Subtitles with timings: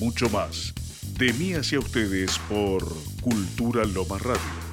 [0.00, 0.72] mucho más.
[1.18, 2.82] De mí hacia ustedes por
[3.20, 4.69] Cultura Loma Radio.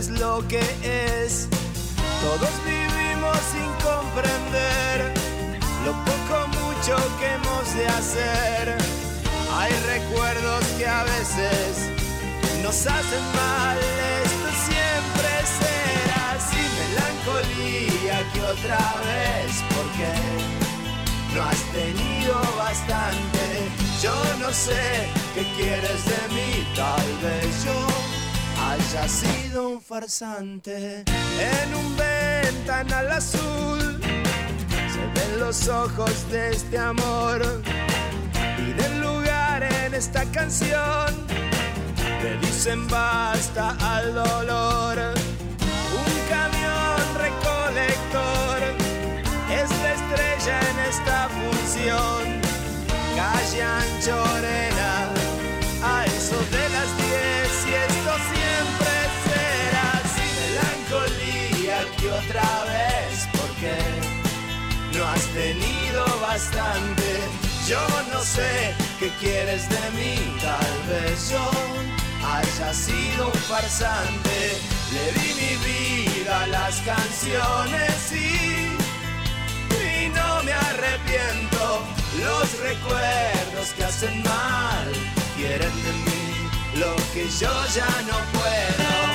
[0.00, 1.46] Es lo que es.
[2.22, 4.96] Todos vivimos sin comprender
[5.84, 8.78] lo poco mucho que hemos de hacer.
[9.58, 11.90] Hay recuerdos que a veces
[12.62, 13.78] nos hacen mal.
[14.24, 20.10] Esto siempre será así, melancolía que otra vez, porque
[21.34, 23.44] no has tenido bastante.
[24.02, 28.09] Yo no sé qué quieres de mí, tal vez yo
[28.90, 34.00] haya sido un farsante en un ventanal azul.
[34.00, 37.40] Se ven los ojos de este amor
[38.56, 41.14] piden lugar en esta canción.
[42.22, 44.98] Le dicen basta al dolor.
[46.02, 48.58] Un camión recolector
[49.52, 52.40] es la estrella en esta función.
[53.14, 54.89] Calle Anchorena,
[62.30, 63.76] otra vez, porque
[64.96, 67.20] no has tenido bastante.
[67.66, 67.80] Yo
[68.12, 71.50] no sé qué quieres de mí, tal vez yo
[72.24, 74.58] haya sido un farsante.
[74.92, 78.76] Le di mi vida a las canciones y,
[79.84, 81.82] y no me arrepiento.
[82.18, 84.92] Los recuerdos que hacen mal
[85.36, 86.20] quieren de mí
[86.76, 89.09] lo que yo ya no puedo.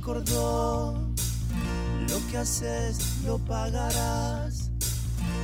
[0.00, 0.94] Me recordó,
[2.08, 4.70] lo que haces lo pagarás.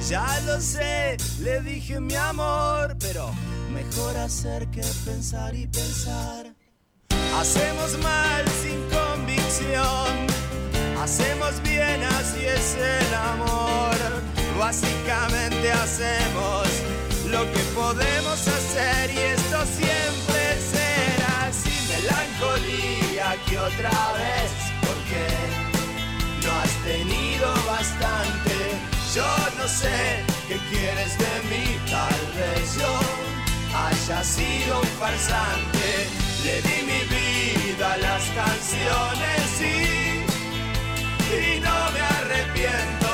[0.08, 3.30] Ya lo sé, le dije mi amor, pero
[3.72, 6.54] mejor hacer que pensar y pensar.
[7.38, 10.26] Hacemos mal sin convicción,
[11.02, 13.96] hacemos bien, así es el amor.
[14.58, 16.66] Básicamente hacemos
[17.30, 18.55] lo que podemos hacer
[23.66, 24.50] otra vez,
[24.86, 25.24] porque
[26.44, 28.54] no has tenido bastante.
[29.14, 29.26] Yo
[29.58, 32.92] no sé qué quieres de mí, tal vez yo
[33.84, 35.88] haya sido un farsante.
[36.44, 40.24] Le di mi vida a las canciones y,
[41.34, 43.10] y no me arrepiento.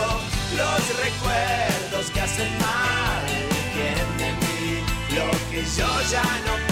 [0.60, 3.52] Los recuerdos que hacen mal
[4.18, 4.84] de mí
[5.14, 6.71] lo que yo ya no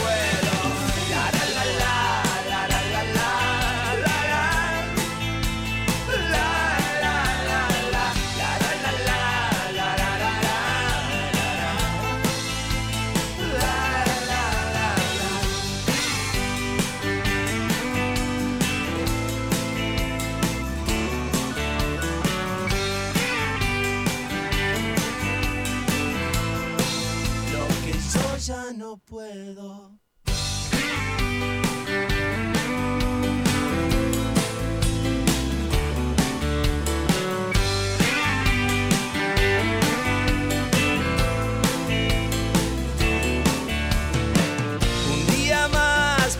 [29.11, 29.91] puedo.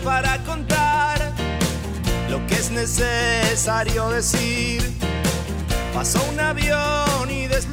[0.03, 1.31] Para contar
[2.27, 4.81] lo que es necesario decir.
[5.93, 7.67] Pasó un avión y las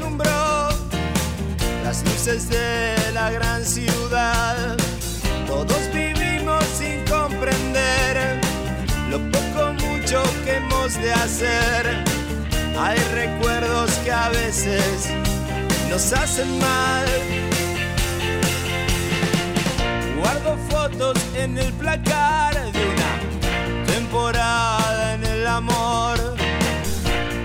[2.19, 4.77] luces de la gran ciudad.
[5.47, 8.41] Todos vivimos sin comprender
[9.09, 12.05] lo poco mucho que hemos de hacer.
[12.77, 15.11] Hay recuerdos que a veces
[15.89, 17.07] nos hacen mal.
[20.19, 23.13] Guardo fotos en el placar de una
[23.87, 26.19] temporada en el amor.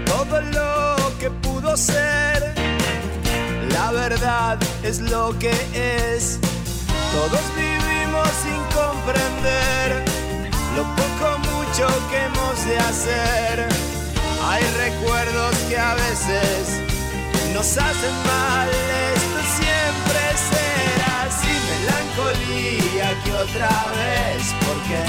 [0.06, 2.56] Todo lo que pudo ser,
[3.94, 6.40] verdad es lo que es.
[7.14, 10.04] Todos vivimos sin comprender
[10.76, 13.68] lo poco mucho que hemos de hacer.
[14.46, 16.82] Hay recuerdos que a veces
[17.54, 18.70] nos hacen mal,
[19.16, 25.02] esto siempre será así, melancolía que otra vez, porque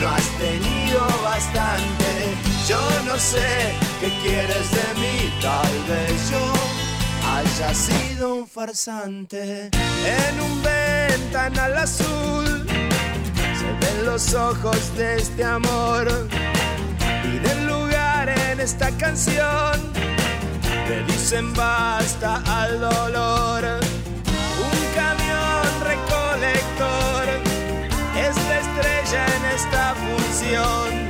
[0.00, 2.08] no has tenido bastante.
[2.66, 6.77] Yo no sé qué quieres de mí, tal vez yo
[7.38, 12.66] haya sido un farsante en un ventanal azul.
[13.60, 16.06] Se ven los ojos de este amor,
[17.22, 19.98] piden lugar en esta canción
[20.88, 23.62] le dicen basta al dolor.
[24.66, 27.24] Un camión recolector
[28.16, 31.06] es la estrella en esta función.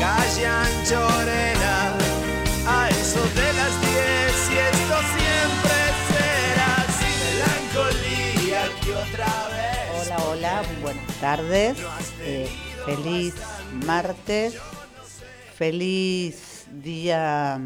[0.00, 1.55] Calle Anchorena,
[11.20, 11.76] tardes.
[12.22, 12.48] Eh,
[12.84, 13.34] feliz
[13.84, 14.56] martes.
[15.54, 17.58] Feliz día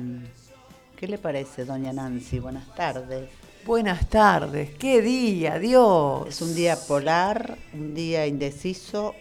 [1.01, 2.41] ¿Qué le parece, doña Nancy?
[2.41, 3.31] Buenas tardes.
[3.65, 6.29] Buenas tardes, qué día, Dios.
[6.29, 9.15] Es un día polar, un día indeciso,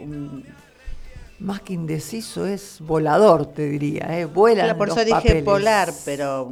[1.39, 4.25] Más que indeciso es volador, te diría, ¿eh?
[4.25, 6.51] Vuelan claro, por eso dije polar, pero...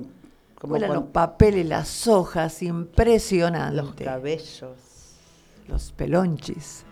[0.56, 3.76] Como Vuelan los papeles, las hojas, impresionante.
[3.76, 4.78] Los cabellos.
[5.68, 6.86] Los pelonchis.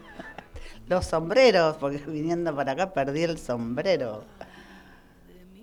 [0.87, 4.23] Los sombreros, porque viniendo para acá perdí el sombrero.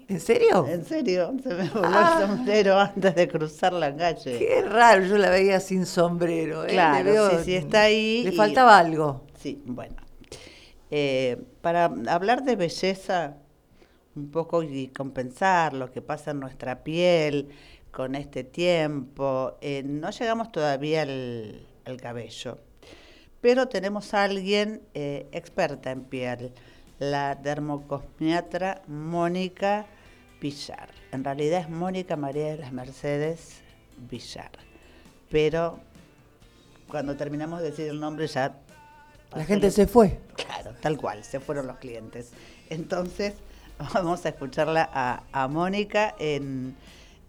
[0.09, 0.67] ¿En serio?
[0.69, 2.27] En serio, se me voló el ah.
[2.27, 4.39] sombrero antes de cruzar la calle.
[4.39, 6.65] Qué raro, yo la veía sin sombrero.
[6.65, 6.69] ¿eh?
[6.69, 8.25] Claro, sí, sí, está ahí.
[8.25, 9.25] Le faltaba algo.
[9.39, 9.97] Sí, bueno.
[10.91, 13.39] Eh, para hablar de belleza,
[14.15, 17.49] un poco y compensar lo que pasa en nuestra piel
[17.91, 21.67] con este tiempo, eh, no llegamos todavía al,
[22.01, 22.59] cabello,
[23.43, 26.53] pero tenemos a alguien eh, experta en piel,
[27.01, 29.85] la dermocosmiatra Mónica
[30.41, 30.89] Villar.
[31.11, 33.61] En realidad es Mónica María de las Mercedes
[34.09, 34.53] Villar.
[35.29, 35.81] Pero
[36.89, 38.55] cuando terminamos de decir el nombre ya...
[39.35, 40.21] La gente se fue.
[40.37, 42.31] Claro, tal cual, se fueron los clientes.
[42.71, 43.35] Entonces
[43.93, 44.89] vamos a escucharla
[45.33, 46.77] a, Mónica en,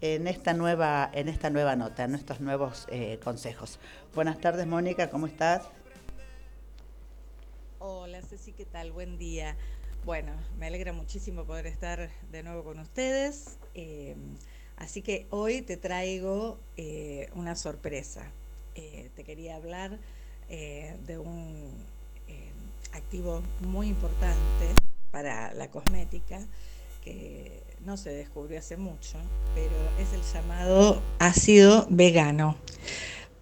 [0.00, 3.80] esta nueva, en esta nueva nota, en estos nuevos eh, consejos.
[4.14, 5.62] Buenas tardes, Mónica, ¿cómo estás?
[7.86, 8.92] Hola, Ceci, ¿qué tal?
[8.92, 9.58] Buen día.
[10.06, 13.58] Bueno, me alegra muchísimo poder estar de nuevo con ustedes.
[13.74, 14.16] Eh,
[14.76, 18.32] así que hoy te traigo eh, una sorpresa.
[18.74, 19.98] Eh, te quería hablar
[20.48, 21.74] de un
[22.94, 24.74] activo muy importante
[25.10, 26.40] para la cosmética
[27.02, 29.18] que no se descubrió hace mucho,
[29.54, 32.56] pero es el llamado ácido vegano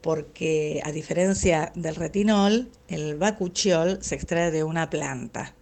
[0.02, 5.54] porque a diferencia del retinol, el bacuchiol se extrae de una planta.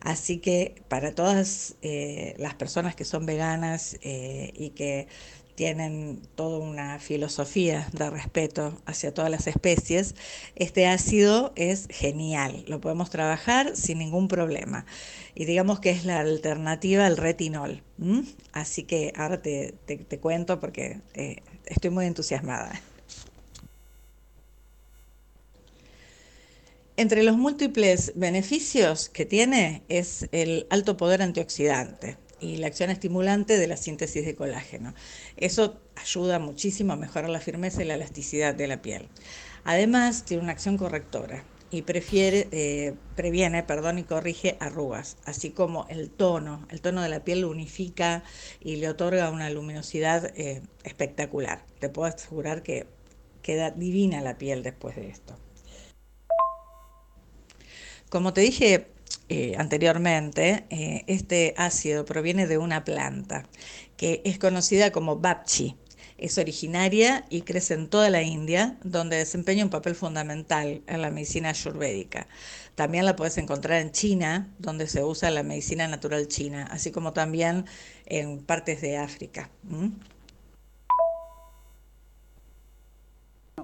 [0.00, 5.08] Así que para todas eh, las personas que son veganas eh, y que
[5.56, 10.14] tienen toda una filosofía de respeto hacia todas las especies,
[10.54, 14.86] este ácido es genial, lo podemos trabajar sin ningún problema.
[15.34, 17.82] Y digamos que es la alternativa al retinol.
[18.52, 19.74] Así que ahora te,
[20.20, 22.80] cuento porque eh, estoy muy entusiasmada.
[26.98, 33.58] Entre los múltiples beneficios que tiene es el alto poder antioxidante y la acción estimulante
[33.58, 34.94] de la síntesis de colágeno.
[35.36, 39.08] Eso ayuda muchísimo a mejorar la firmeza y la elasticidad de la piel.
[39.64, 45.86] Además, tiene una acción correctora y prefiere, eh, previene perdón, y corrige arrugas, así como
[45.90, 46.66] el tono.
[46.70, 48.24] El tono de la piel lo unifica
[48.58, 51.62] y le otorga una luminosidad eh, espectacular.
[51.78, 52.86] Te puedo asegurar que
[53.42, 55.36] queda divina la piel después de esto.
[58.08, 58.86] Como te dije
[59.28, 63.48] eh, anteriormente, eh, este ácido proviene de una planta
[63.96, 65.76] que es conocida como Bapchi.
[66.16, 71.10] Es originaria y crece en toda la India, donde desempeña un papel fundamental en la
[71.10, 72.26] medicina ayurvédica.
[72.74, 77.12] También la puedes encontrar en China, donde se usa la medicina natural china, así como
[77.12, 77.66] también
[78.06, 79.50] en partes de África.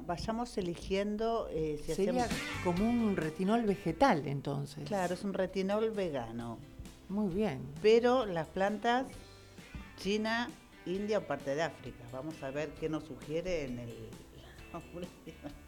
[0.07, 1.49] Vayamos eligiendo...
[1.51, 2.29] Eh, Sería
[2.65, 4.85] como un retinol vegetal entonces.
[4.85, 6.59] Claro, es un retinol vegano.
[7.09, 7.61] Muy bien.
[7.83, 9.07] Pero las plantas
[9.99, 10.51] China,
[10.87, 12.05] India o parte de África.
[12.13, 13.95] Vamos a ver qué nos sugiere en el...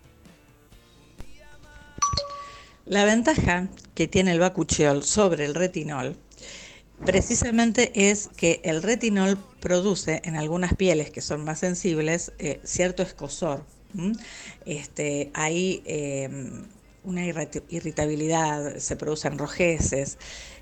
[2.87, 6.19] La ventaja que tiene el bacuchiol sobre el retinol
[7.05, 13.03] precisamente es que el retinol produce en algunas pieles que son más sensibles eh, cierto
[13.03, 13.65] escosor.
[14.67, 16.67] Este, hay em,
[17.05, 20.19] una irritabilidad, se producen rojeces.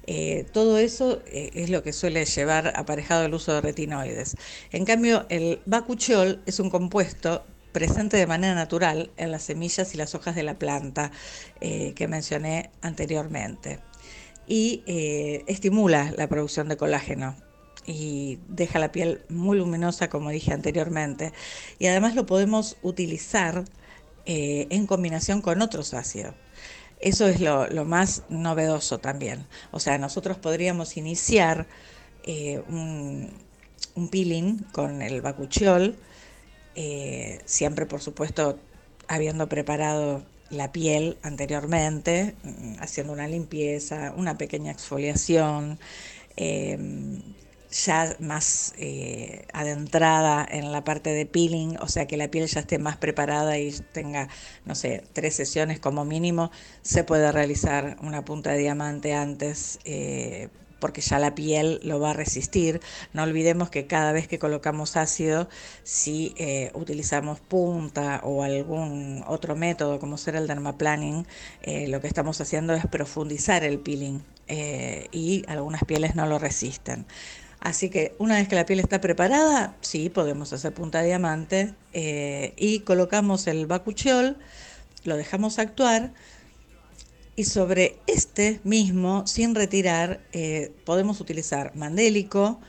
[0.07, 4.37] Eh, todo eso eh, es lo que suele llevar aparejado el uso de retinoides.
[4.73, 9.97] En cambio, el bacuchiol es un compuesto presente de manera natural en las semillas y
[9.97, 11.11] las hojas de la planta
[11.61, 13.79] que mencioné anteriormente
[14.47, 17.37] y eh, estimula la producción de colágeno
[17.87, 21.33] y deja la piel muy luminosa, como dije anteriormente.
[21.79, 23.65] Y además lo podemos utilizar
[24.27, 26.35] eh, en combinación con otros ácidos.
[27.01, 29.47] Eso es lo, más novedoso también.
[29.73, 31.67] O sea, nosotros podríamos iniciar
[32.25, 33.33] eh, un,
[34.11, 35.97] peeling con el bacuchiol,
[37.45, 38.59] siempre por supuesto
[39.09, 40.23] habiendo preparado
[40.53, 45.79] la piel anteriormente, mm, haciendo una limpieza, una pequeña exfoliación,
[46.37, 47.23] em,
[47.73, 52.61] ya más eh, adentrada en la parte de peeling, o sea que la piel ya
[52.61, 54.29] esté más preparada y tenga,
[54.65, 56.51] no sé, tres sesiones como mínimo,
[56.83, 60.49] se puede realizar una punta de diamante antes eh,
[60.83, 62.81] porque ya la piel lo va a resistir.
[63.13, 65.49] No olvidemos que cada vez que colocamos ácido,
[65.85, 71.25] si eh, utilizamos punta o algún otro método como ser el dermaplaning,
[71.63, 76.41] eh, lo que estamos haciendo es profundizar el peeling eh, y algunas pieles no lo
[76.41, 77.07] resisten.
[77.63, 81.75] Así que una vez que la piel está preparada, sí, podemos hacer punta de diamante
[81.95, 84.37] y colocamos el bacuchiol,
[85.05, 86.13] lo dejamos actuar
[87.35, 92.61] y sobre este mismo, sin retirar, eh, podemos utilizar mandélico,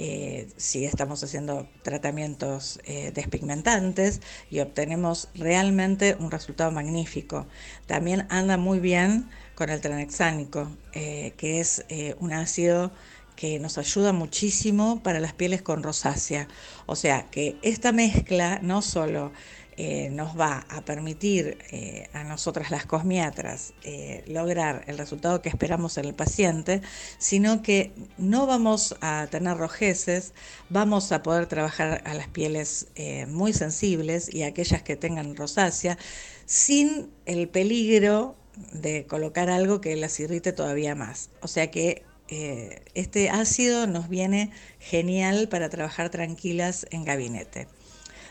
[0.00, 7.46] eh, si estamos haciendo tratamientos eh, despigmentantes y obtenemos realmente un resultado magnífico.
[7.86, 11.84] También anda muy bien con el tranexánico, que es
[12.20, 12.92] un ácido
[13.38, 16.48] que nos ayuda muchísimo para las pieles con rosácea.
[16.86, 19.30] O sea que esta mezcla no solo
[19.76, 25.50] eh, nos va a permitir eh, a nosotras las cosmiatras eh, lograr el resultado que
[25.50, 26.82] esperamos en el paciente,
[27.18, 30.34] sino que no vamos a tener rojeces,
[30.68, 32.88] vamos a poder trabajar a las pieles
[33.28, 35.96] muy sensibles y aquellas que tengan rosácea
[36.44, 38.34] sin el peligro
[38.72, 41.30] de colocar algo que las irrite todavía más.
[41.40, 47.68] O sea que este ácido nos viene genial para trabajar tranquilas en gabinete.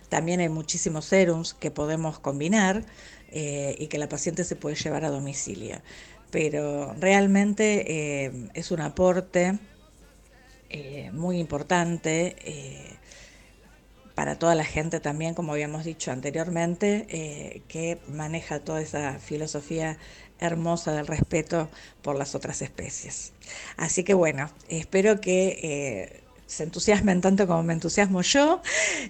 [0.10, 2.84] También hay muchísimos serums que podemos combinar
[3.30, 5.82] eh, y que la paciente se puede llevar a domicilio.
[6.32, 9.60] Pero realmente eh, es un aporte
[10.70, 12.36] eh, muy importante
[14.16, 20.00] para toda la gente también, como habíamos dicho anteriormente, que maneja toda esa filosofía
[20.39, 21.70] hermosa del respeto
[22.01, 23.34] por las otras especies.
[23.77, 28.62] Así que bueno, espero que se entusiasmen tanto como me entusiasmo yo.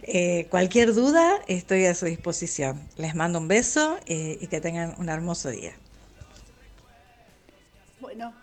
[0.04, 2.82] Eh, cualquier duda, estoy a su disposición.
[2.98, 5.74] Les mando un beso eh, y que tengan un hermoso día.
[8.02, 8.34] Bueno,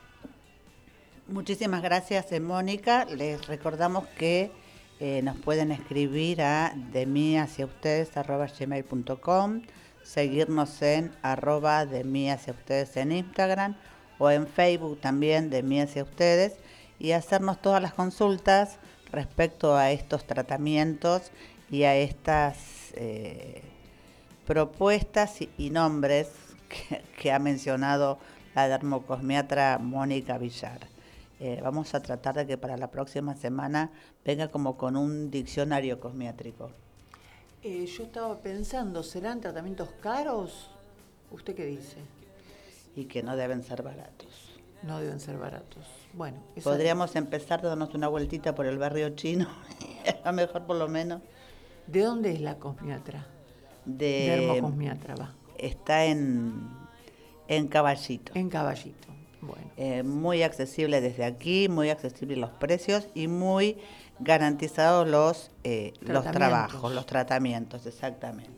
[1.26, 3.04] muchísimas gracias, eh, Mónica.
[3.04, 4.50] Les recordamos que
[5.22, 9.60] nos pueden escribir a de mí hacia ustedes arroba gmail.com,
[10.04, 13.74] seguirnos en arroba de mí hacia ustedes en Instagram
[14.18, 16.52] o en Facebook también de mí hacia ustedes
[16.98, 18.78] y hacernos todas las consultas
[19.10, 21.32] respecto a estos tratamientos
[21.70, 23.62] y a estas eh,
[24.46, 26.30] propuestas y, nombres
[27.18, 28.18] que, ha mencionado
[28.54, 30.80] la dermocosmiatra Mónica Villar.
[31.40, 33.90] Eh, vamos a tratar de que para la próxima semana
[34.24, 36.70] venga como con un diccionario cosmiátrico.
[37.66, 40.68] Eh, yo estaba pensando, ¿serán tratamientos caros?
[41.30, 41.96] ¿Usted qué dice?
[42.94, 44.28] Y que no deben ser baratos.
[44.82, 45.86] No deben ser baratos.
[46.12, 49.48] Bueno, podríamos empezar dándonos una vueltita por el barrio chino,
[50.24, 51.22] a mejor por lo menos.
[51.86, 53.26] ¿De dónde es la cosmiatra?
[53.86, 55.34] De Dermocosmiatra, va.
[55.56, 56.68] Está en,
[57.48, 58.32] en Caballito.
[58.34, 59.08] En Caballito,
[59.40, 59.70] bueno.
[59.78, 63.78] Eh, muy accesible desde aquí, muy accesible los precios y muy
[64.20, 68.52] garantizados los, eh, los trabajos, los tratamientos, exactamente.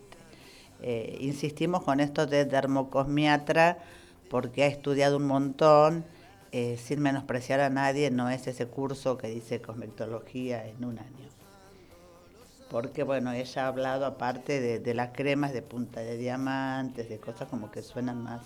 [0.82, 3.78] Eh, insistimos con esto de dermocosmiatra
[4.28, 6.04] porque ha estudiado un montón
[6.52, 11.26] eh, sin menospreciar a nadie, no es ese curso que dice cosmetología en un año.
[12.70, 17.48] Porque, bueno, ella ha hablado aparte de, las cremas de punta de diamantes, de cosas
[17.48, 18.42] como que suenan más...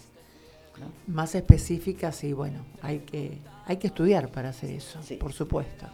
[1.06, 5.86] Más específicas y, bueno, hay que, hay que estudiar para hacer eso, por supuesto.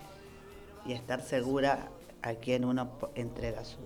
[0.87, 1.89] Y estar segura
[2.23, 3.79] a quien uno entrega su...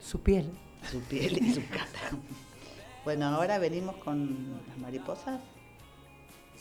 [0.00, 0.50] Su piel.
[0.90, 2.18] Su piel y su cara.
[3.04, 5.40] Bueno, ahora venimos con las mariposas.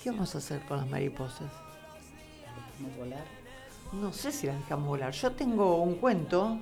[0.02, 1.52] ¿Qué vamos a hacer con las mariposas?
[2.80, 3.26] Vamos a volar.
[3.94, 5.12] No sé si las dejamos volar.
[5.14, 6.58] Yo tengo un cuento.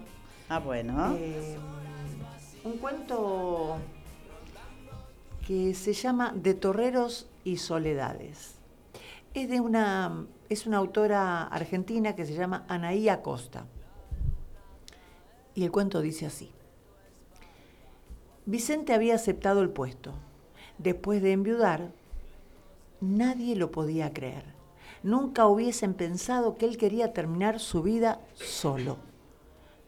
[0.49, 1.15] Ah, bueno.
[1.17, 1.57] eh,
[2.63, 3.77] un cuento
[5.47, 8.55] que se llama De Torreros y Soledades.
[9.33, 13.67] Es de una, es una autora argentina que se llama Anaí Acosta.
[15.55, 16.51] Y el cuento dice así.
[18.45, 20.13] Vicente había aceptado el puesto.
[20.77, 21.93] Después de enviudar,
[22.99, 24.43] nadie lo podía creer.
[25.03, 28.97] Nunca hubiesen pensado que él quería terminar su vida solo,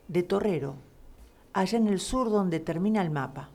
[0.07, 0.75] de torrero,
[1.51, 3.49] allá en el sur donde termina el mapa.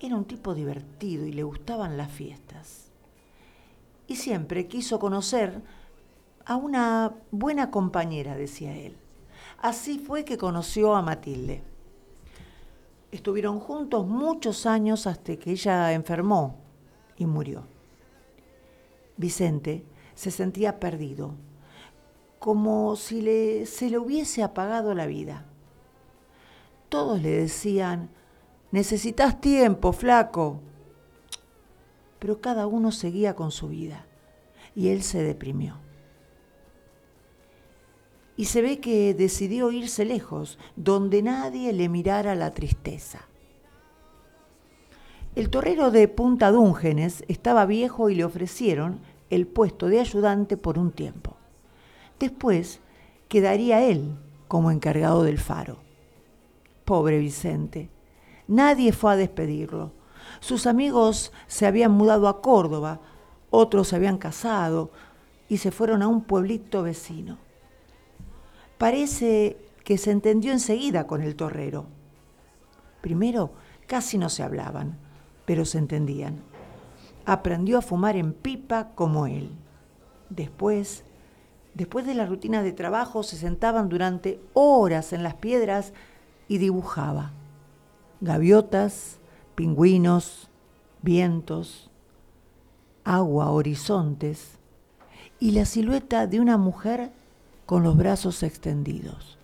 [0.00, 2.79] Era un tipo divertido y le gustaban las fiestas.
[4.10, 5.62] Y siempre quiso conocer
[6.44, 8.96] a una buena compañera, decía él.
[9.58, 11.62] Así fue que conoció a Matilde.
[13.12, 16.56] Estuvieron juntos muchos años hasta que ella enfermó
[17.18, 17.62] y murió.
[19.16, 19.84] Vicente
[20.16, 21.36] se sentía perdido,
[22.40, 25.46] como si le, se le hubiese apagado la vida.
[26.88, 28.10] Todos le decían,
[28.72, 30.62] necesitas tiempo, flaco.
[32.20, 34.06] Pero cada uno seguía con su vida
[34.76, 35.78] y él se deprimió.
[38.36, 43.26] Y se ve que decidió irse lejos, donde nadie le mirara la tristeza.
[45.34, 49.00] El torrero de Punta Dúngenes estaba viejo y le ofrecieron
[49.30, 51.36] el puesto de ayudante por un tiempo.
[52.18, 52.80] Después
[53.28, 54.16] quedaría él
[54.48, 55.78] como encargado del faro.
[56.84, 57.88] Pobre Vicente,
[58.48, 59.92] nadie fue a despedirlo.
[60.40, 63.00] Sus amigos se habían mudado a Córdoba,
[63.50, 64.90] otros se habían casado
[65.48, 67.38] y se fueron a un pueblito vecino.
[68.78, 71.86] Parece que se entendió enseguida con el torrero.
[73.02, 73.52] Primero
[73.86, 74.98] casi no se hablaban,
[75.44, 76.42] pero se entendían.
[77.26, 79.50] Aprendió a fumar en pipa como él.
[80.30, 81.04] Después,
[81.74, 85.92] después de la rutina de trabajo, se sentaban durante horas en las piedras
[86.48, 87.32] y dibujaba.
[88.20, 89.19] Gaviotas,
[89.60, 90.48] pingüinos,
[91.02, 91.90] vientos,
[93.04, 94.52] agua, horizontes
[95.38, 97.12] y la silueta de una mujer
[97.66, 99.36] con los brazos extendidos.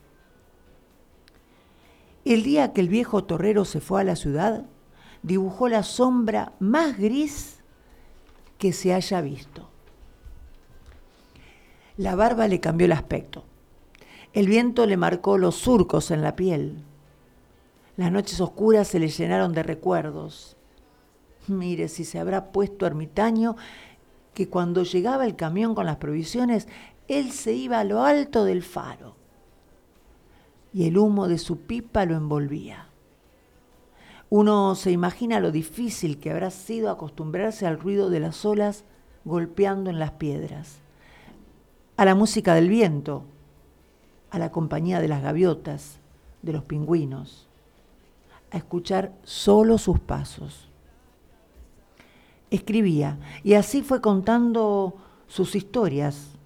[2.25, 4.65] El día que el viejo torrero se fue a la ciudad,
[5.23, 7.59] dibujó la sombra más gris
[8.57, 9.69] que se haya visto.
[11.99, 13.45] La barba le cambió el aspecto.
[14.33, 16.83] El viento le marcó los surcos en la piel.
[17.97, 20.57] Las noches oscuras se le llenaron de recuerdos.
[21.49, 23.57] Mire si se habrá puesto ermitaño
[24.35, 26.69] que cuando llegaba el camión con las provisiones,
[27.09, 29.17] él se iba a lo alto del faro
[30.77, 32.89] y el humo de su pipa lo envolvía.
[34.29, 38.85] Uno se imagina lo difícil que habrá sido acostumbrarse al ruido de las olas
[39.25, 40.81] golpeando en las piedras,
[41.97, 43.25] a la música del viento,
[44.31, 45.99] a la compañía de las gaviotas,
[46.43, 47.46] de los pingüinos,
[48.51, 50.69] a escuchar solo sus pasos.
[52.51, 54.95] Escribía y así fue contando
[55.27, 56.37] sus historias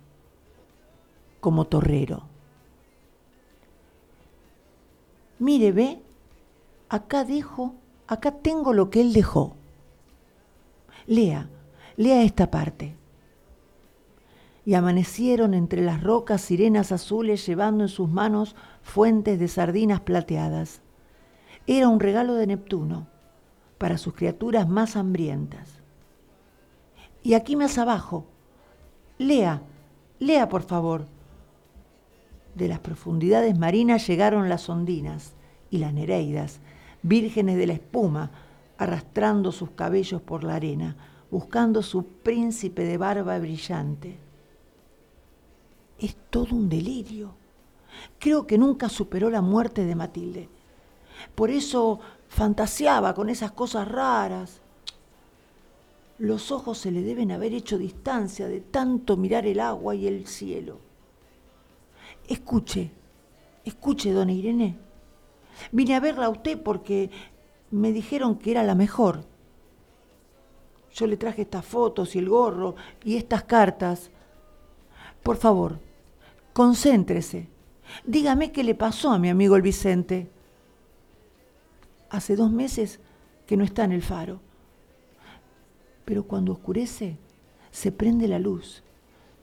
[1.40, 2.22] como torrero.
[5.38, 6.02] Mire, ve,
[6.88, 7.74] acá dejo,
[8.06, 9.56] acá tengo lo que él dejó.
[11.06, 11.48] Lea,
[11.96, 12.94] lea esta parte.
[14.66, 20.82] Y amanecieron entre las rocas sirenas azules llevando en sus manos fuentes de sardinas plateadas.
[21.72, 23.06] Era un regalo de Neptuno
[23.78, 25.68] para sus criaturas más hambrientas.
[27.22, 28.26] Y aquí más abajo,
[29.18, 29.62] lea,
[30.18, 31.06] lea por favor.
[32.56, 35.34] De las profundidades marinas llegaron las ondinas
[35.70, 36.58] y las nereidas,
[37.04, 38.32] vírgenes de la espuma,
[38.76, 40.96] arrastrando sus cabellos por la arena,
[41.30, 44.18] buscando su príncipe de barba brillante.
[46.00, 47.36] Es todo un delirio.
[48.18, 50.48] Creo que nunca superó la muerte de Matilde.
[51.34, 54.60] Por eso fantaseaba con esas cosas raras.
[56.18, 60.26] Los ojos se le deben haber hecho distancia de tanto mirar el agua y el
[60.26, 60.78] cielo.
[62.28, 62.90] Escuche,
[63.64, 64.76] escuche, dona Irene.
[65.72, 67.10] Vine a verla a usted porque
[67.70, 69.24] me dijeron que era la mejor.
[70.92, 74.10] Yo le traje estas fotos y el gorro y estas cartas.
[75.22, 75.80] Por favor,
[76.52, 77.48] concéntrese.
[78.04, 80.30] Dígame qué le pasó a mi amigo el Vicente.
[82.10, 83.00] Hace dos meses
[83.46, 84.40] que no está en el faro.
[86.04, 87.18] Pero cuando oscurece,
[87.70, 88.82] se prende la luz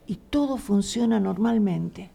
[0.06, 2.12] y todo funciona normalmente.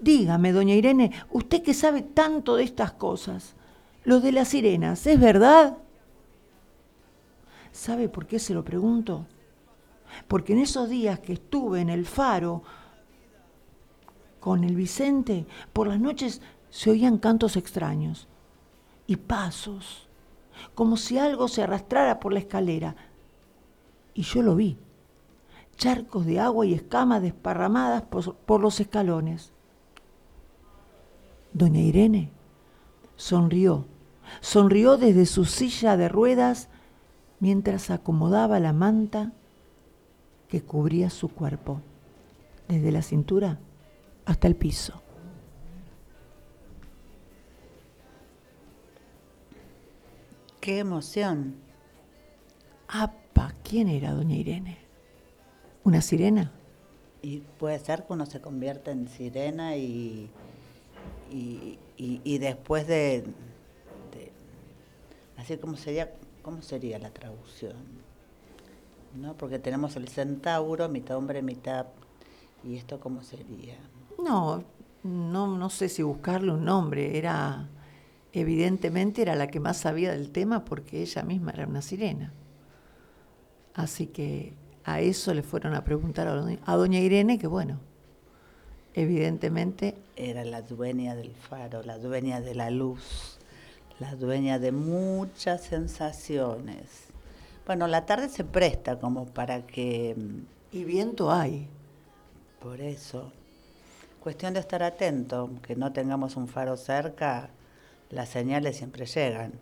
[0.00, 3.54] Dígame, doña Irene, usted que sabe tanto de estas cosas,
[4.02, 5.76] Lo de las sirenas, ¿es verdad?
[7.70, 9.26] ¿Sabe por qué se lo pregunto?
[10.26, 12.62] Porque en esos días que estuve en el faro
[14.40, 18.29] con el Vicente, por las noches se oían cantos extraños
[19.10, 20.06] y pasos,
[20.76, 22.94] como si algo se arrastrara por la escalera.
[24.14, 24.78] Y yo lo vi,
[25.76, 29.50] charcos de agua y escamas desparramadas por, los escalones.
[31.52, 32.30] Doña Irene
[33.16, 33.84] sonrió,
[34.40, 36.68] sonrió desde su silla de ruedas
[37.40, 39.32] mientras acomodaba la manta
[40.46, 41.80] que cubría su cuerpo,
[42.68, 43.58] desde la cintura
[44.24, 45.02] hasta el piso.
[50.60, 51.54] Qué emoción.
[52.88, 53.54] ¡Apa!
[53.62, 54.78] ¿Quién era doña Irene?
[55.84, 56.52] ¿Una sirena?
[57.22, 60.30] Y puede ser que uno se convierta en sirena y,
[61.30, 63.24] y, después de,
[65.36, 67.76] así como sería, ¿cómo sería la traducción?
[69.14, 69.34] ¿No?
[69.34, 71.86] Porque tenemos el centauro, mitad hombre, mitad,
[72.64, 73.76] ¿y esto cómo sería?
[74.22, 74.64] No,
[75.02, 77.68] no, no sé si buscarle un nombre, era
[78.32, 82.32] evidentemente era la que más sabía del tema porque ella misma era una sirena.
[83.74, 87.78] Así que a eso le fueron a preguntar a doña, Irene, que bueno,
[88.94, 89.94] evidentemente...
[90.16, 93.38] Era la dueña del faro, la dueña de la luz,
[93.98, 97.10] la dueña de muchas sensaciones.
[97.66, 100.14] Bueno, la tarde se presta como para que...
[100.16, 101.68] Mm, y viento hay.
[102.60, 103.32] Por eso.
[104.20, 107.50] Cuestión de estar atento, que no tengamos un faro cerca
[108.10, 109.52] las señales siempre llegan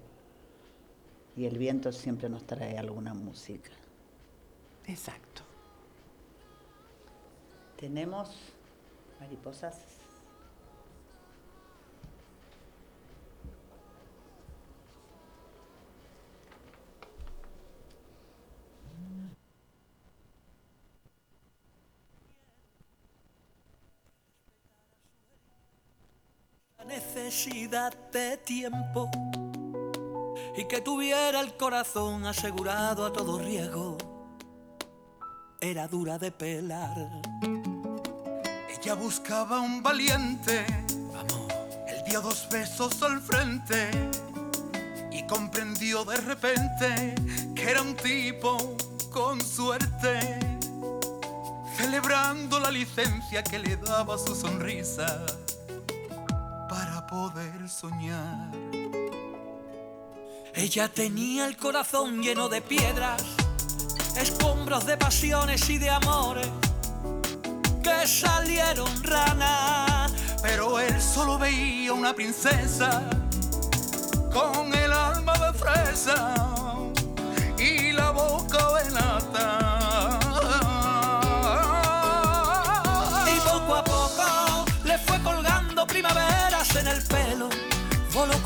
[1.36, 3.70] y el viento siempre nos trae alguna música.
[4.86, 5.42] Exacto.
[7.76, 8.34] Tenemos
[9.20, 9.76] mariposas.
[26.88, 29.10] Necesidad de tiempo
[30.56, 33.98] y que tuviera el corazón asegurado a todo riesgo.
[35.60, 36.96] Era dura de pelar.
[38.70, 40.64] Ella buscaba un valiente.
[41.12, 41.52] Vamos.
[41.86, 43.90] Él dio dos besos al frente
[45.12, 47.14] y comprendió de repente
[47.54, 48.56] que era un tipo
[49.10, 50.38] con suerte,
[51.76, 55.26] celebrando la licencia que le daba su sonrisa
[60.54, 63.22] Ella tenía el corazón lleno de piedras,
[64.16, 66.48] escombros de pasiones y de amores
[67.82, 70.12] que salieron ranas.
[70.40, 73.02] Pero él solo veía una princesa
[74.32, 76.47] con el alma de fresa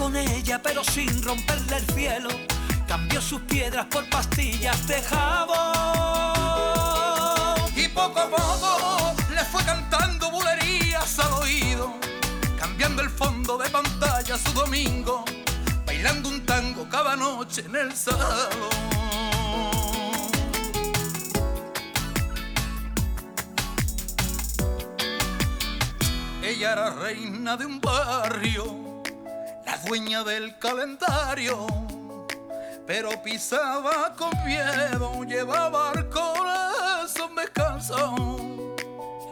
[0.02, 2.28] con ella pero sin romperle el cielo.
[2.88, 5.62] Cambió sus piedras por pastillas de jabón.
[7.76, 11.94] Y poco a poco le fue cantando bulerías al oído.
[12.58, 15.24] Cambiando el fondo de pantalla su domingo.
[15.86, 18.48] Bailando un tango cada noche en el salón.
[26.42, 28.81] Ella era reina de un barrio,
[29.86, 31.66] dueña del calendario,
[32.86, 38.14] pero pisaba con miedo, llevaba el corazón descanso.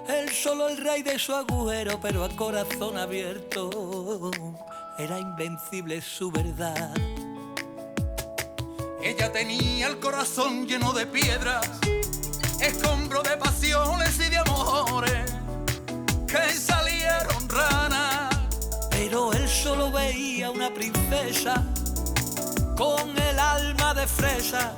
[0.09, 4.31] Él solo el rey de su agujero, pero a corazón abierto,
[4.99, 6.93] era invencible su verdad.
[9.03, 11.67] Ella tenía el corazón lleno de piedras,
[12.61, 15.33] escombro de pasiones y de amores
[16.27, 18.10] que salieron ranas.
[19.03, 21.65] Pero él solo veía una princesa
[22.77, 24.75] con el alma de fresa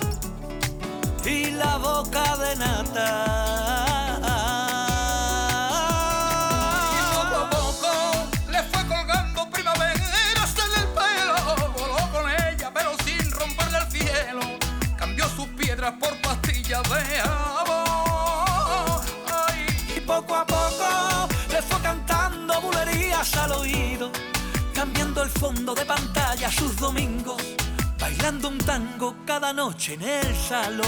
[1.24, 4.20] y la boca de nata.
[6.94, 7.50] Y poco a
[23.22, 24.10] al oído,
[24.74, 27.40] cambiando el fondo de pantalla sus domingos,
[27.96, 30.82] bailando un tango cada noche en el salón.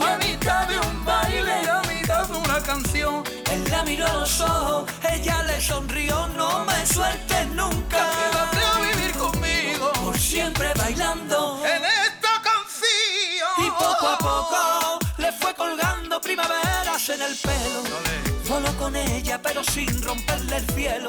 [0.00, 3.24] A mitad de un baile, a mitad de una canción.
[3.52, 8.08] Él la miró a los ojos, ella le sonrió, no me sueltes nunca.
[8.16, 11.62] Quédate a vivir conmigo Por siempre bailando.
[11.62, 13.52] en esta canción.
[13.58, 18.25] Y poco a poco le fue colgando primaveras en el pelo.
[18.56, 21.08] Voló con ella, pero sin romperle el cielo.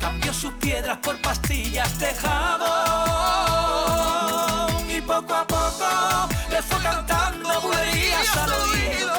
[0.00, 2.70] Cambió sus piedras por pastillas de jabón.
[4.88, 5.86] Y poco a poco
[6.50, 9.12] le fue cantando bulerías al oído.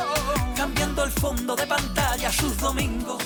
[0.56, 3.24] Cambiando el fondo de pantalla sus domingos.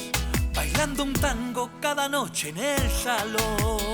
[0.53, 3.93] Bailando un tango cada noche en el salón.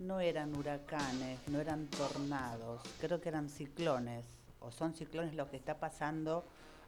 [0.00, 4.24] no eran huracanes, no eran tornados, creo que eran ciclones,
[4.58, 6.44] o son ciclones lo que está pasando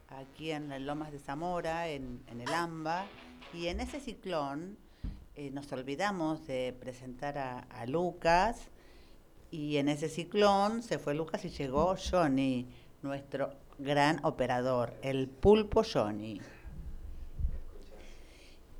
[0.09, 3.05] aquí en las Lomas de Zamora, en, el AMBA,
[3.53, 4.77] y en ese ciclón
[5.35, 8.69] eh, nos olvidamos de presentar a, a Lucas,
[9.51, 12.67] y en ese ciclón se fue Lucas y llegó Johnny,
[13.03, 16.41] nuestro gran operador, el pulpo Johnny.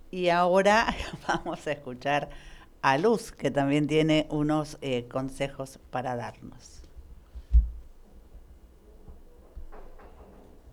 [0.10, 0.96] Y ahora
[1.28, 2.30] vamos a escuchar
[2.84, 6.84] a Luz, que también tiene unos eh, consejos para darnos.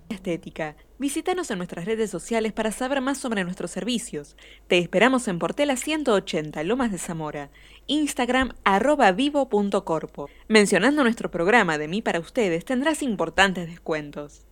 [0.08, 0.74] Estética.
[0.98, 4.36] Visítanos en nuestras redes sociales para saber más sobre nuestros servicios.
[4.66, 7.50] Te esperamos en Portela 180, Lomas de Zamora.
[7.86, 10.28] Instagram arroba vivo.corpo.
[10.48, 14.49] Mencionando nuestro programa de mí para ustedes tendrás importantes descuentos.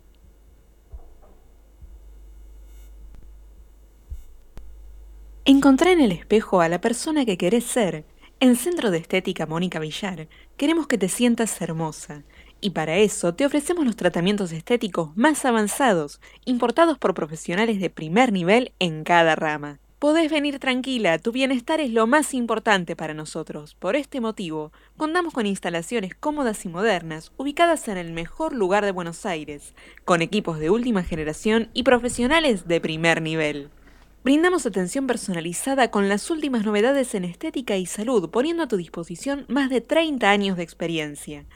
[5.51, 8.05] Encontrá en el espejo a la persona que querés ser.
[8.39, 12.23] En Centro de Estética Mónica Villar queremos que te sientas hermosa.
[12.61, 18.31] Y para eso te ofrecemos los tratamientos estéticos más avanzados, importados por profesionales de primer
[18.31, 19.79] nivel en cada rama.
[19.99, 23.75] Podés venir tranquila, tu bienestar es lo más importante para nosotros.
[23.75, 28.93] Por este motivo, contamos con instalaciones cómodas y modernas, ubicadas en el mejor lugar de
[28.93, 33.71] Buenos Aires, con equipos de última generación y profesionales de primer nivel.
[34.29, 39.47] Brindamos atención personalizada con las últimas novedades en estética y salud, poniendo a tu disposición
[39.49, 41.47] más de 30 años de experiencia.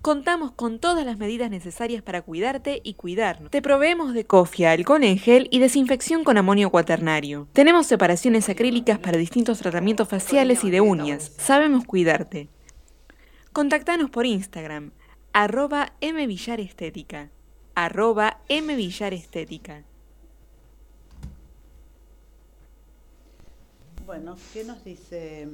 [0.00, 3.50] Contamos con todas las medidas necesarias para cuidarte y cuidarnos.
[3.50, 7.48] Te proveemos de cofia, alcohol en gel y desinfección con amonio cuaternario.
[7.52, 11.32] Tenemos separaciones acrílicas para distintos tratamientos faciales y de uñas.
[11.36, 12.48] Sabemos cuidarte.
[13.52, 14.92] Contactanos por Instagram,
[15.34, 17.28] arroba mvillarestética,
[17.76, 19.84] mvillarestética.
[24.12, 25.48] Bueno, ¿qué nos dice?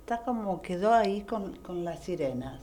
[0.00, 2.58] Está como quedó ahí con, con las sirenas.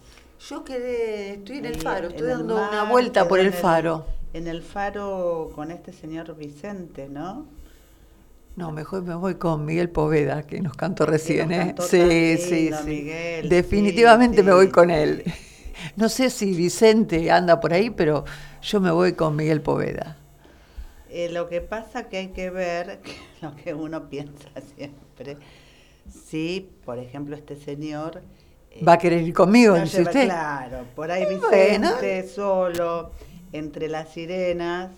[0.50, 4.08] Yo quedé, estoy en el faro, estoy dando mar, una vuelta por en el faro.
[4.34, 7.46] En el faro con este señor Vicente, ¿no?
[8.56, 11.66] No, mejor me voy con Miguel Poveda, que nos cantó recién, nos ¿eh?
[11.68, 12.86] cantó Sí, sí, lindo, sí.
[12.86, 14.96] Miguel, Definitivamente sí, me voy con sí.
[14.96, 15.24] él.
[15.96, 18.26] No sé si Vicente anda por ahí, pero
[18.64, 20.18] yo me voy con Miguel Poveda.
[21.10, 25.38] Eh, lo que pasa que hay que ver que lo que uno piensa siempre.
[26.28, 28.22] Si, por ejemplo, este señor...
[28.72, 30.26] eh, ¿Va a querer ir conmigo, no dice lleva- usted?
[30.26, 32.30] Claro, por ahí Y Vicente bueno.
[32.34, 33.12] solo,
[33.52, 34.92] entre las sirenas,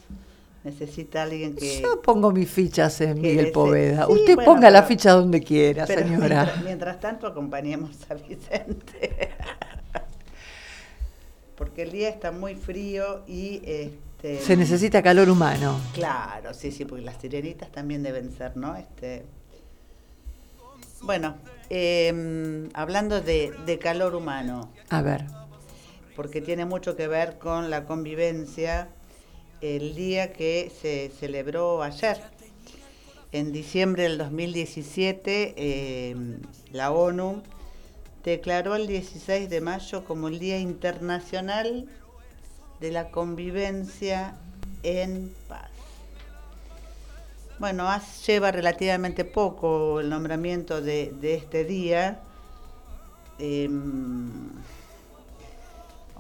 [0.64, 1.82] necesita alguien que...
[1.82, 4.06] Yo pongo mis fichas en Miguel ese- Poveda.
[4.06, 6.28] sí, Usted bueno, ponga la ficha donde quiera, pero señora.
[6.44, 9.30] Mientras, mientras tanto acompañemos a Vicente.
[11.56, 13.62] Porque el día está muy frío y
[14.22, 15.80] este Se necesita calor humano.
[15.94, 18.76] Claro, sí, sí, porque las sirenitas también deben ser, ¿no?
[18.76, 19.24] Este
[21.02, 21.38] Bueno,
[21.70, 25.26] em, hablando de, de calor humano, A ver,
[26.18, 28.90] porque tiene mucho que ver con la convivencia,
[29.62, 32.18] el día que se celebró ayer.
[33.32, 36.16] En diciembre del 2017, eh,
[36.74, 37.42] la ONU
[38.26, 41.88] declaró el 16 de mayo como el Día Internacional
[42.80, 44.36] de la Convivencia
[44.84, 45.70] en Paz.
[47.60, 47.90] Bueno,
[48.26, 52.20] lleva relativamente poco el nombramiento de, de este día.
[53.38, 54.50] Em,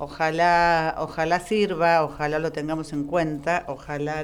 [0.01, 4.23] Ojalá, ojalá sirva, ojalá lo tengamos en cuenta, ojalá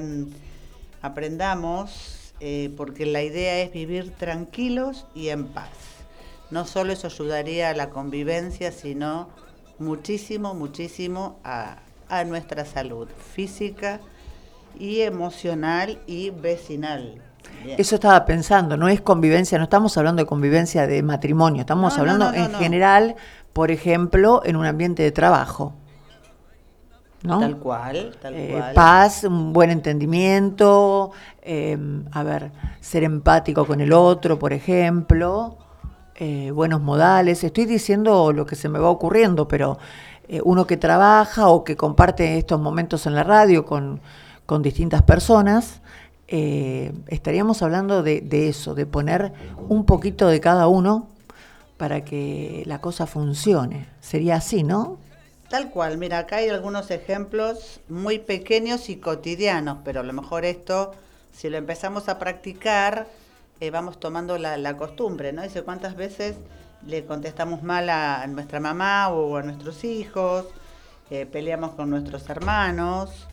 [1.02, 5.72] aprendamos eh, porque la idea es vivir tranquilos y en paz.
[6.50, 9.28] No solo eso ayudaría a la convivencia, sino
[9.78, 14.00] muchísimo, muchísimo a, a nuestra salud física
[14.78, 17.22] y emocional y vecinal.
[17.64, 17.80] Bien.
[17.80, 22.00] Eso estaba pensando, no es convivencia, no estamos hablando de convivencia de matrimonio, estamos No,
[22.02, 23.16] hablando no, no, en general,
[23.54, 25.74] por ejemplo, en un ambiente de trabajo.
[27.24, 27.40] ¿No?
[27.40, 28.74] Tal cual, tal Eh, cual.
[28.74, 31.76] paz, un buen entendimiento, eh,
[32.12, 35.58] a ver, ser empático con el otro, por ejemplo,
[36.16, 37.44] eh, buenos modales.
[37.44, 39.80] Estoy diciendo lo que se me va ocurriendo, pero
[40.28, 44.02] eh, uno que trabaja o que comparte estos momentos en la radio con,
[44.46, 45.82] con distintas personas,
[46.28, 49.34] eh, estaríamos hablando de, de eso, de poner
[49.70, 51.08] un poquito de cada uno
[51.78, 53.88] para que la cosa funcione.
[54.00, 54.98] Sería así, ¿no?
[55.50, 60.44] Tal cual, mira, acá hay algunos ejemplos muy pequeños y cotidianos, pero a lo mejor
[60.44, 60.94] esto,
[61.34, 63.08] si lo empezamos a practicar,
[63.60, 65.44] eh, vamos tomando la, la costumbre, ¿no?
[65.44, 66.36] Dice cuántas veces
[66.86, 70.46] le contestamos mal a nuestra mamá o a nuestros hijos,
[71.10, 73.28] eh, peleamos con nuestros hermanos,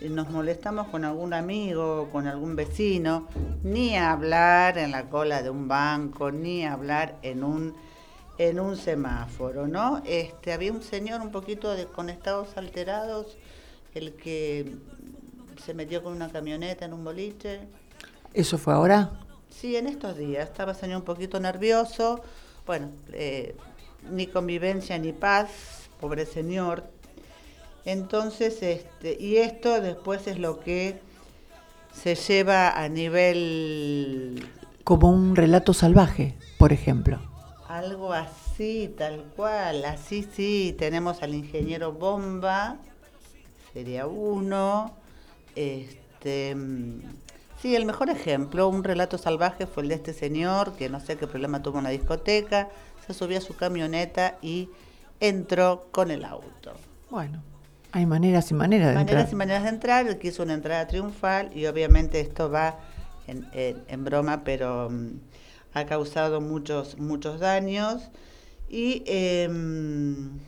[0.00, 3.28] eh, nos molestamos con algún amigo, con algún vecino,
[3.62, 7.74] ni hablar en la cola de un banco, ni hablar en un
[8.38, 10.02] en un semáforo, ¿no?
[10.04, 13.36] Este, había un señor un poquito de, con estados alterados,
[13.94, 14.74] el que
[15.64, 17.60] se metió con una camioneta en un boliche.
[18.32, 19.10] ¿Eso fue ahora?
[19.50, 22.22] Sí, en estos días estaba señor un poquito nervioso.
[22.66, 23.56] Bueno, eh,
[24.10, 25.48] ni convivencia ni paz,
[26.00, 26.84] pobre señor.
[27.84, 31.00] Entonces, este, y esto después es lo que
[31.92, 34.48] se lleva a nivel
[34.84, 37.20] Como un relato salvaje, por ejemplo.
[37.68, 39.84] Algo así, tal cual.
[39.84, 42.76] Así sí, tenemos al ingeniero Bomba,
[43.72, 44.94] sería uno.
[45.56, 46.56] Este,
[47.62, 51.16] sí, el mejor ejemplo, un relato salvaje fue el de este señor que no sé
[51.16, 52.68] qué problema tuvo en la discoteca,
[53.06, 54.68] se subió a su camioneta y
[55.20, 56.74] entró con el auto.
[57.08, 57.40] Bueno,
[57.92, 59.32] hay maneras y maneras de Maneras entrar.
[59.32, 62.78] y maneras de entrar, él quiso una entrada triunfal y obviamente esto va
[63.28, 65.10] en, en- en broma, pero mm,
[65.74, 68.10] ha causado muchos, muchos daños.
[68.68, 70.38] Y em,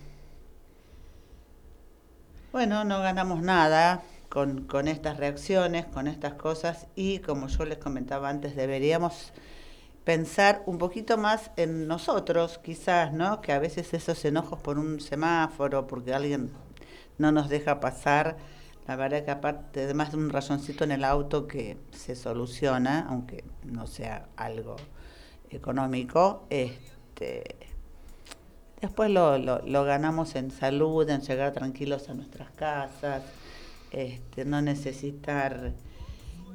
[2.53, 4.03] bueno, no ganamos nada
[4.35, 9.33] con, con estas reacciones, con estas cosas y como yo les comentaba antes, deberíamos
[10.03, 13.40] pensar un poquito más en nosotros, quizás, ¿no?
[13.40, 16.51] Que a veces esos enojos por un semáforo, porque alguien
[17.16, 18.37] no nos deja pasar,
[18.88, 23.44] la verdad que aparte, además de un rayoncito en el auto que se soluciona, aunque
[23.62, 24.75] no sea algo
[25.49, 27.55] económico, este,
[28.81, 33.23] después lo, lo, lo ganamos en salud, en llegar tranquilos a nuestras casas,
[33.94, 35.72] este, no necesitar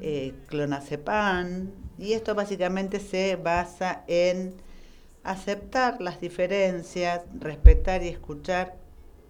[0.02, 4.54] eh, clonazepam, y esto básicamente se basa en
[5.24, 8.76] aceptar las diferencias, respetar y escuchar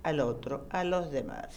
[0.03, 1.47] al otro, a los demás.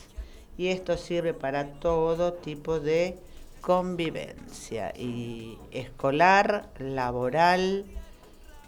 [0.56, 3.18] Y esto sirve para todo tipo de
[3.60, 7.84] convivencia, y escolar, laboral,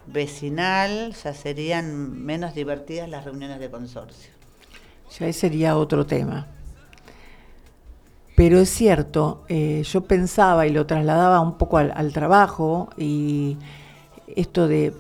[0.06, 4.30] vecinal, ya serían menos divertidas las reuniones de consorcio.
[5.18, 6.46] Ya ese sería otro tema.
[8.34, 13.56] Pero es cierto, eh, yo pensaba y lo trasladaba un poco al, trabajo y
[14.34, 14.92] esto de,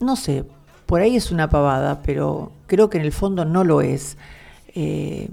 [0.00, 0.44] no sé,
[0.86, 4.16] por ahí es una pavada, pero creo que en el fondo no lo es.
[4.74, 5.28] Eh,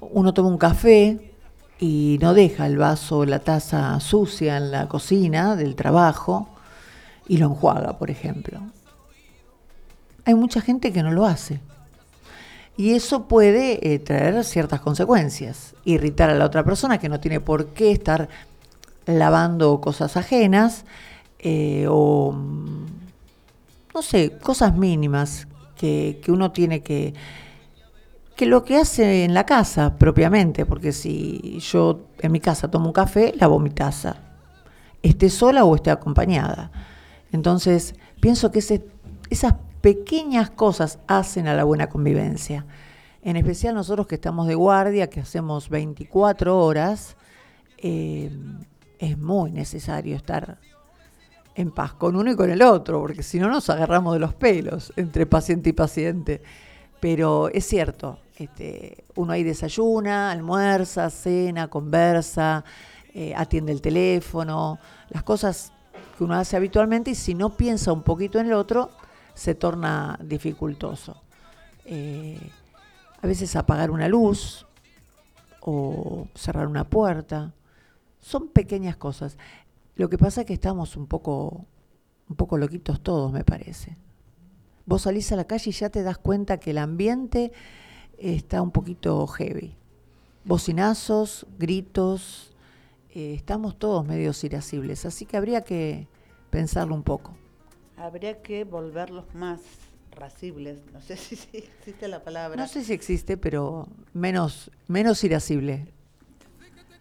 [0.00, 1.32] uno toma un café
[1.80, 6.48] y no deja el vaso, la taza sucia en la cocina del trabajo
[7.26, 8.60] y lo enjuaga, por ejemplo.
[10.24, 11.60] Hay mucha gente que no lo hace.
[12.76, 15.74] Y eso puede eh, traer ciertas consecuencias.
[15.84, 18.28] Irritar a la otra persona que no tiene por qué estar
[19.06, 20.84] lavando cosas ajenas
[21.38, 22.86] eh, o, mm,
[23.94, 27.14] no sé, cosas mínimas que, que uno tiene que,
[28.36, 32.86] que lo que hace en la casa propiamente, porque si yo en mi casa tomo
[32.86, 34.16] un café, lavo mi taza,
[35.02, 36.70] esté sola o esté acompañada.
[37.32, 38.86] Entonces, pienso que ese,
[39.30, 39.54] esas
[39.86, 42.66] pequeñas cosas hacen a la buena convivencia.
[43.22, 47.16] En especial nosotros que estamos de guardia, que hacemos 24 horas,
[47.78, 48.36] eh,
[48.98, 50.58] es muy necesario estar
[51.54, 54.34] en paz con uno y con el otro, porque si no nos agarramos de los
[54.34, 56.42] pelos entre paciente y paciente.
[56.98, 62.64] Pero es cierto, este, uno ahí desayuna, almuerza, cena, conversa,
[63.14, 64.80] eh, atiende el teléfono,
[65.10, 65.72] las cosas
[66.18, 68.90] que uno hace habitualmente y si no piensa un poquito en el otro,
[69.36, 71.22] se torna dificultoso.
[71.84, 72.40] Eh,
[73.20, 74.66] a veces apagar una luz
[75.60, 77.52] o cerrar una puerta,
[78.18, 79.36] son pequeñas cosas.
[79.94, 81.66] Lo que pasa es que estamos un poco,
[82.28, 83.96] un poco loquitos todos, me parece.
[84.86, 87.52] Vos salís a la calle y ya te das cuenta que el ambiente
[88.16, 89.74] está un poquito heavy.
[90.44, 92.54] Bocinazos, gritos,
[93.10, 96.08] eh, estamos todos medio irascibles, así que habría que
[96.50, 97.36] pensarlo un poco.
[97.96, 99.60] Habría que volverlos más
[100.12, 102.56] racibles, no sé si, existe la palabra.
[102.56, 105.86] No sé si existe, pero menos, menos irascible.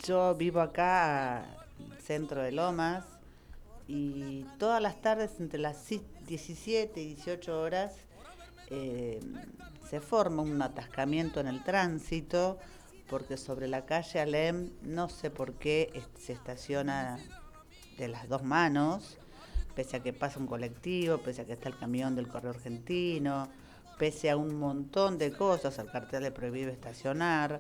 [0.03, 1.45] Yo vivo acá,
[2.03, 3.05] centro de Lomas,
[3.87, 5.87] y todas las tardes entre las
[6.27, 7.95] 17 y 18 horas
[8.69, 9.19] eh,
[9.87, 12.57] se forma un atascamiento en el tránsito
[13.07, 17.19] porque sobre la calle Alem no sé por qué se estaciona
[17.99, 19.19] de las dos manos
[19.75, 23.49] pese a que pasa un colectivo, pese a que está el camión del correo argentino,
[23.99, 27.59] pese a un montón de cosas, el cartel le prohíbe estacionar.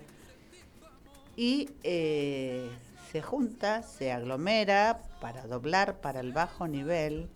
[1.35, 2.69] Y eh,
[3.11, 7.29] se junta, se aglomera para doblar para el bajo nivel.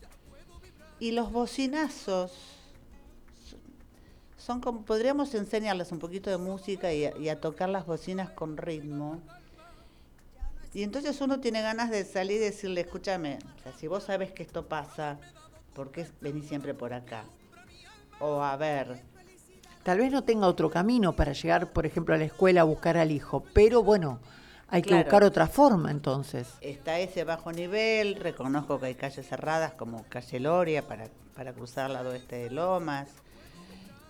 [0.99, 2.31] Y los bocinazos
[4.37, 8.57] son como, podríamos enseñarles un poquito de música y y a tocar las bocinas con
[8.57, 9.21] ritmo
[10.73, 13.39] y entonces uno tiene ganas de salir y decirle, escúchame,
[13.77, 15.17] si vos sabes que esto pasa,
[15.73, 17.23] ¿por qué venís siempre por acá?
[18.19, 19.01] O a ver.
[19.83, 22.97] Tal vez no tenga otro camino para llegar, por ejemplo, a la escuela a buscar
[22.97, 24.19] al hijo, pero bueno,
[24.67, 26.47] hay que buscar otra forma entonces.
[26.61, 31.89] Está ese bajo nivel, reconozco que hay calles cerradas como calle Loria para, para cruzar
[31.89, 33.09] lado oeste de Lomas,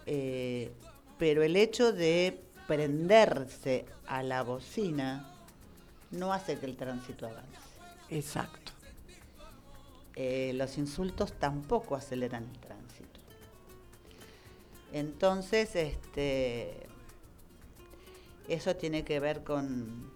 [0.05, 0.73] eh,
[1.17, 5.38] pero el hecho de prenderse a la bocina
[6.11, 7.57] no hace que el tránsito avance.
[8.09, 8.71] Exacto.
[10.15, 13.19] Eh, los insultos tampoco aceleran el tránsito.
[14.91, 16.87] Entonces, este,
[18.47, 20.11] eso tiene que ver con,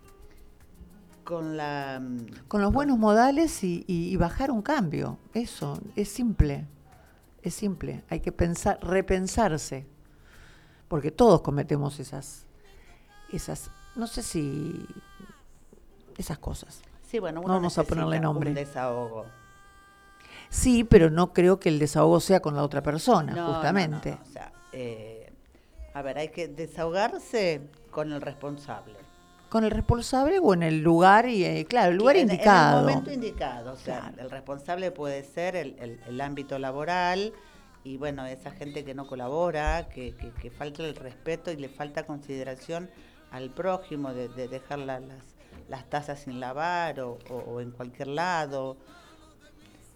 [1.23, 2.01] con la...
[2.47, 5.19] Con los buenos modales y, y, bajar un cambio.
[5.33, 6.65] Eso, es simple.
[7.43, 8.03] Es simple.
[8.09, 9.85] Hay que pensar, repensarse.
[10.87, 12.45] Porque todos cometemos esas,
[13.31, 14.85] esas, no sé si
[16.17, 16.81] esas cosas.
[17.09, 18.49] Sí, bueno, no vamos a ponerle nombre.
[18.49, 19.25] Un desahogo.
[20.49, 24.17] Sí, pero no creo que el desahogo sea con la otra persona, justamente.
[24.21, 25.31] o sea, eh,
[25.93, 27.61] a ver, hay que desahogarse
[27.91, 28.95] con el responsable.
[29.49, 32.81] Con el responsable o en el lugar, y eh, claro, el lugar indicado.
[32.81, 37.33] En el momento indicado, o sea, el responsable puede ser el, el, ámbito laboral
[37.83, 42.05] y bueno, esa gente que no colabora, que, que, falta el respeto y le falta
[42.05, 42.89] consideración
[43.31, 45.01] al prójimo, de, de dejar las
[45.73, 48.77] las tazas sin lavar o, en cualquier lado.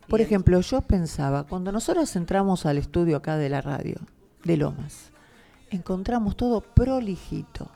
[0.07, 3.97] Por ejemplo, yo pensaba, cuando nosotros entramos al estudio acá de la radio,
[4.43, 5.11] de Lomas,
[5.69, 7.69] encontramos todo prolijito,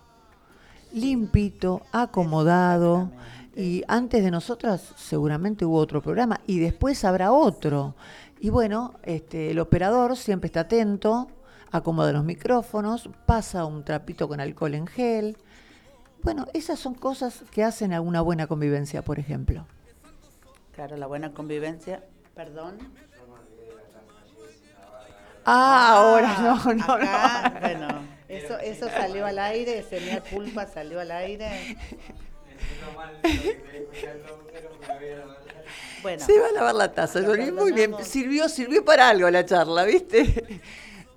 [0.93, 3.11] limpito, acomodado,
[3.55, 7.93] y antes de nosotras seguramente hubo otro programa, y después habrá otro.
[8.39, 11.27] Y bueno, este, el operador siempre está atento,
[11.69, 15.37] acomoda los micrófonos, pasa un trapito con alcohol en gel,
[16.24, 19.65] bueno, esas son cosas que hacen a una buena convivencia, por ejemplo.
[20.74, 22.03] Claro, la buena convivencia,
[22.36, 22.78] perdón.
[25.45, 27.59] Ah, ahora no, no, no.
[27.59, 27.88] Bueno,
[28.30, 31.78] eso, eso salió al aire, ese culpa salió al aire.
[36.01, 37.22] Bueno, se va a lavar la taza.
[37.22, 40.61] Muy bien, sirvió, sirvió para algo la charla, ¿viste?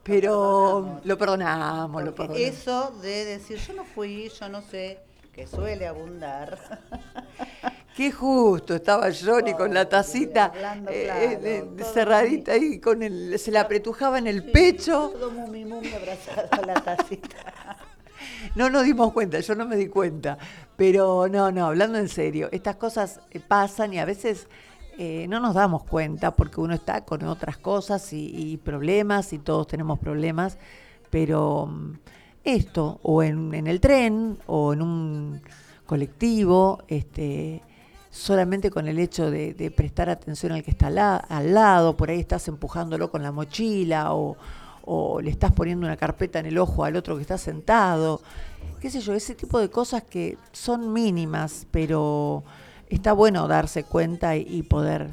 [0.05, 2.47] Pero lo perdonamos, lo perdonamos.
[2.47, 5.01] Eso de decir, yo no fui, yo no sé,
[5.33, 6.59] que suele abundar.
[7.97, 10.53] Qué justo, estaba Johnny con la tacita
[10.91, 15.11] eh, eh, cerradita ahí, con el, se la apretujaba en el pecho.
[15.13, 17.37] Todo mumi, mumi abrazado a la tacita.
[18.55, 20.39] No nos dimos cuenta, yo no me di cuenta.
[20.77, 24.49] Pero no, no, hablando en serio, estas cosas eh, pasan y a veces
[24.97, 29.67] eh, no nos damos cuenta porque uno está con otras cosas y, problemas y todos
[29.67, 30.57] tenemos problemas,
[31.11, 31.93] pero mm,
[32.45, 35.43] esto, o en, el tren o en un
[35.87, 37.63] colectivo, este,
[38.11, 40.87] solamente con el hecho de, prestar atención al que está
[41.17, 44.37] al lado, por ahí estás empujándolo con la mochila o,
[44.85, 48.21] o le estás poniendo una carpeta en el ojo al otro que está sentado,
[48.81, 52.45] qué sé yo, ese tipo de cosas que son mínimas, pero
[52.95, 55.11] está bueno darse cuenta y, poder,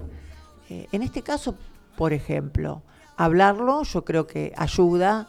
[0.69, 1.55] eh, en este caso,
[1.97, 2.81] por ejemplo,
[3.17, 5.27] hablarlo, yo creo que ayuda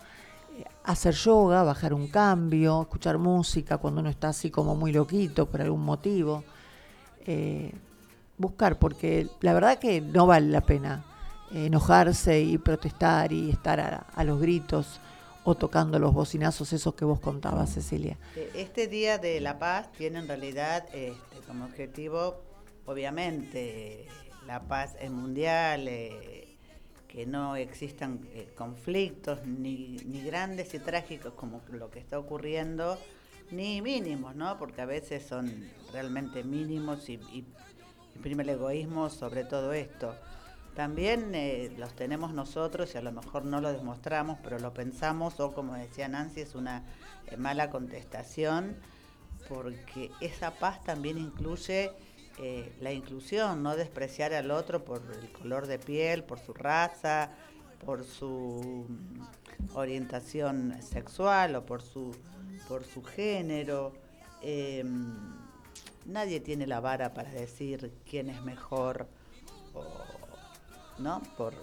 [0.57, 5.47] eh, hacer yoga, bajar un cambio, escuchar música cuando uno está así como muy loquito
[5.47, 6.45] por algún motivo.
[7.27, 7.73] Eh,
[8.39, 11.05] buscar, porque la verdad que no vale la pena
[11.55, 15.01] enojarse y protestar y estar a, los gritos
[15.45, 18.17] o tocando los bocinazos esos que vos contabas, Cecilia.
[18.55, 22.43] Este Día de la Paz tiene en realidad este, como objetivo,
[22.87, 24.07] obviamente,
[24.47, 26.57] la paz es mundial, eh,
[27.09, 32.99] que no existan eh, conflictos ni, ni grandes y trágicos como lo que está ocurriendo,
[33.51, 34.59] ni mínimos, ¿no?
[34.59, 37.45] Porque a veces son realmente mínimos y, y
[38.17, 40.15] imprime el egoísmo sobre todo esto.
[40.75, 45.39] También eh, los tenemos nosotros y a lo mejor no lo demostramos, pero lo pensamos
[45.39, 46.85] o como decía Nancy, es una
[47.27, 48.77] eh, mala contestación
[49.49, 51.93] porque esa paz también incluye
[52.39, 57.31] eh, la inclusión, no despreciar al otro por el color de piel, por su raza,
[57.85, 62.17] por su mm, orientación sexual o por su,
[62.67, 63.93] por su género.
[64.41, 65.15] Em,
[66.07, 69.07] nadie tiene la vara para decir quién es mejor
[69.75, 70.12] o
[71.03, 71.21] ¿no?
[71.37, 71.55] Por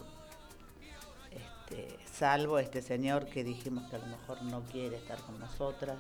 [1.31, 5.97] este, salvo este señor que dijimos que a lo mejor no quiere estar con nosotras.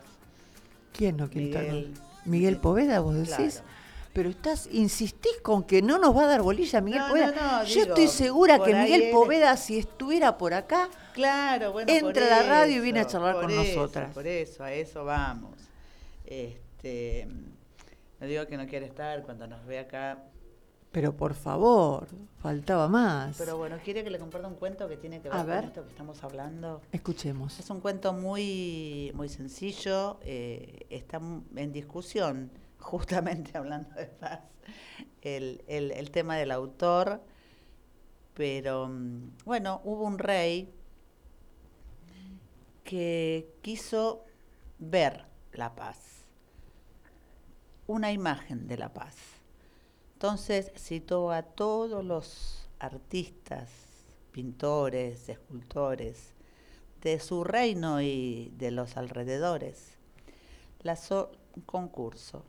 [0.93, 1.93] ¿Quién no quiere estar con
[2.25, 3.63] Miguel Poveda, vos decís?
[4.11, 7.63] Pero estás, insistís con que no nos va a dar bolilla Miguel Poveda.
[7.63, 12.49] Yo estoy segura que Miguel Poveda, si estuviera por acá, claro, bueno, entra a la
[12.49, 14.13] radio y viene a charlar con nosotras.
[14.13, 15.55] Por eso, a eso vamos.
[16.25, 17.27] Este,
[18.19, 20.23] no digo que no quiere estar, cuando nos ve acá,
[20.91, 22.07] pero por favor,
[22.39, 23.37] faltaba más.
[23.37, 25.89] Pero bueno, ¿quiere que le comparta un cuento que tiene que ver, con esto que
[25.89, 26.81] estamos hablando?
[26.91, 27.59] Escuchemos.
[27.59, 31.21] Es un cuento muy, muy sencillo, eh, está
[31.55, 34.41] en discusión, justamente hablando de paz,
[35.21, 37.21] el, el, el tema del autor,
[38.33, 40.73] pero mm, bueno, hubo un rey
[42.83, 44.25] que quiso
[44.79, 46.25] ver la paz,
[47.85, 49.38] una imagen de la paz
[50.19, 53.69] entonces citó a todos los artistas,
[54.33, 56.33] pintores, escultores
[57.01, 59.97] de su reino y de los alrededores.
[60.81, 62.43] Lanzó un concurso.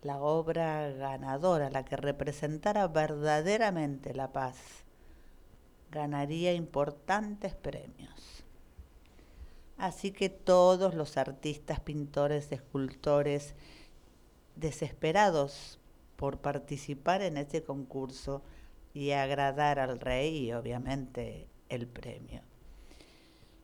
[0.00, 4.56] La obra ganadora, la que representara verdaderamente la paz,
[5.90, 8.44] ganaría importantes premios.
[9.76, 13.54] Así que todos los artistas, pintores, escultores,
[14.56, 15.77] desesperados
[16.18, 18.42] por participar en este concurso
[18.92, 22.42] y agradar al rey y obviamente el premio.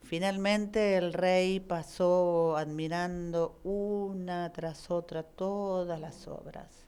[0.05, 6.85] Finalmente el rey pasó admirando una tras otra todas las obras.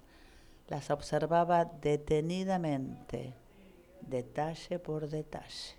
[0.68, 3.34] Las observaba detenidamente,
[4.02, 5.74] detalle por detalle.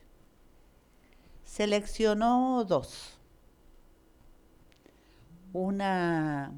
[1.45, 3.17] Seleccionó dos.
[5.53, 6.51] Una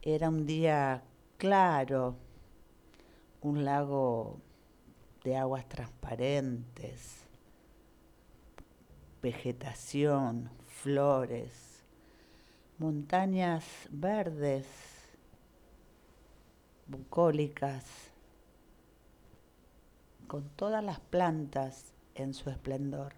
[0.00, 1.02] era un día
[1.40, 2.16] claro,
[3.40, 4.42] un lago
[5.24, 7.24] de aguas transparentes,
[9.22, 11.82] vegetación, flores,
[12.76, 14.66] montañas verdes,
[16.86, 17.86] bucólicas,
[20.26, 23.14] con todas las plantas en su esplendor,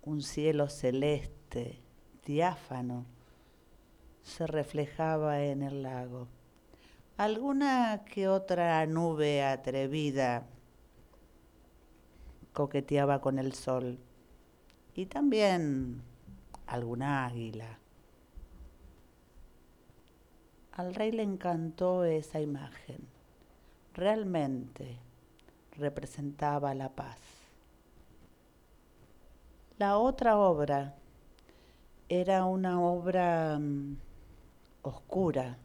[0.00, 1.82] un cielo celeste,
[2.24, 3.04] diáfano,
[4.22, 6.28] se reflejaba en el lago
[7.16, 10.46] alguna que otra nube atrevida
[12.52, 13.98] coqueteaba con el sol
[14.94, 16.02] y también
[16.66, 17.78] alguna águila.
[20.72, 23.06] Al rey le encantó esa imagen.
[23.92, 24.98] Realmente
[25.72, 27.18] representaba la paz.
[29.78, 30.96] La otra obra
[32.08, 33.96] era una obra mm,
[34.82, 35.58] oscura,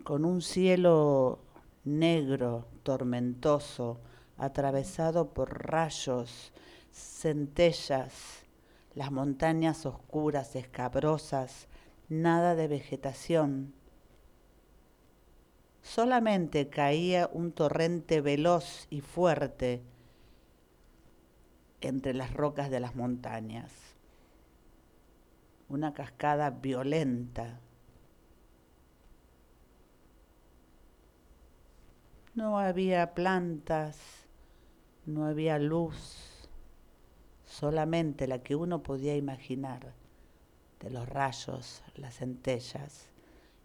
[0.00, 1.40] con un cielo
[1.84, 4.00] negro, tormentoso,
[4.36, 6.52] atravesado por rayos,
[6.92, 8.44] centellas,
[8.94, 11.68] las montañas oscuras, escabrosas,
[12.08, 13.72] nada de vegetación.
[15.82, 19.82] Solamente caía un torrente veloz y fuerte
[21.80, 23.72] entre las rocas de las montañas.
[25.68, 27.60] Una cascada violenta
[32.40, 33.98] No había plantas,
[35.04, 36.48] no había luz,
[37.44, 39.92] solamente la que uno podía imaginar
[40.80, 43.10] de los rayos, las centellas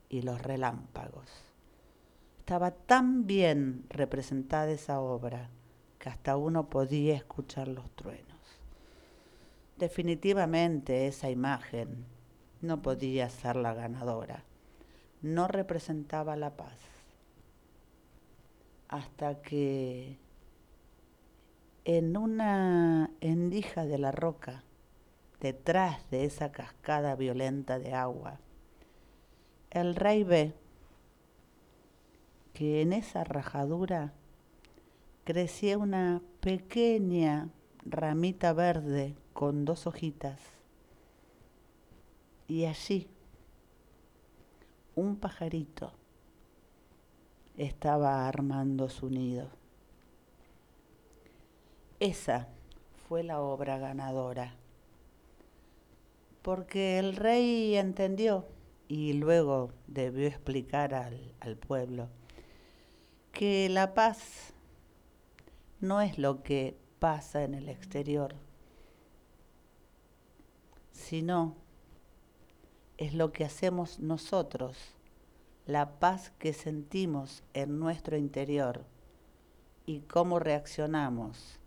[0.10, 1.30] y los relámpagos.
[2.38, 5.50] Estaba tan bien representada esa obra
[5.98, 8.60] que hasta uno podía escuchar los truenos.
[9.78, 12.04] Definitivamente esa imagen
[12.60, 14.44] no podía ser la ganadora,
[15.22, 16.95] no representaba la paz
[18.96, 20.18] hasta que
[21.84, 24.64] en una endija de la roca,
[25.42, 28.40] detrás de esa cascada violenta de agua,
[29.70, 30.54] el rey ve
[32.54, 34.14] que en esa rajadura
[35.26, 37.50] crecía una pequeña
[37.86, 40.40] ramita verde con dos hojitas.
[42.48, 43.10] Y allí
[44.96, 45.92] un pajarito
[47.58, 49.50] estaba armando su nido.
[52.00, 52.48] Esa
[53.08, 54.56] fue la obra ganadora,
[56.42, 58.46] porque el rey entendió
[58.88, 62.10] y luego debió explicar al, al pueblo
[63.36, 64.54] que la paz
[65.82, 68.34] no es lo que pasa en el exterior,
[70.92, 71.56] sino
[72.98, 74.95] es lo que hacemos nosotros,
[75.66, 78.86] la paz que sentimos en nuestro interior
[79.86, 81.60] y cómo reaccionamos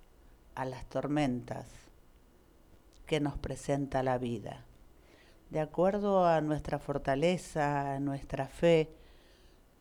[0.54, 1.66] a las tormentas
[3.06, 4.64] que nos presenta la vida.
[5.50, 8.92] De acuerdo a nuestra fortaleza, a nuestra fe,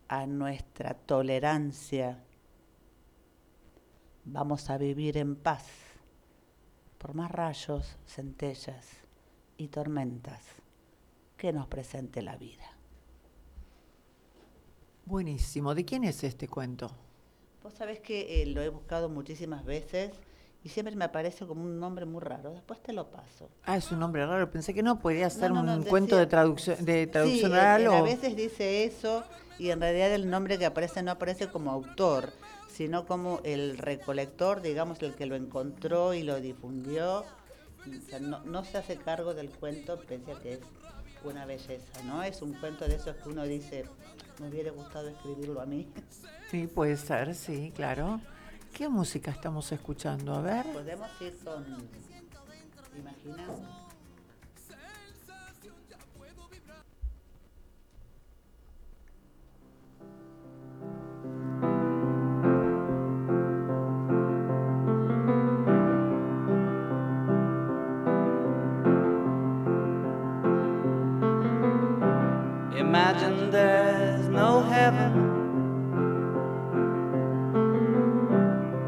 [0.08, 2.24] a nuestra tolerancia,
[4.24, 5.66] vamos a vivir en paz
[6.96, 8.86] por más rayos, centellas
[9.56, 10.42] y tormentas
[11.36, 12.77] que nos presente la vida.
[15.08, 15.74] Buenísimo.
[15.74, 16.90] ¿De quién es este cuento?
[17.62, 20.12] Vos sabés que eh, lo he buscado muchísimas veces
[20.62, 22.52] y siempre me aparece como un nombre muy raro.
[22.52, 23.48] Después te lo paso.
[23.64, 24.50] Ah, es un nombre raro.
[24.50, 27.86] Pensé que no, podía ser No, no, un cuento de traducción, de traducción Sí, oral
[27.86, 27.94] o...
[27.94, 29.24] a veces dice eso
[29.58, 32.30] y en realidad el nombre que aparece no aparece como autor,
[32.68, 37.20] sino como el recolector, digamos, el que lo encontró y lo difundió.
[37.20, 40.60] O sea, no, no se hace cargo del cuento, a que es
[41.24, 42.22] una belleza, ¿no?
[42.22, 43.86] Es un cuento de esos que uno dice,
[44.40, 45.88] me hubiera gustado escribirlo a mí.
[46.50, 48.20] Sí, puede ser, sí, claro.
[48.72, 50.34] ¿Qué música estamos escuchando?
[50.34, 50.66] A ver.
[50.72, 51.64] Podemos ir con,
[52.96, 53.46] imagina,
[72.78, 73.97] Imagine no
[74.90, 75.12] heaven.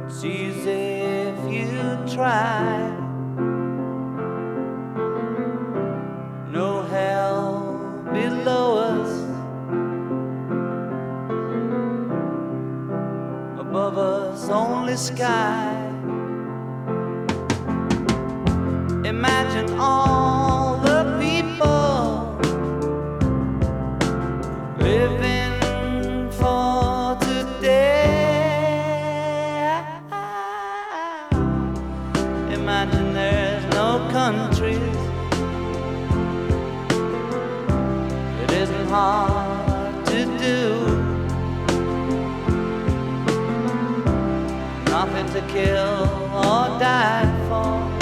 [0.07, 2.96] It's easy if you try.
[6.57, 7.48] No hell
[8.12, 9.12] below us.
[13.61, 15.76] Above us, only sky.
[19.05, 20.09] Imagine all
[45.20, 47.99] To kill or die for.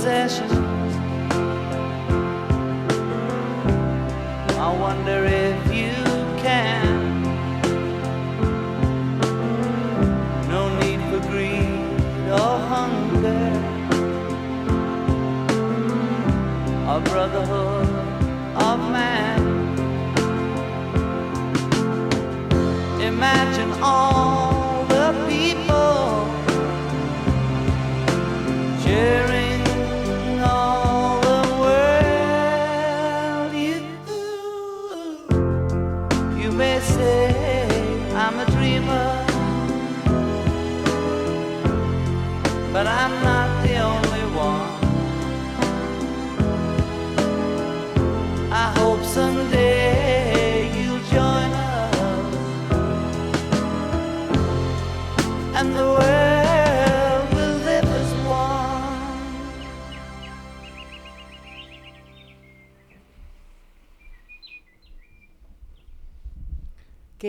[0.00, 0.59] possession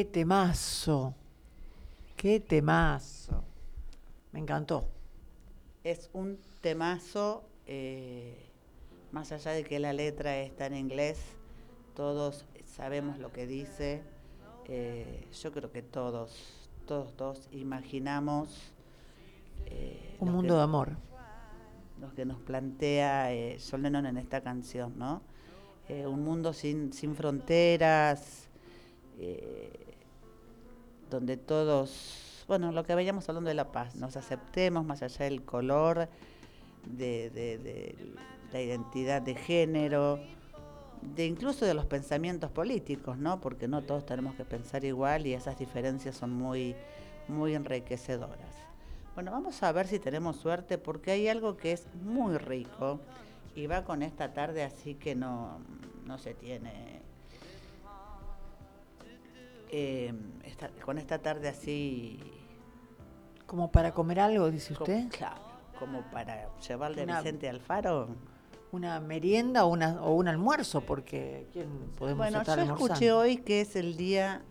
[0.02, 1.14] Qué temazo.
[2.18, 3.44] Qué temazo.
[4.32, 4.90] Me encantó.
[5.84, 8.50] Es un temazo, eh,
[9.12, 11.20] más allá de que la letra está en inglés,
[11.96, 14.02] todos sabemos lo que dice.
[14.68, 18.72] eh, yo creo que todos, todos, todos imaginamos
[19.68, 20.90] eh, Un mundo que- de amor.
[22.00, 25.22] lo que nos plantea eh, Lennon en esta canción, ¿no?
[25.90, 28.48] Un mundo sin, sin fronteras,
[29.20, 29.81] eh,
[31.12, 35.44] donde todos, bueno, lo que veníamos hablando de la paz, nos aceptemos más allá del
[35.44, 36.08] color,
[36.86, 37.96] de, de- de
[38.52, 40.20] la identidad de género,
[41.02, 43.40] de incluso de los pensamientos políticos, ¿no?
[43.40, 46.76] Porque no todos tenemos que pensar igual y esas diferencias son muy,
[47.28, 48.56] muy enriquecedoras.
[49.14, 53.00] Bueno, vamos a ver si tenemos suerte porque hay algo que es muy rico
[53.56, 55.60] y va con esta tarde así que no,
[56.06, 57.02] no se tiene...
[59.72, 60.14] eh,
[60.44, 62.20] esta- con esta tarde así...
[63.48, 65.10] Como para comer algo, dice usted.
[65.10, 65.42] claro,
[65.78, 68.08] como para llevarle Una- a Vicente Alfaro.
[68.72, 71.68] Una merienda o, una, o un almuerzo, porque ¿quién
[71.98, 72.94] podemos Bueno, estar yo almorzando?
[72.94, 74.42] escuché hoy que es el Día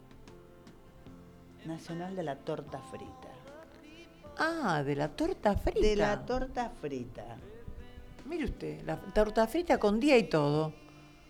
[1.65, 3.15] Nacional de la Torta Frita.
[4.39, 5.81] Ah, de la torta frita.
[5.81, 7.37] De la torta frita.
[8.27, 10.73] Mire usted, la torta frita con día y todo.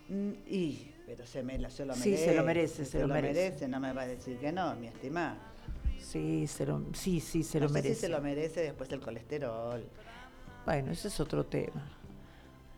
[0.07, 2.25] Mm, Y, pero se, me, se lo Sí, merece.
[2.25, 3.67] se lo merece, se lo merece.
[3.67, 5.35] No me va a decir que no, mi estimada.
[5.99, 7.95] Sí, se lo, sí, sí, se No lo sé merece.
[7.95, 9.85] Si se lo merece después el colesterol.
[10.65, 11.83] Bueno, ese es otro tema.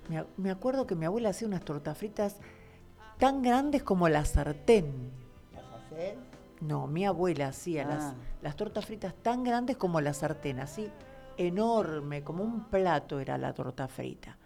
[0.09, 2.38] Me, me acuerdo que mi abuela hacía unas tortas fritas
[3.19, 5.11] tan grandes como la sartén.
[5.53, 6.17] ¿Las hacer?
[6.59, 7.93] No, mi abuela hacía Ah.
[7.93, 10.89] las, las tortas fritas tan grandes como la sartén, así
[11.38, 14.38] enorme, como un plato era la torta frita.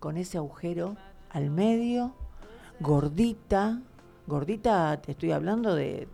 [0.00, 0.96] Con ese agujero
[1.30, 2.14] al medio,
[2.80, 3.80] gordita,
[4.26, 6.08] gordita, te estoy hablando de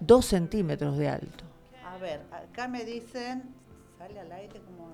[0.00, 1.44] dos centímetros de alto.
[1.84, 3.54] A ver, acá me dicen.
[3.98, 4.86] ¿Sale al aire como.?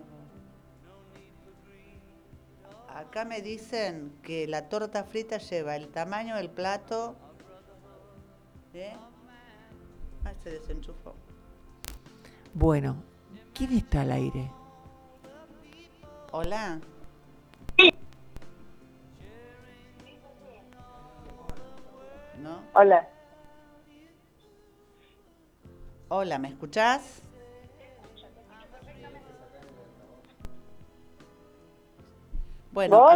[2.89, 7.17] Acá me dicen que la torta frita lleva el tamaño del plato.
[8.75, 8.93] ¿Eh?
[10.25, 11.15] Ah, se desenchufó.
[12.55, 12.97] Bueno,
[13.55, 14.51] ¿quién está al aire?
[16.33, 16.81] Hola.
[22.43, 22.61] ¿No?
[22.75, 23.09] Hola.
[26.09, 27.23] Hola, ¿me escuchás?
[32.73, 33.07] Bueno,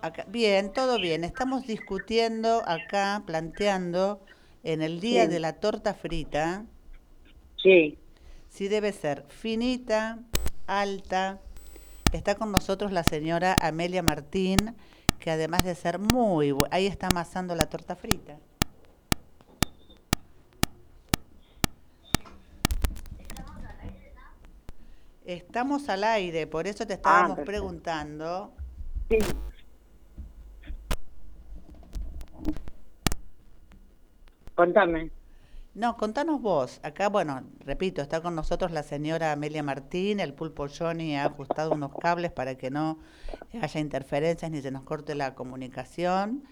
[0.00, 1.24] acá- bien, todo bien.
[1.24, 4.20] Estamos discutiendo acá, planteando
[4.62, 6.64] en el día de la torta frita,
[7.56, 7.98] Sí.
[8.48, 10.18] si debe ser finita,
[10.66, 11.40] alta.
[12.12, 14.76] Está con nosotros la señora Amelia Martín,
[15.24, 18.36] que además de ser muy bu- ahí está amasando la torta frita.
[25.24, 27.50] Estamos al aire, por eso te estábamos perfecto.
[27.50, 28.52] preguntando.
[29.08, 29.18] Sí.
[34.54, 35.10] Contame.
[35.74, 36.78] No, contanos vos.
[36.84, 40.20] Acá, bueno, repito, está con nosotros la señora Amelia Martín.
[40.20, 43.00] El pulpo Johnny ha ajustado unos cables para que no
[43.60, 46.44] haya interferencias ni se nos corte la comunicación.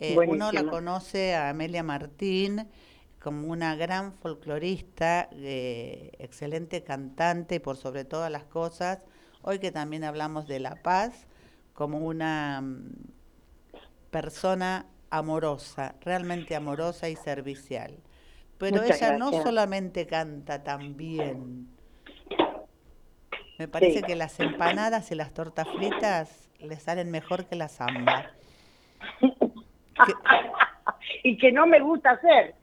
[0.00, 2.68] Eh, uno la conoce a Amelia Martín
[3.20, 8.98] como una gran folclorista, eh, excelente cantante y por sobre todas las cosas,
[9.42, 11.26] hoy que también hablamos de la paz,
[11.74, 12.90] como una mm,
[14.10, 18.03] persona amorosa, realmente amorosa y servicial.
[18.58, 21.68] Pero Muchas ella no solamente canta tan bien.
[23.58, 24.02] Me parece Sí.
[24.04, 28.30] que las empanadas y las tortas fritas le salen mejor que la samba.
[31.22, 32.54] y que no me gusta hacer.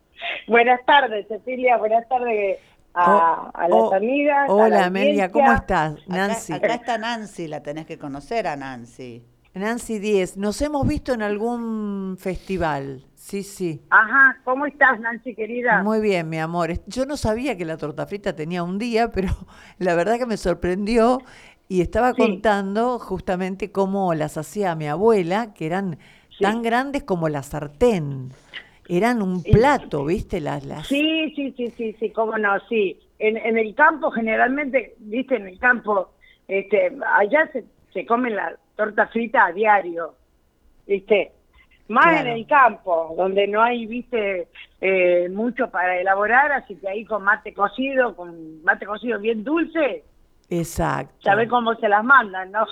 [0.47, 1.77] Buenas tardes, Cecilia.
[1.77, 2.59] Buenas tardes
[2.93, 4.37] a, a las Oh, amigas.
[4.43, 5.95] a la Hola Amelia, ¿cómo estás?
[6.07, 6.53] Nancy.
[6.53, 9.23] Acá, está Nancy, la tenés que conocer a Nancy.
[9.53, 13.03] Nancy Díez, nos hemos visto en algún festival.
[13.31, 13.81] Sí, sí.
[13.89, 15.81] Ajá, ¿cómo estás, Nancy, querida?
[15.83, 16.71] Muy bien, mi amor.
[16.85, 19.29] Yo no sabía que la torta frita tenía un día, pero
[19.79, 21.19] la verdad que me sorprendió
[21.69, 22.17] y estaba Sí.
[22.19, 25.97] contando justamente cómo las hacía mi abuela, que eran
[26.37, 26.43] Sí.
[26.43, 28.31] tan grandes como la sartén.
[28.89, 30.41] Eran un plato, ¿viste?
[30.41, 30.87] Las, las...
[30.87, 32.99] Sí, sí, sí, sí, sí, cómo no, sí.
[33.17, 36.09] En, en el campo, generalmente, viste, en el campo,
[36.49, 37.63] este, allá se,
[37.93, 40.15] se come la torta frita a diario,
[40.85, 41.31] viste.
[41.91, 42.29] Más Claro.
[42.29, 44.47] en el campo, donde no hay, viste,
[44.79, 50.03] eh, mucho para elaborar, así que ahí con mate cocido, con mate cocido bien dulce,
[50.49, 51.13] Exacto.
[51.21, 52.65] sabés cómo se las mandan, ¿no?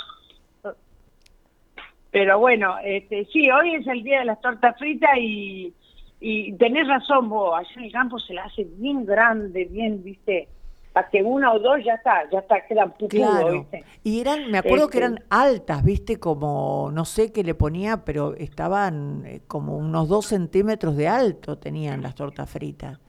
[2.12, 5.74] Pero bueno, este, sí, hoy es el día de las tortas fritas y,
[6.22, 10.50] Y tenés razón vos, allá en el campo se la hace bien grande, bien, viste,
[11.10, 13.52] que una o dos ya está, ya está, quedan pupudo, Claro.
[13.52, 13.84] viste.
[14.04, 18.04] Y eran, me acuerdo que Este- eran altas, viste, como, no sé qué le ponía,
[18.04, 23.00] pero estaban eh, como unos dos centímetros de alto tenían las tortas fritas.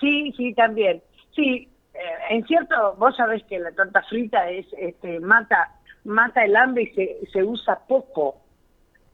[0.00, 1.02] Sí, sí, también.
[1.34, 1.98] Sí, eh,
[2.30, 5.72] en cierto, vos sabés que la torta frita es, este, mata,
[6.04, 8.36] mata el hambre y se, se usa poco.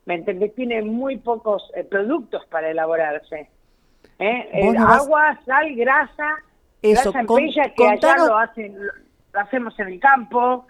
[0.04, 0.54] ¿Me entendés?
[0.54, 3.48] Tiene muy pocos eh, productos para elaborarse.
[4.18, 4.48] ¿eh?
[4.64, 6.28] Vos Eh, no vas- Agua, sal, grasa,
[6.82, 7.36] Eso, grasa en con-
[7.74, 10.66] que allá lo hacen, lo, hacemos en el campo.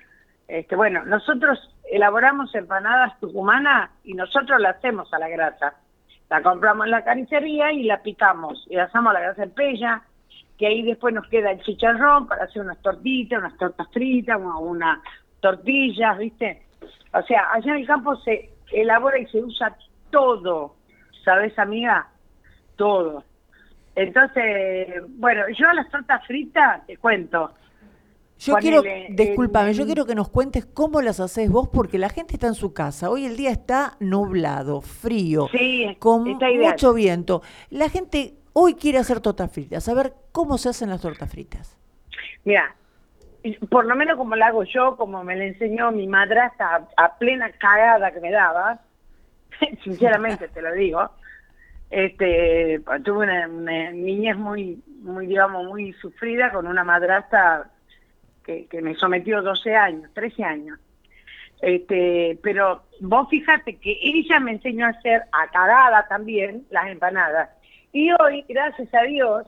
[0.48, 1.58] Este, bueno, nosotros
[1.90, 5.74] elaboramos empanadas tucumanas y nosotros la hacemos a la grasa.
[6.28, 9.50] La compramos en la carnicería y la picamos y la hacemos a la grasa en
[9.50, 10.02] pella,
[10.58, 14.58] que ahí después nos queda el chicharrón para hacer unas tortitas, unas tortas fritas, una-
[14.58, 14.98] unas
[15.40, 16.62] tortillas, ¿viste?
[17.14, 19.76] O sea, allá en el campo se elabora y se usa
[20.10, 20.76] todo,
[21.24, 22.08] ¿sabes, amiga?
[22.76, 23.24] Todo.
[23.94, 27.52] Entonces, bueno, yo a las tortas fritas te cuento.
[28.38, 32.08] Yo Ponele, quiero, discúlpame, yo quiero que nos cuentes cómo las haces vos, porque la
[32.08, 33.08] gente está en su casa.
[33.08, 37.42] Hoy el día está nublado, frío, Sí, con mucho viento.
[37.70, 39.88] La gente hoy quiere hacer tortas fritas.
[39.88, 41.78] A ver, ¿cómo se hacen las tortas fritas?
[42.44, 42.74] Mira,
[43.70, 47.18] por lo menos como la hago yo, como me la enseñó mi madrastra a, a
[47.18, 48.80] plena cagada que me daba,
[49.84, 51.10] sinceramente te lo digo,
[51.92, 57.70] este, tuve una, una niñez muy, muy, digamos, muy sufrida con una madrastra
[58.42, 60.78] que, que me sometió 12 años, 13 años.
[61.60, 67.50] Este, pero vos fíjate que ella me enseñó a hacer a cagada también las empanadas.
[67.92, 69.46] Y hoy, gracias a Dios,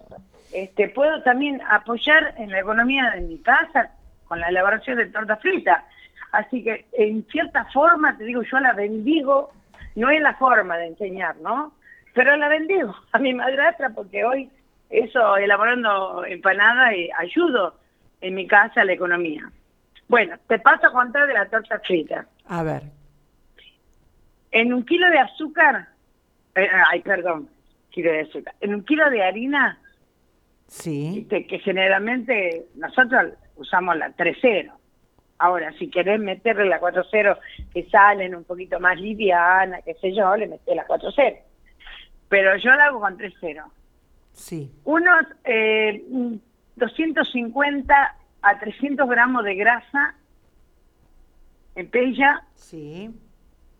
[0.53, 3.91] este, puedo también apoyar en la economía de mi casa
[4.29, 5.87] con la elaboración de torta frita.
[6.31, 9.51] Así que, en cierta forma, te digo, yo la bendigo,
[9.95, 11.73] no es la forma de enseñar, ¿no?
[12.15, 14.49] Pero la bendigo a mi madrastra porque hoy
[14.89, 17.75] eso, elaborando empanadas, eh, ayudo
[18.21, 19.51] en mi casa a la economía.
[20.09, 22.27] Bueno, te paso a contar de la torta frita.
[22.47, 22.83] A ver,
[24.53, 25.89] En un kilo de azúcar,
[26.55, 27.49] eh, ay, perdón,
[27.91, 28.55] kilo de azúcar.
[28.61, 29.79] En un kilo de harina,
[30.69, 34.73] sí, que generalmente nosotros usamos la 3.0.
[35.39, 37.39] Ahora, si querés meterle la 4.0,
[37.73, 41.39] que salen un poquito más liviana, qué sé yo, le metés la 4.0.
[42.29, 43.65] Pero yo la hago con 3.0.
[44.33, 46.03] sí, Unos eh,
[46.77, 50.15] 250 a 300 gramos de grasa
[51.77, 53.11] en pella, sí,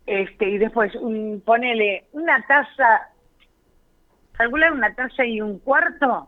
[0.05, 3.09] este y después un, ponele una taza,
[4.33, 6.27] calcular una taza y un cuarto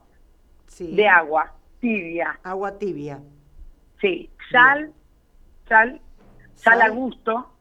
[0.67, 0.95] sí.
[0.95, 3.19] de agua tibia, Agua tibia.
[4.01, 4.91] sí, sal,
[5.67, 5.99] sal,
[6.55, 7.53] sal a gusto.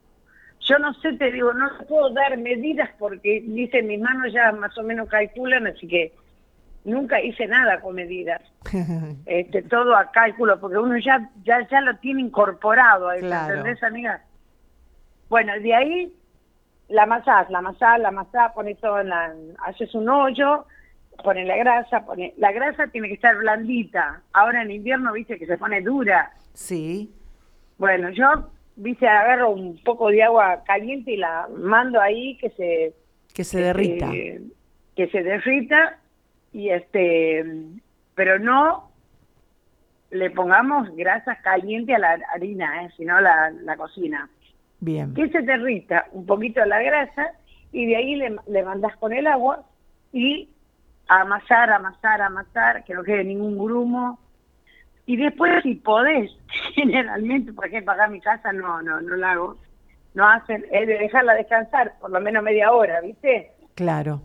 [0.67, 4.77] Yo no sé, te digo, no puedo dar medidas porque, dice, mis manos ya más
[4.77, 6.12] o menos calculan, así que
[6.85, 8.43] nunca hice nada con medidas.
[9.27, 13.55] este, todo a cálculo, porque uno ya, ya, ya lo tiene incorporado, a Claro.
[13.55, 14.23] ¿entendés, amiga?
[15.29, 16.12] Bueno, de ahí
[16.89, 20.67] la amasás, la amasás, la amasás, pones todo en la, haces un hoyo,
[21.23, 25.47] pones la grasa, pones, la grasa tiene que estar blandita, ahora en invierno viste que
[25.47, 27.12] se pone dura, sí,
[27.79, 32.95] bueno, yo, viste, agarro un poco de agua caliente y la mando ahí que se...
[33.35, 34.11] que se derrita.
[34.14, 34.41] eh,
[34.95, 35.99] que se derrita
[36.53, 37.45] y este...
[38.14, 38.91] Pero no
[40.11, 42.91] le pongamos grasa caliente a la harina, ¿eh?
[42.97, 44.31] sino la, la cocina.
[44.81, 47.33] Bien, Que se derrita un poquito la grasa
[47.72, 49.64] y de ahí le, le mandás con el agua
[50.12, 50.49] y
[51.09, 54.18] amasar, amasar, amasar, que no quede ningún grumo.
[55.07, 56.31] Y después si podés,
[56.75, 59.57] generalmente, por ejemplo, acá en mi casa no, no, no la hago,
[60.15, 63.53] no hacen, es de dejarla descansar por lo menos media hora, ¿viste?
[63.75, 64.23] claro.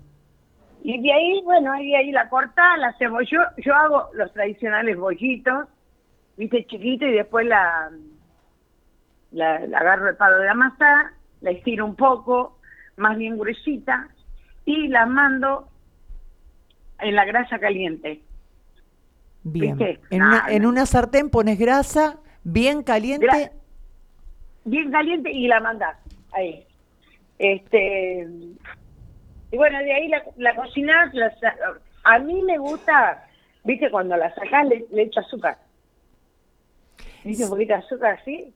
[0.84, 3.30] Y de ahí, bueno, ahí, ahí la cortás, la hacemos.
[3.30, 5.68] Yo, yo hago los tradicionales bollitos,
[6.38, 7.92] viste, chiquito, y después la,
[9.32, 12.58] la, la agarro el palo de la masa, la estiro un poco,
[12.98, 14.10] más bien gruesita,
[14.66, 15.68] y la mando
[17.00, 18.22] en la grasa caliente.
[19.44, 19.78] Bien.
[20.10, 23.26] En una, Nah, en una sartén pones grasa bien caliente.
[23.28, 23.52] Gra-
[24.66, 25.98] Bien caliente y la mandás
[26.34, 26.64] ahí.
[27.40, 28.28] Este,
[29.52, 31.34] y bueno, de ahí la, la cocinás, la
[32.04, 33.26] a mí me gusta,
[33.64, 35.58] viste, cuando la sacás le, le echo azúcar.
[37.24, 38.54] ¿Viste un poquito de azúcar así?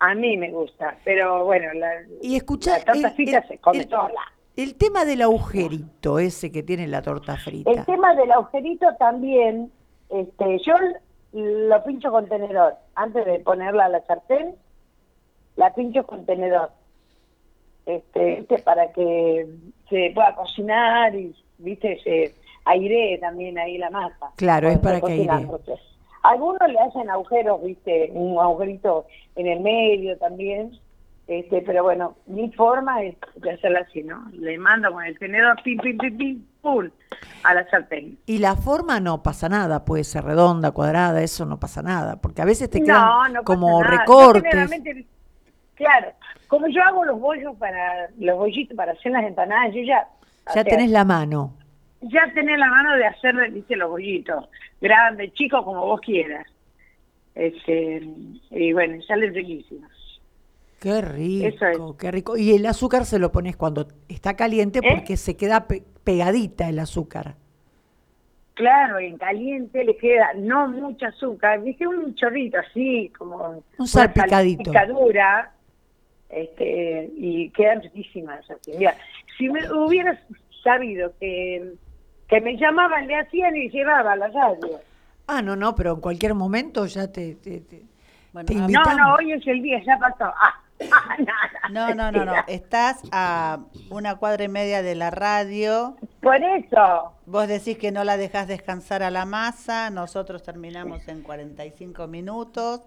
[0.00, 1.90] A mí me gusta, pero bueno, la,
[2.22, 3.88] Y escuchá, la torta el- frita el- se come.
[4.56, 7.70] El tema del agujerito ese que tiene la torta frita.
[7.70, 9.70] El tema del agujerito también,
[10.10, 10.74] este, yo
[11.32, 12.74] lo pincho con tenedor.
[12.94, 14.54] Antes de ponerla a la sartén,
[15.56, 16.70] la pincho con tenedor.
[17.86, 19.46] Este, este, para que
[19.88, 22.34] se pueda cocinar y, viste, se
[22.64, 24.30] airee también ahí la masa.
[24.36, 25.48] Claro, es para que airee.
[26.22, 29.06] Algunos le hacen agujeros, viste, un agujerito
[29.36, 30.78] en el medio también,
[31.28, 34.30] este, pero bueno, mi forma es de hacerla así, ¿no?
[34.32, 36.88] Le mando con el tenedor, pim, pim, pim, pim, pum,
[37.44, 38.18] a la sartén.
[38.24, 42.40] Y la forma no pasa nada, puede ser redonda, cuadrada, eso no pasa nada, porque
[42.40, 43.98] a veces te quedan No, no pasa como nada.
[43.98, 45.06] Recortes.
[45.74, 46.12] claro,
[46.46, 50.08] como yo hago los bollos para, los bollitos para hacer las empanadas, yo ya...
[50.46, 51.52] Ya sea, tenés la mano.
[52.00, 54.48] ya tenés la mano de hacer, viste, los bollitos,
[54.80, 56.46] grandes, chicos, como vos quieras.
[57.34, 58.02] Este,
[58.50, 59.97] y bueno, salen riquísimos.
[60.80, 61.96] Qué rico, es.
[61.98, 62.36] qué rico.
[62.36, 64.88] Y el azúcar se lo pones cuando está caliente ¿Eh?
[64.88, 67.34] porque se queda pe- pegadita el azúcar.
[68.54, 73.86] Claro, en caliente le queda no mucho azúcar, viste, un chorrito así, como Un una
[73.86, 74.72] salpicadito.
[74.72, 75.52] salpicadura,
[76.28, 78.48] este, y quedan riquísimas.
[78.50, 78.72] así.
[78.76, 78.94] Mira,
[79.36, 80.18] si me hubieras
[80.64, 81.72] sabido que,
[82.28, 84.80] que me llamaban, le hacían y llevaba a la radio.
[85.28, 87.82] Ah, no, no, pero en cualquier momento ya te, te, te-
[88.32, 90.24] Bueno, No, no, hoy es el día, ya pasó.
[90.36, 90.60] Ah,
[91.70, 92.32] No, no, no, no.
[92.46, 93.60] Estás a
[93.90, 95.96] una cuadra y media de la radio.
[96.22, 97.12] Por eso.
[97.26, 99.90] Vos decís que no la dejás descansar a la masa.
[99.90, 102.82] Nosotros terminamos en 45 minutos.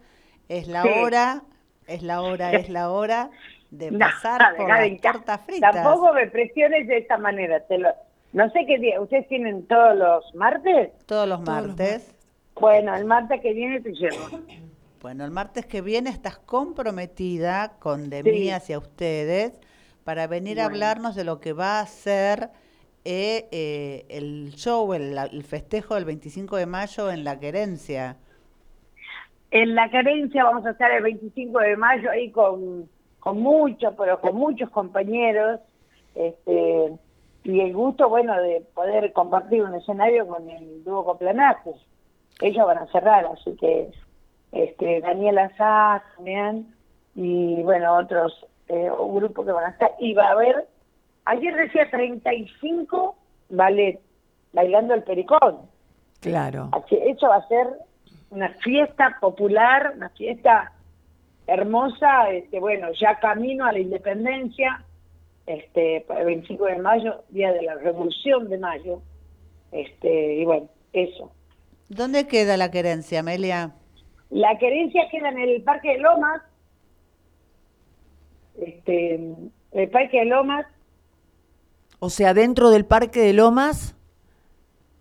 [0.49, 0.89] Es la Sí.
[1.01, 1.43] hora,
[1.87, 3.29] es la hora, es la hora
[3.69, 5.73] de No, pasar por dejá de las tortas fritas.
[5.73, 7.59] Tampoco me presiones de esta manera.
[7.67, 7.89] Te lo,
[8.33, 8.99] no sé qué día.
[8.99, 10.91] ¿Ustedes tienen todos los martes?
[11.05, 12.15] Todos los Todos los martes.
[12.59, 14.39] Bueno, el martes que viene te llevo.
[15.01, 18.49] Bueno, el martes que viene estás comprometida con de mí Sí.
[18.51, 19.59] hacia ustedes
[20.03, 22.49] para venir a hablarnos de lo que va a ser
[23.03, 28.17] eh, eh, el show, el, el festejo del 25 de mayo en La Querencia.
[29.49, 32.87] En la carencia vamos a estar el 25 de mayo ahí con,
[33.19, 35.59] con muchos, pero con muchos compañeros.
[36.13, 36.93] Este,
[37.43, 41.71] y el gusto, bueno, de poder compartir un escenario con el dúo Coplanaje.
[42.39, 43.89] Ellos van a cerrar, así que
[44.51, 46.73] este, Daniela Sá también,
[47.15, 49.91] y bueno, otros, eh, un grupo que van a estar.
[49.99, 50.67] Y va a haber,
[51.25, 53.15] ayer decía 35
[53.49, 53.99] ballet,
[54.53, 55.69] bailando el pericón.
[56.19, 56.69] Claro.
[56.71, 57.67] Así, eso va a ser
[58.29, 60.71] una fiesta popular, una fiesta
[61.47, 64.83] hermosa, este, bueno, ya camino a la independencia,
[65.45, 69.01] este, el 25 de mayo, día de la Revolución de Mayo,
[69.71, 71.31] este, y bueno, eso.
[71.89, 73.71] ¿Dónde queda La Querencia, Amelia?
[74.31, 76.41] La querencia queda en el Parque de Lomas,
[78.59, 79.15] este,
[79.71, 80.65] el Parque de Lomas,
[81.99, 83.95] O sea, dentro del Parque de Lomas,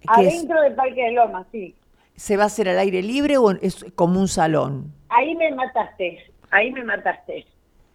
[0.01, 1.75] es- adentro del Parque de Lomas, sí.
[2.17, 4.93] ¿se va a hacer al aire libre o es como un salón?
[5.09, 6.19] Ahí me mataste,
[6.51, 7.47] ahí me mataste.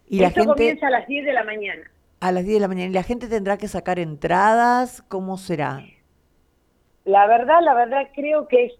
[0.08, 1.82] Y la Esto gente comienza a las 10 de la mañana.
[2.20, 2.90] a las 10 de la mañana.
[2.90, 5.02] ¿Y la gente tendrá que sacar entradas?
[5.08, 5.84] ¿Cómo será?
[7.04, 8.72] La verdad, la verdad creo que es,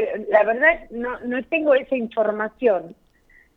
[0.00, 2.94] que- la verdad no, no tengo esa información.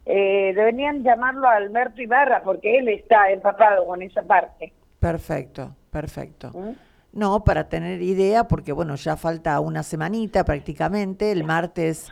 [0.06, 4.74] Eh, deberían llamarlo a Alberto Ibarra porque él está empapado con esa parte.
[5.00, 6.52] Perfecto, perfecto.
[6.54, 6.72] ¿Mm?
[7.14, 11.32] No, para tener idea, porque bueno, ya falta una semanita prácticamente.
[11.32, 12.08] El martes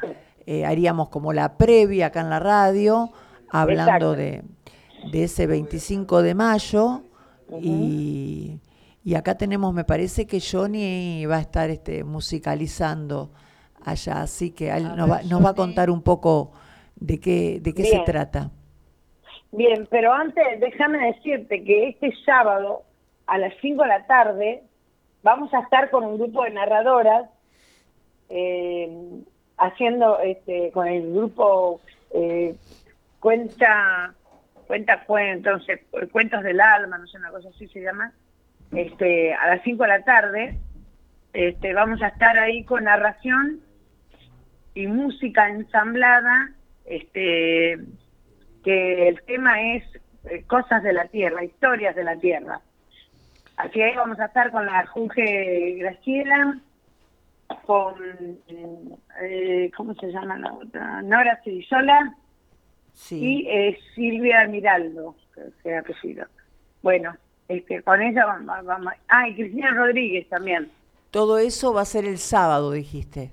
[0.46, 3.12] eh, haríamos como la previa acá en la radio,
[3.50, 4.44] hablando de,
[5.12, 7.02] de ese 25 de mayo.
[7.62, 8.60] y,
[9.04, 13.32] y acá tenemos, me parece que Johnny va a estar este, musicalizando
[13.90, 16.52] allá, así que él nos, va, nos va a contar un poco
[16.96, 18.52] de qué, de qué se trata.
[19.52, 22.84] Bien, pero antes déjame decirte que este sábado
[23.28, 24.64] a las 5 de la tarde
[25.24, 27.30] vamos a estar con un grupo de narradoras
[28.30, 28.90] eh,
[29.58, 31.80] haciendo este con el grupo
[32.14, 32.56] eh,
[33.20, 34.14] cuenta
[34.68, 35.66] cuenta cuentos,
[36.12, 38.12] cuentos del alma, no sé, una cosa así se llama.
[38.74, 40.60] Este, a las 5 de la tarde
[41.32, 43.62] este vamos a estar ahí con narración
[44.78, 46.52] y música ensamblada,
[46.86, 47.80] este
[48.64, 49.84] que el tema es
[50.30, 52.62] eh, cosas de la tierra, historias de la tierra.
[53.56, 56.60] Así que ahí vamos a estar con la Juge Graciela,
[57.66, 57.96] con,
[59.22, 61.02] eh, ¿cómo se llama la otra?
[61.02, 62.16] Nora Cirisola
[62.94, 63.16] Sí.
[63.44, 66.26] y eh, Silvia Miraldo, que que es apellido.
[66.84, 67.16] Bueno,
[67.48, 68.94] este, con ella vamos, vamos.
[69.08, 70.70] Ah, y Cristina Rodríguez también.
[71.12, 73.32] Todo eso va a ser el sábado, dijiste.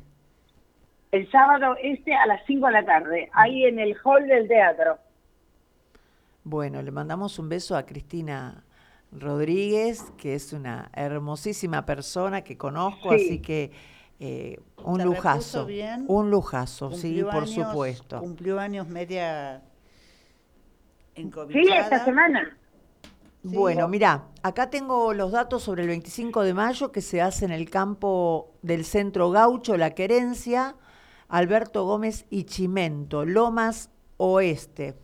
[1.14, 4.98] El sábado este a las 5 de la tarde, ahí en el hall del teatro.
[6.42, 8.64] Bueno, le mandamos un beso a Cristina
[9.12, 13.14] Rodríguez, que es una hermosísima persona que conozco, Sí.
[13.26, 13.70] así que
[14.18, 15.66] eh, un ¿Se repuso lujazo.
[15.66, 16.04] bien?
[16.08, 18.18] Un lujazo, sí, por supuesto.
[18.18, 19.62] Cumplió años media
[21.14, 21.80] Sí, encobijada.
[21.80, 22.56] esta semana.
[23.44, 23.90] Bueno, Sí.
[23.92, 27.70] mira, acá tengo los datos sobre el 25 de mayo que se hace en el
[27.70, 30.74] campo del Centro Gaucho, La Querencia,
[31.28, 34.94] Alberto Gómez y Chimento, Lomas Oeste.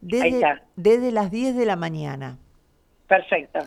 [0.00, 2.38] Desde, desde las 10 de la mañana.
[3.08, 3.60] Perfecto.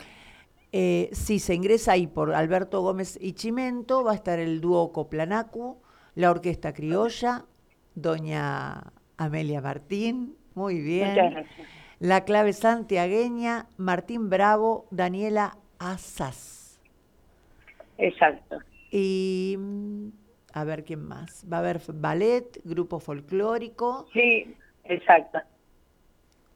[0.72, 4.92] Eh, si se ingresa ahí por Alberto Gómez y Chimento, va a estar el dúo
[4.92, 5.82] Coplanacu,
[6.14, 7.44] la Orquesta Criolla,
[7.94, 11.46] doña Amelia Martín, muy bien.
[11.98, 16.80] La clave santiagueña, Martín Bravo, Daniela Asas.
[17.98, 18.58] Exacto.
[18.90, 20.08] Y mm,
[20.52, 21.44] a ver quién más.
[21.50, 24.06] Va a haber ballet, grupo folclórico.
[24.12, 25.40] Sí, exacto.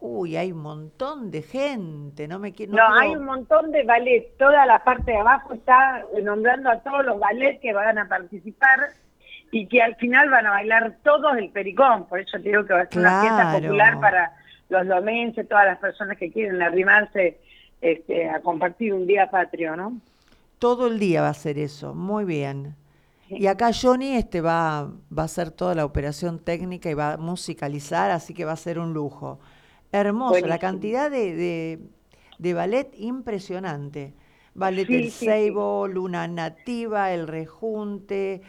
[0.00, 2.74] Uy, hay un montón de gente, no me quiero...
[2.74, 7.06] No, hay un montón de ballet, toda la parte de abajo está nombrando a todos
[7.06, 8.90] los ballets que van a participar
[9.50, 12.74] y que al final van a bailar todos el pericón, por eso te digo que
[12.74, 14.36] va a ser una fiesta popular para
[14.68, 17.38] los lomenses, todas las personas que quieren arrimarse
[17.80, 20.00] este, a compartir un día patrio, ¿no?
[20.58, 22.74] Todo el día va a ser eso, muy bien.
[23.28, 27.16] Y acá Johnny este va, va a hacer toda la operación técnica y va a
[27.16, 29.40] musicalizar, así que va a ser un lujo.
[29.92, 31.78] Hermoso, la cantidad de,
[32.38, 34.14] de, ballet impresionante.
[34.54, 38.42] Ballet El Seibo, Luna Nativa, El Rejunte,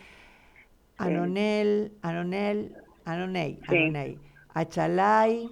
[0.97, 4.19] Anonel, Anonel, Anonei, Anonei,
[4.53, 5.49] Achalay,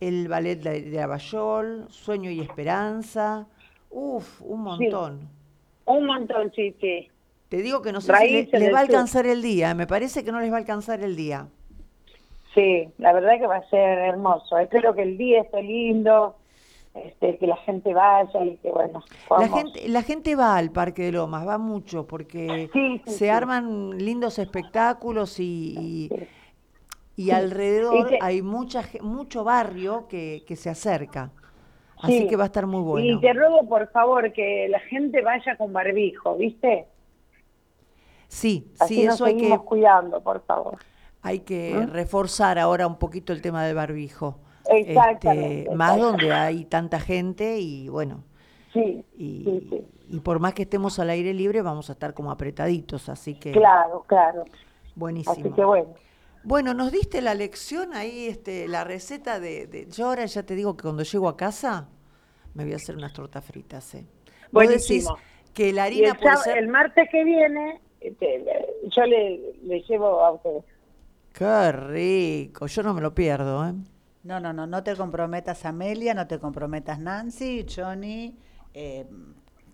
[0.00, 3.46] el ballet de, de Abayol, Sueño y Esperanza.
[3.90, 5.28] Uf, un montón.
[5.84, 7.09] Un montón, sí, sí.
[7.50, 10.30] Te digo que no sé si les va a alcanzar el día, me parece que
[10.30, 11.48] no les va a alcanzar el día.
[12.54, 14.56] Sí, la verdad que va a ser hermoso.
[14.56, 16.36] Espero que el día esté lindo,
[16.94, 19.02] este, que la gente vaya y que bueno.
[19.36, 22.70] La gente, la gente va al Parque de Lomas, va mucho porque
[23.06, 26.08] se arman lindos espectáculos y,
[27.16, 31.32] y, alrededor hay mucha mucho barrio que, que se acerca.
[32.00, 33.06] Así que va a estar muy bueno.
[33.06, 36.86] Y te ruego por favor que la gente vaya con barbijo, ¿viste?
[38.30, 40.78] Sí, Así sí, nos eso hay que cuidando, por favor.
[41.20, 41.90] Hay que ¿Mm?
[41.90, 44.38] reforzar ahora un poquito el tema del barbijo.
[44.68, 45.62] Exactamente.
[45.62, 48.22] Este, más donde hay tanta gente y bueno.
[48.72, 53.08] Sí y, y, por más que estemos al aire libre, vamos a estar como apretaditos,
[53.08, 53.50] así que.
[53.50, 54.44] Claro, claro.
[54.94, 55.32] Buenísimo.
[55.32, 55.94] Así que bueno.
[56.44, 60.54] Bueno, nos diste la lección ahí, este, la receta de, de, Yo ahora ya te
[60.54, 61.88] digo que cuando llego a casa
[62.54, 64.06] me voy a hacer unas tortas fritas, ¿eh?
[64.52, 65.18] Buenísimo.
[65.52, 66.16] que la harina
[66.46, 68.44] el, el martes que viene este,
[68.84, 70.64] yo le, le llevo a ustedes.
[71.32, 73.74] Qué rico, yo no me lo pierdo, ¿eh?
[74.22, 78.36] No, no, no, no te comprometas Amelia, no te comprometas Nancy, Johnny,
[78.74, 79.06] eh,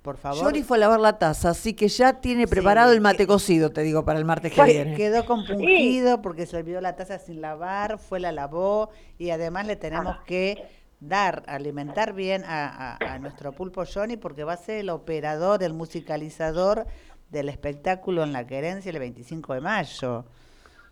[0.02, 0.44] por favor.
[0.44, 3.82] Johnny fue a lavar la taza, así que ya tiene preparado el mate cocido, te
[3.82, 4.94] digo, para el martes que viene.
[4.94, 9.74] Quedó compungido porque se olvidó la taza sin lavar, fue la lavó y además le
[9.74, 10.62] tenemos que
[11.00, 15.72] dar, alimentar bien a, a, nuestro pulpo Johnny porque va a ser el operador, el
[15.72, 16.86] musicalizador
[17.30, 20.24] del espectáculo en la querencia el 25 de mayo.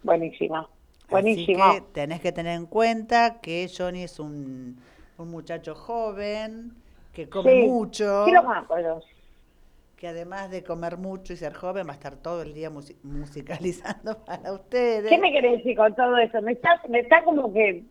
[0.02, 0.68] Buenísima,
[1.08, 1.64] buenísimo.
[1.64, 4.78] Así que tenés que tener en cuenta que Johnny es un,
[5.18, 6.72] un muchacho joven,
[7.12, 8.24] que come mucho.
[8.24, 8.64] Sí, lo más,
[9.96, 14.18] que además de comer mucho y ser joven va a estar todo el día musicalizando
[14.26, 15.08] para ustedes.
[15.08, 16.42] ¿Qué me querés decir con todo eso?
[16.42, 17.84] Me está, me está como que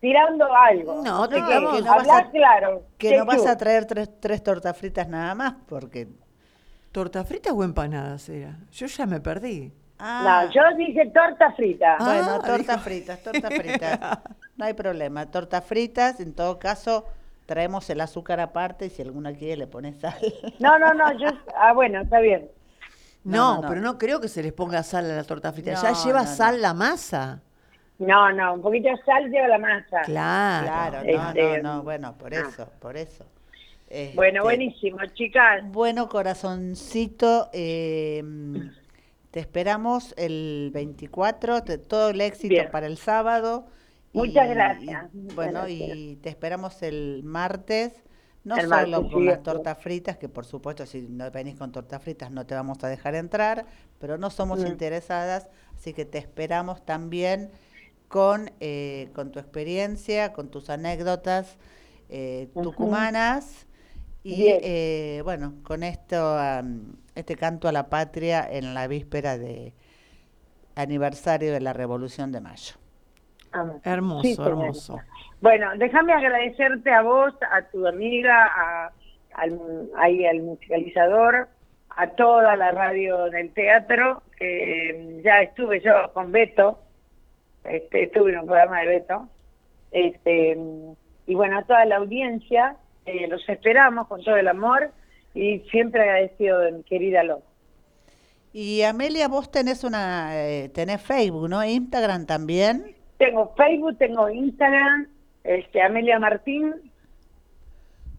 [0.00, 1.02] tirando algo.
[1.02, 2.82] No, te no, que, no vas a, claro.
[2.98, 6.08] Que no vas a traer tres, tres tortas fritas nada más, porque...
[6.92, 8.56] ¿Torta fritas o empanadas era?
[8.72, 9.72] Yo ya me perdí.
[9.98, 10.46] Ah.
[10.46, 11.96] No, yo dije torta frita.
[12.00, 13.98] Ah, bueno, torta fritas, torta fritas.
[14.56, 15.24] No hay problema.
[15.24, 17.06] Tortas fritas, en todo caso,
[17.46, 20.18] traemos el azúcar aparte y si alguna quiere le pones sal.
[20.58, 21.28] No, no, no, yo...
[21.56, 22.50] Ah, bueno, está bien.
[23.24, 25.72] No, pero no creo que se les ponga sal a la torta frita.
[25.74, 27.40] ya lleva sal la masa.
[27.98, 30.02] No, no, un poquito de sal lleva la masa.
[30.02, 30.66] Claro.
[30.66, 32.38] Claro, no, este, no, no, bueno, por ah.
[32.46, 33.24] eso, por eso.
[34.14, 35.64] Bueno, este, buenísimo, chicas.
[35.64, 38.22] Bueno, corazoncito, eh,
[39.32, 43.66] te esperamos el 24, todo el éxito para el sábado.
[44.12, 45.06] Muchas gracias.
[45.12, 47.92] bueno, y te esperamos el martes,
[48.44, 52.30] no solo con las tortas fritas, que por supuesto si no venís con tortas fritas
[52.30, 53.66] no te vamos a dejar entrar,
[53.98, 54.66] pero no somos mm.
[54.68, 57.50] interesadas, así que te esperamos también
[58.06, 61.58] con, eh, con tu experiencia, con tus anécdotas
[62.08, 63.66] eh, tucumanas
[64.22, 66.38] y eh, bueno, con esto,
[67.14, 69.72] este canto a la patria en la víspera de
[70.74, 72.74] aniversario de la Revolución de Mayo.
[73.84, 75.00] Hermoso, hermoso.
[75.40, 78.92] Bueno, déjame agradecerte a vos, a tu amiga, a,
[79.34, 79.58] al,
[79.96, 81.48] ahí, al musicalizador,
[81.90, 86.78] a toda la radio del teatro, que ya estuve yo con Beto,
[87.64, 89.28] este, estuve en un programa de Beto,
[89.90, 90.58] este,
[91.26, 92.76] y bueno, a toda la audiencia,
[93.06, 94.90] Eh, los esperamos con todo el amor
[95.34, 97.42] y siempre agradecido de mi querida Lo.
[98.52, 101.64] Y Amelia, vos tenés una, eh, tenés Facebook, ¿no?
[101.64, 102.96] Instagram también.
[103.18, 105.06] Tengo Facebook, tengo Instagram,
[105.44, 106.74] este, Amelia Martín.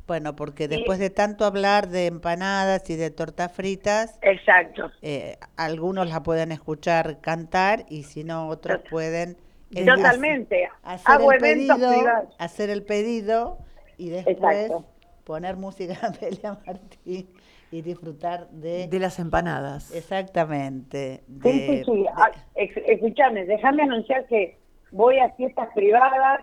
[0.07, 4.91] Bueno, porque después de tanto hablar de empanadas y de tortas fritas, Exacto.
[5.01, 9.37] eh, algunos la pueden escuchar cantar y si no, otros pueden
[9.73, 10.69] eh, Totalmente.
[10.83, 12.35] hacer Hago el eventos pedido, privados.
[12.39, 13.57] hacer el pedido
[14.01, 14.85] y después Exacto.
[15.23, 17.29] poner música de Amelia Martín
[17.71, 18.87] y disfrutar de...
[18.87, 19.93] De las empanadas.
[19.95, 21.23] Exactamente.
[21.27, 22.01] De- sí, sí.
[22.03, 24.57] de- Ah, escuchame, déjame anunciar que
[24.91, 26.41] voy a fiestas privadas,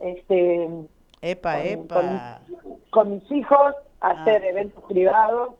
[0.00, 0.68] este,
[1.20, 2.40] epa, con- epa.
[2.90, 4.22] con mis hijos, a Ah.
[4.22, 5.54] hacer eventos privados.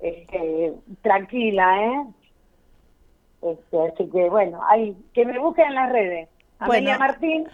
[0.00, 0.72] Este,
[1.02, 2.06] tranquila, ¿eh?
[3.42, 6.28] Este, así que bueno, ahí, que me busquen en las redes.
[6.58, 7.48] Amelia Bueno, Martín,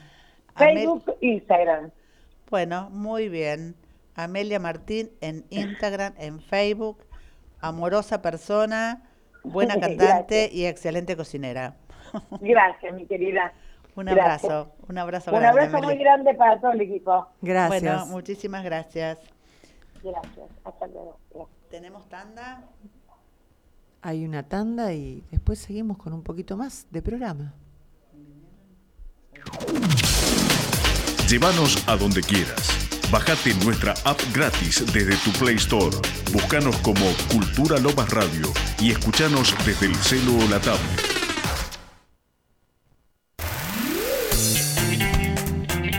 [0.54, 1.90] Amel- Facebook, Instagram.
[2.50, 3.76] Bueno, muy bien.
[4.14, 7.04] Amelia Martín en Instagram, en Facebook,
[7.60, 9.02] amorosa persona,
[9.44, 9.96] buena cantante
[10.36, 10.52] Gracias.
[10.54, 11.76] y excelente cocinera.
[12.40, 13.52] Gracias, mi querida.
[13.94, 14.44] Un Gracias.
[14.44, 15.60] abrazo, un abrazo Un grande.
[15.62, 17.26] abrazo muy grande para todo el equipo.
[17.42, 17.82] Gracias.
[17.82, 19.18] Bueno, muchísimas gracias.
[20.02, 20.48] Gracias.
[20.64, 21.18] Hasta luego.
[21.34, 21.56] Gracias.
[21.70, 22.62] ¿Tenemos tanda?
[24.02, 27.54] Hay una tanda y después seguimos con un poquito más de programa.
[31.28, 32.88] Llévanos a donde quieras.
[33.10, 35.94] Bajate nuestra app gratis desde tu Play Store.
[36.32, 38.50] Búscanos como Cultura Lomas Radio
[38.80, 41.18] y escuchanos desde el celo o la tablet.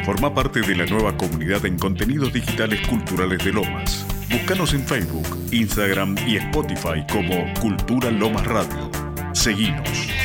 [0.04, 4.08] Forma parte de la nueva comunidad en contenidos digitales culturales de Lomas.
[4.32, 8.90] Búscanos en Facebook, Instagram y Spotify como Cultura Lomas Radio.
[9.34, 10.19] Seguinos.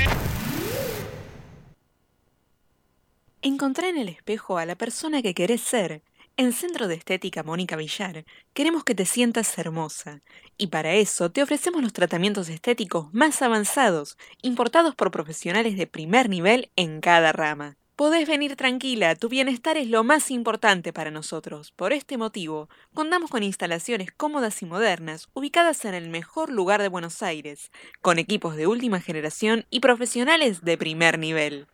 [3.47, 6.01] Encontrá en el espejo a la persona que querés ser.
[6.39, 10.23] En Centro de Estética Mónica Villar queremos que te sientas hermosa
[10.57, 16.31] y para eso te ofrecemos los tratamientos estéticos más avanzados, importados por profesionales de primer
[16.31, 17.77] nivel en cada rama.
[17.97, 21.71] Podés venir tranquila, tu bienestar es lo más importante para nosotros.
[21.73, 26.89] Por este motivo, contamos con instalaciones cómodas y modernas, ubicadas en el mejor lugar de
[26.89, 31.66] Buenos Aires, con equipos de última generación y profesionales de primer nivel.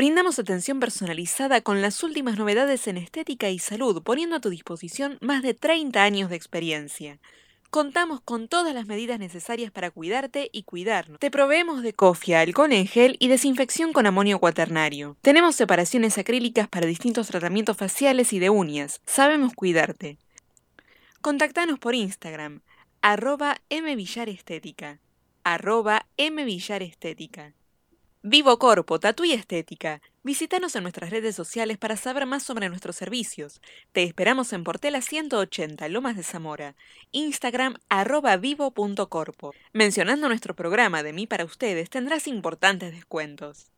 [0.00, 5.18] Brindamos atención personalizada con las últimas novedades en estética y salud, poniendo a tu disposición
[5.20, 7.18] más de 30 años de experiencia.
[7.68, 11.18] Contamos con todas las medidas necesarias para cuidarte y cuidarnos.
[11.18, 15.18] Te proveemos de cofia, alcohol en gel y desinfección con amonio cuaternario.
[15.20, 19.02] Tenemos separaciones acrílicas para distintos tratamientos faciales y de uñas.
[19.04, 20.16] Sabemos cuidarte.
[21.20, 22.62] Contactanos por Instagram,
[23.02, 24.98] arroba mvillarestética,
[25.44, 27.52] arroba mvillarestética.
[28.22, 30.02] Vivo Corpo, Tatu y Estética.
[30.22, 33.62] Visítanos en nuestras redes sociales para saber más sobre nuestros servicios.
[33.92, 36.76] Te esperamos en Portela 180, Lomas de Zamora.
[37.12, 39.54] Instagram arroba vivo.corpo.
[39.72, 43.68] Mencionando nuestro programa de mí para ustedes tendrás importantes descuentos.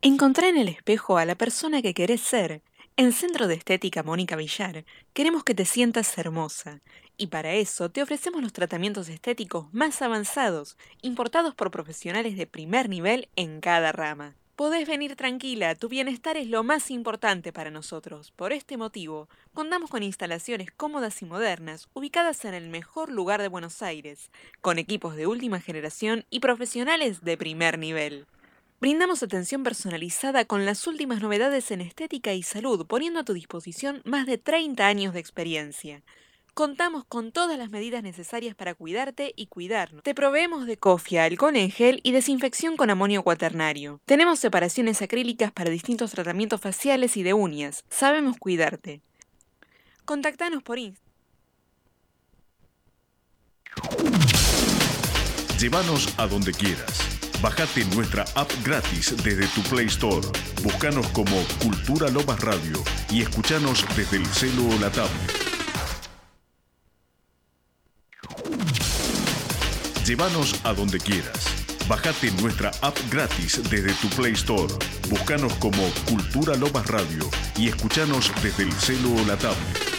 [0.00, 2.62] Encontrá en el espejo a la persona que querés ser.
[3.00, 6.82] En Centro de Estética Mónica Villar queremos que te sientas hermosa
[7.16, 12.90] y para eso te ofrecemos los tratamientos estéticos más avanzados, importados por profesionales de primer
[12.90, 14.34] nivel en cada rama.
[14.54, 18.32] Podés venir tranquila, tu bienestar es lo más importante para nosotros.
[18.32, 23.48] Por este motivo, contamos con instalaciones cómodas y modernas, ubicadas en el mejor lugar de
[23.48, 28.26] Buenos Aires, con equipos de última generación y profesionales de primer nivel.
[28.80, 34.00] Brindamos atención personalizada con las últimas novedades en estética y salud, poniendo a tu disposición
[34.06, 36.02] más de 30 años de experiencia.
[36.54, 40.02] Contamos con todas las medidas necesarias para cuidarte y cuidarnos.
[40.02, 44.00] Te proveemos de cofia, alcohol en gel y desinfección con amonio cuaternario.
[44.06, 47.84] Tenemos separaciones acrílicas para distintos tratamientos faciales y de uñas.
[47.90, 49.02] Sabemos cuidarte.
[50.06, 51.10] Contactanos por Instagram.
[55.58, 57.09] Llévanos a donde quieras.
[57.42, 60.26] Bajate nuestra app gratis desde tu Play Store.
[60.62, 65.32] Búscanos como Cultura Lomas Radio y escuchanos desde el celo o la tablet.
[70.04, 71.46] Llévanos a donde quieras.
[71.88, 74.72] Bajate nuestra app gratis desde tu Play Store.
[75.08, 79.89] Búscanos como Cultura Lomas Radio y escuchanos desde el celo o la tablet.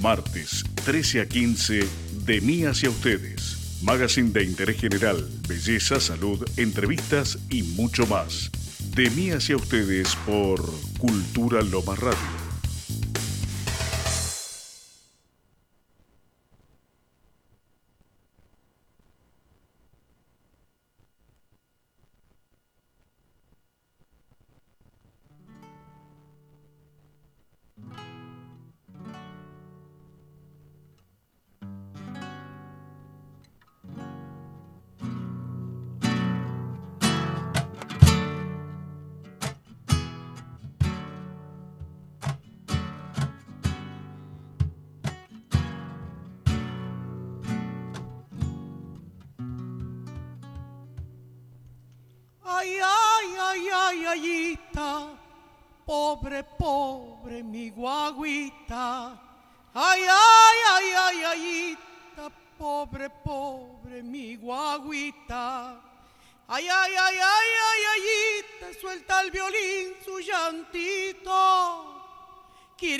[0.00, 1.88] Martes, 13 a 15,
[2.24, 3.80] de mí hacia ustedes.
[3.82, 8.50] Magazine de interés general, belleza, salud, entrevistas y mucho más.
[8.94, 10.60] De mí hacia ustedes por
[10.98, 12.45] Cultura Loma Radio.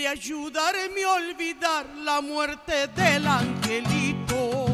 [0.06, 4.66] Ayudarme a olvidar la muerte del angelito.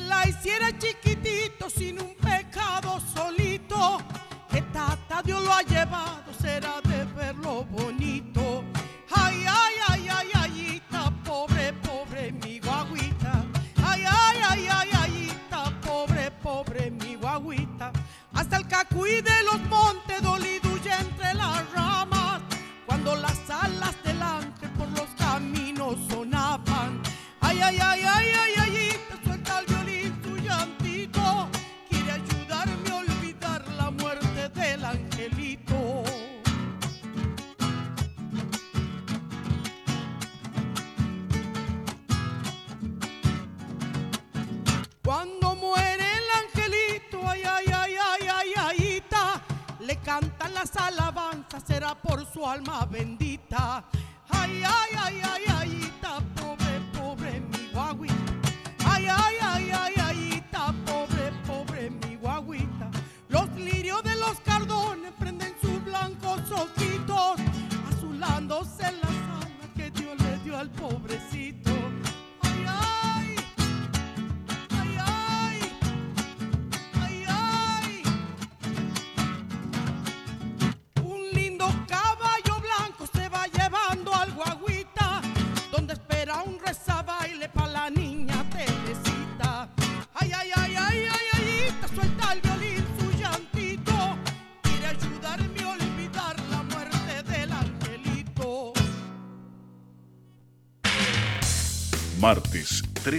[0.00, 3.98] la hiciera chiquitito sin un pecado solito,
[4.50, 8.43] que tata Dios lo ha llevado, será de verlo bonito.
[18.94, 22.42] Hasta el cacuí de los montes dolido entre las ramas,
[22.86, 27.02] cuando las alas del ángel por los caminos sonaban.
[27.40, 28.90] Ay, ay, ay, ay, ay, ay,
[29.24, 31.48] suelta el violín tu llantito.
[31.88, 36.04] Quiere ayudarme a olvidar la muerte del angelito.
[45.02, 45.33] Cuando
[51.66, 53.84] será por su alma bendita.
[54.28, 55.92] Ay, ay, ay, ay, ay,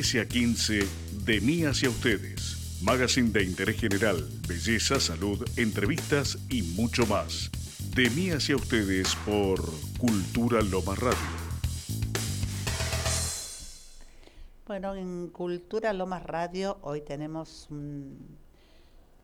[0.06, 0.80] 13 a 15,
[1.26, 2.80] de mí hacia ustedes.
[2.84, 7.50] Magazine de interés general, belleza, salud, entrevistas y mucho más.
[7.96, 9.60] De mí hacia ustedes por
[9.98, 11.18] Cultura Loma Radio.
[14.68, 18.12] Bueno, en Cultura Lomas Radio hoy tenemos mm,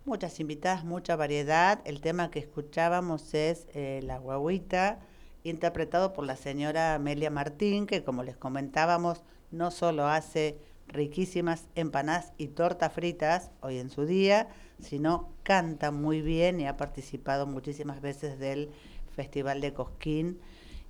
[0.06, 1.80] muchas invitadas, mucha variedad.
[1.86, 4.99] El tema que escuchábamos es eh, La Guaguita,
[5.44, 9.22] interpretado por la señora Amelia Martín, que como les comentábamos,
[9.52, 14.50] no solo hace riquísimas empanadas y tortas fritas hoy en su día,
[14.80, 18.70] sino canta muy bien y ha participado muchísimas veces del
[19.16, 20.40] Festival de Cosquín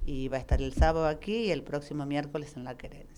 [0.06, 3.11] y va a estar el sábado aquí y el próximo miércoles en La Querencia.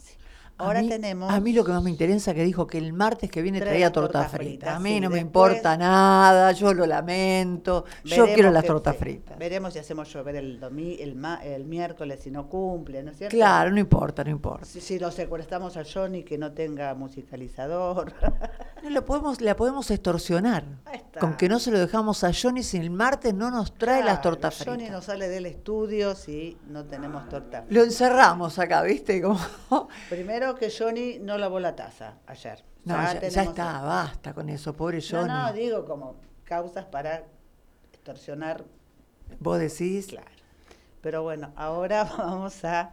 [0.58, 1.32] Ahora a mí, tenemos.
[1.34, 3.92] A mí lo que más me interesa que dijo que el martes que viene traía
[3.92, 4.44] torta, torta frita.
[4.68, 7.86] frita, A mí sí, no me importa nada, yo lo lamento.
[8.04, 9.38] yo quiero las tortas fritas.
[9.38, 13.18] Veremos si hacemos llover el, domi- el, ma- el miércoles si no cumple, ¿no es
[13.18, 13.36] cierto?
[13.36, 14.66] Claro, no importa, no importa.
[14.66, 18.14] Si, si lo secuestramos a Johnny que no tenga musicalizador.
[18.84, 20.66] No lo podemos, la podemos extorsionar.
[21.18, 24.22] Con que no se lo dejamos a Johnny si el martes no nos trae las
[24.22, 24.92] tortas Johnny fritas.
[24.92, 27.74] no sale del estudio si no tenemos torta frita.
[27.74, 29.22] Lo encerramos acá, ¿viste?
[29.22, 29.40] Como...
[30.10, 32.64] Primero que Johnny no lavó la taza ayer.
[32.86, 35.28] No, ya, ya está, basta con eso, pobre No, Johnny.
[35.30, 37.24] no, digo como causas para
[37.91, 38.64] extorsionar.
[39.40, 40.28] Vos decís, Claro.
[41.02, 42.91] Pero bueno, ahora vamos a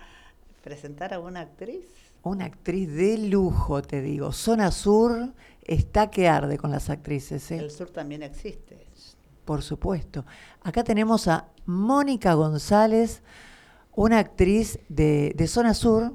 [0.62, 1.86] presentar a una actriz.
[2.22, 4.32] una actriz de lujo, te digo.
[4.32, 5.32] Zona Sur
[5.62, 7.59] está que arde con las actrices, ¿eh?
[7.59, 8.86] El sur también existe.
[9.44, 10.24] Por supuesto.
[10.62, 13.22] Acá tenemos a Mónica González,
[13.94, 16.12] una actriz de, de Zona Sur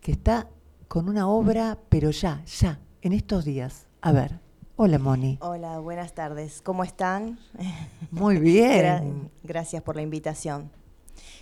[0.00, 0.48] que está
[0.88, 3.86] con una obra, pero ya, ya, en estos días.
[4.00, 4.40] A ver,
[4.76, 5.38] hola Moni.
[5.40, 6.62] Hola, buenas tardes.
[6.62, 7.38] ¿Cómo están?
[8.10, 9.30] Muy Gra- bien.
[9.42, 10.70] gracias por la invitación.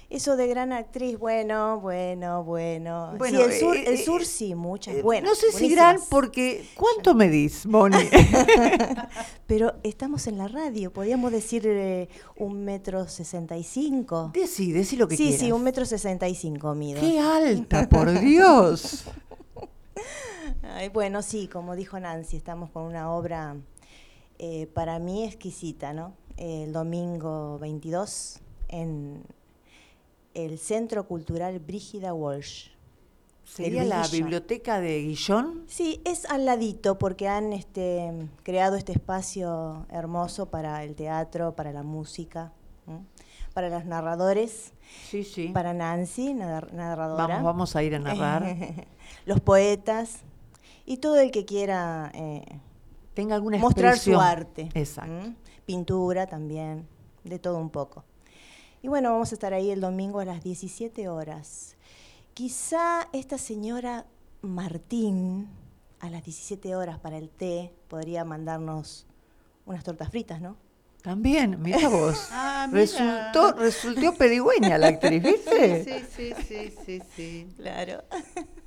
[0.09, 3.13] Eso de gran actriz, bueno, bueno, bueno.
[3.19, 4.95] Bueno, sí, el sur, eh, el eh, sur sí, muchas.
[4.95, 6.65] Eh, buenas, no sé si gran porque...
[6.77, 7.97] ¿Cuánto medís, Moni?
[9.49, 14.31] Pero estamos en la radio, podríamos decir eh, un metro sesenta y cinco.
[14.33, 15.41] Decí, decí lo que Sí, quieras.
[15.41, 17.01] sí, un metro sesenta y cinco mido.
[17.01, 19.05] ¡Qué alta, por Dios!
[20.77, 23.57] Ay, bueno, sí, como dijo Nancy, estamos con una obra
[24.39, 26.13] eh, para mí exquisita, ¿no?
[26.37, 29.23] El domingo 22 en
[30.35, 32.69] el Centro Cultural Brígida Walsh.
[33.45, 34.11] ¿Sería la Guillón.
[34.25, 35.65] biblioteca de Guillón?
[35.67, 41.73] Sí, es al ladito porque han este, creado este espacio hermoso para el teatro, para
[41.73, 42.53] la música.
[43.55, 44.73] Para los narradores,
[45.09, 45.49] Sí, sí.
[45.49, 47.27] para Nancy, nar- narradora.
[47.29, 48.45] Vamos, vamos a ir a narrar.
[49.25, 50.21] los poetas
[50.87, 52.61] y todo el que quiera eh,
[53.17, 54.69] Tenga alguna mostrar su arte.
[54.75, 55.33] Exacto.
[55.65, 56.87] Pintura también,
[57.25, 58.05] de todo un poco.
[58.83, 61.77] Y bueno, vamos a estar ahí el domingo a las 17 horas.
[62.35, 64.05] Quizá esta señora
[64.43, 65.49] Martín,
[66.01, 69.07] a las 17 horas para el té, podría mandarnos
[69.65, 70.59] unas tortas fritas, ¿no?
[71.01, 72.29] También, mira vos.
[72.33, 72.81] Ah, mira.
[72.81, 75.85] resultó, resultó pedigüeña la actriz, ¿viste?
[75.85, 77.49] Sí, sí, sí, sí, sí.
[77.57, 78.05] Claro.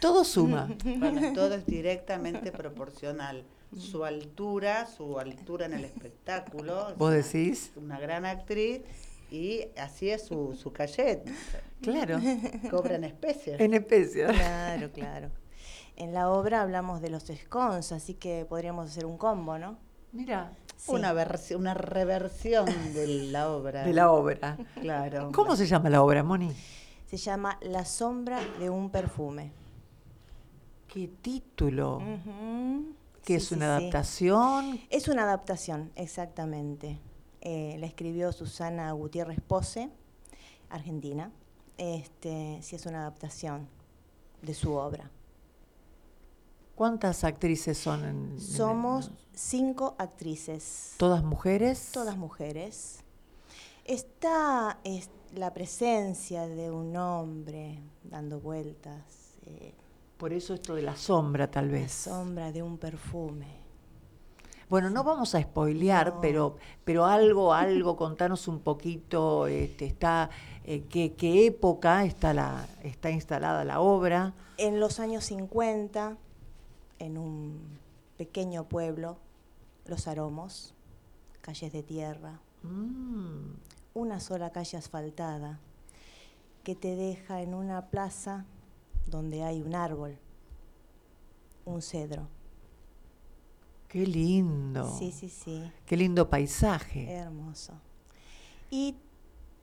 [0.00, 0.68] Todo suma.
[0.98, 3.44] Bueno, todo es directamente proporcional.
[3.76, 6.90] Su altura, su altura en el espectáculo.
[6.90, 7.72] es ¿Vos una- decís?
[7.76, 8.82] Una gran actriz
[9.30, 11.28] y así es su, su cachet.
[11.82, 12.18] Claro.
[12.70, 13.60] Cobran especies.
[13.60, 14.26] En especie.
[14.26, 15.30] Claro, claro.
[15.96, 19.78] En la obra hablamos de los scones, así que podríamos hacer un combo, ¿no?
[20.12, 20.52] Mira.
[20.76, 20.92] Sí.
[20.92, 21.14] Una,
[21.56, 23.82] una reversión de la obra.
[23.82, 24.58] De la obra.
[24.80, 25.30] Claro.
[25.34, 26.52] ¿Cómo se llama la obra, Moni?
[27.06, 29.52] Se llama La sombra de un perfume.
[30.92, 32.00] ¿Qué título?
[33.24, 33.84] ¿Qué Sí, es una sí.
[33.84, 34.80] adaptación?
[34.90, 36.98] Es una adaptación, exactamente.
[37.40, 39.90] Eh, la escribió Susana Gutiérrez Pose,
[40.70, 41.30] argentina.
[41.76, 43.68] Este, sí es una adaptación
[44.42, 45.10] de su obra.
[46.74, 48.04] ¿Cuántas actrices son?
[48.04, 50.94] en- en- Somos cinco actrices.
[50.98, 51.90] ¿Todas mujeres?
[51.92, 53.00] Todas mujeres.
[53.84, 59.02] Está es, la presencia de un hombre dando vueltas,
[59.46, 59.74] eh,
[60.18, 61.92] Por eso esto de la sombra, tal la vez.
[61.92, 63.46] sombra de un perfume.
[64.68, 66.20] Bueno, no vamos a spoilear, No.
[66.20, 70.28] pero, pero algo, algo, contanos un poquito, este, está,
[70.64, 74.32] eh, qué, qué época está, la, está instalada la obra.
[74.56, 76.16] En los años 50,
[76.98, 77.78] en un
[78.16, 79.18] pequeño pueblo,
[79.84, 80.74] Los Aromos,
[81.42, 83.52] calles de tierra, Mm,
[83.94, 85.60] una sola calle asfaltada
[86.64, 88.44] que te deja en una plaza
[89.06, 90.18] donde hay un árbol,
[91.64, 92.28] un cedro.
[93.88, 94.96] qué lindo.
[94.98, 97.10] Sí, sí, sí, Qué lindo paisaje.
[97.12, 97.72] hermoso.
[98.70, 98.96] Y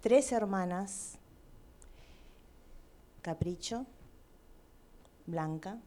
[0.02, 1.18] tres hermanas,
[3.22, 3.86] Capricho,
[5.26, 5.78] Blanca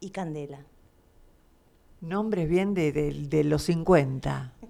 [0.00, 0.64] y Candela.
[2.00, 4.52] Nombres bien de, de- de los 50.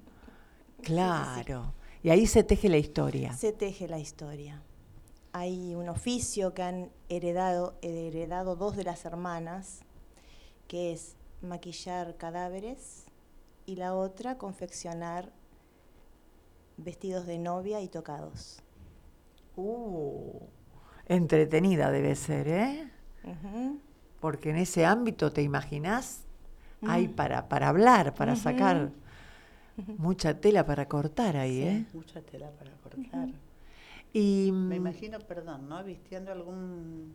[0.83, 1.75] Claro.
[2.03, 3.35] Y ahí se teje la historia.
[3.35, 4.63] Se teje la historia.
[5.33, 9.81] Hay un oficio que han heredado, heredado dos de las hermanas,
[10.67, 13.05] que es maquillar cadáveres
[13.67, 15.31] y la otra confeccionar
[16.77, 18.61] vestidos de novia y tocados.
[19.57, 20.39] Uh,
[21.07, 22.91] entretenida debe ser, ¿eh?
[24.21, 26.25] Porque en ese ámbito, ¿te imaginás?
[26.87, 27.13] Hay Mm.
[27.13, 28.91] para, para hablar, para sacar
[29.99, 31.87] mucha tela para cortar ahí, ¿eh?
[31.93, 33.29] Mucha tela para cortar.
[34.13, 35.83] Y Me mm, imagino, perdón, ¿no?
[35.85, 37.15] Vistiendo algún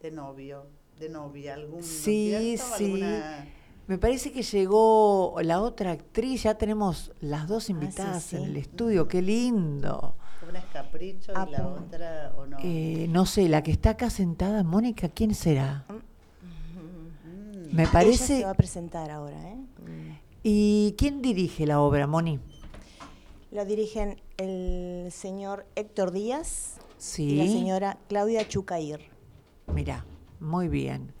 [0.00, 0.66] de novio,
[0.98, 1.80] de novia, algún.
[1.80, 2.84] ¿no es Sí, sí.
[2.84, 3.46] Alguna-
[3.86, 8.36] me parece que llegó la otra actriz, ya tenemos las dos sí, invitadas sí.
[8.36, 10.14] en el estudio, qué lindo.
[10.48, 12.56] Una es capricho Ah, y la otra, ¿o no?
[12.62, 15.84] Eh, no sé, la que está acá sentada, Mónica, ¿quién será?
[15.88, 17.74] Mm.
[17.74, 18.38] Me Ella parece...
[18.38, 19.56] se va a presentar ahora, ¿eh?
[20.42, 22.40] ¿Y quién dirige la obra, Moni?
[23.50, 27.30] Lo dirigen el señor Héctor Díaz Sí.
[27.30, 29.00] y la señora Claudia Chucair.
[29.66, 30.04] Mira,
[30.38, 31.12] muy bien.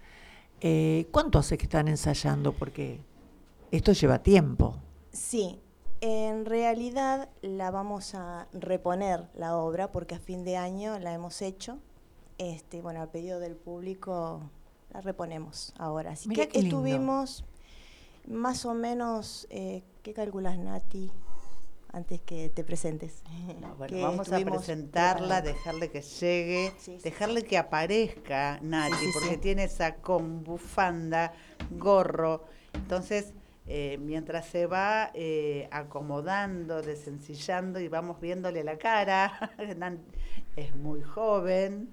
[0.60, 2.52] Eh, ¿Cuánto hace que están ensayando?
[2.52, 3.00] Porque
[3.70, 4.76] esto lleva tiempo.
[5.12, 5.58] Sí,
[6.00, 11.42] en realidad la vamos a reponer la obra porque a fin de año la hemos
[11.42, 11.78] hecho.
[12.38, 14.40] Este, bueno, a pedido del público
[14.92, 16.12] la reponemos ahora.
[16.12, 17.44] Así Mirá que estuvimos
[18.28, 21.10] más o menos, eh, ¿qué calculas Nati?
[21.92, 23.22] Antes que te presentes.
[23.60, 28.94] No, bueno, Que vamos a presentarla, dejarle que llegue, Sí, sí, dejarle que aparezca Nati,
[28.94, 31.32] Sí, porque tiene sacón, bufanda,
[31.70, 32.44] gorro.
[32.74, 33.34] Entonces,
[33.66, 39.52] eh, mientras se va eh, acomodando, desencillando y vamos viéndole la cara,
[40.56, 41.92] es muy joven.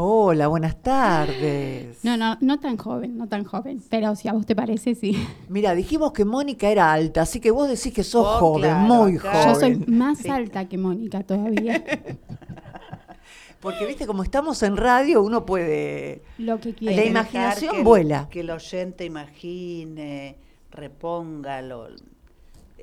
[0.00, 2.04] Hola, buenas tardes.
[2.04, 3.82] No, no, no tan joven, no tan joven.
[3.90, 5.26] Pero si a vos te parece, sí.
[5.48, 8.78] Mira, dijimos que Mónica era alta, así que vos decís que sos Oh, joven, claro,
[8.86, 9.44] muy joven.
[9.44, 10.28] Yo soy más Sí.
[10.28, 11.82] alta que Mónica todavía.
[13.60, 16.22] Porque, viste, como estamos en radio, uno puede...
[16.38, 16.94] Lo que La quiera.
[16.94, 18.28] que dejar imaginación el- vuela.
[18.30, 20.36] Que el oyente imagine,
[20.70, 21.88] reponga lo-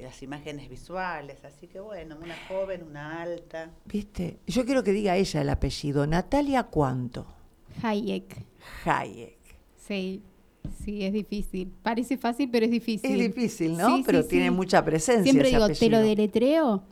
[0.02, 1.44] las imágenes visuales.
[1.46, 3.72] Así que bueno, una joven, una alta.
[3.86, 4.40] ¿Viste?
[4.48, 6.06] Yo quiero que diga ella el apellido.
[6.08, 7.28] Natalia, ¿cuánto?
[7.82, 8.46] Hayek.
[8.86, 9.38] Hayek.
[9.76, 10.22] Sí.
[10.84, 11.72] Sí, es difícil.
[11.84, 13.12] Parece fácil, pero es difícil.
[13.12, 13.98] Es difícil, ¿no?
[13.98, 14.52] Sí, pero sí, tiene sí.
[14.52, 15.24] mucha presencia.
[15.24, 16.84] Siempre ese digo, te lo deletreo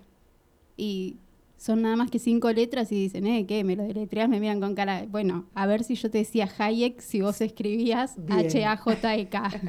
[0.78, 1.18] y
[1.58, 3.64] son nada más que cinco letras y dicen, eh, ¿qué?
[3.64, 4.30] ¿Me lo deletreas?
[4.30, 5.06] Me miran con cara.
[5.10, 8.16] Bueno, a ver si yo te decía Hayek si vos escribías.
[8.30, 9.62] H-A-J-E-K.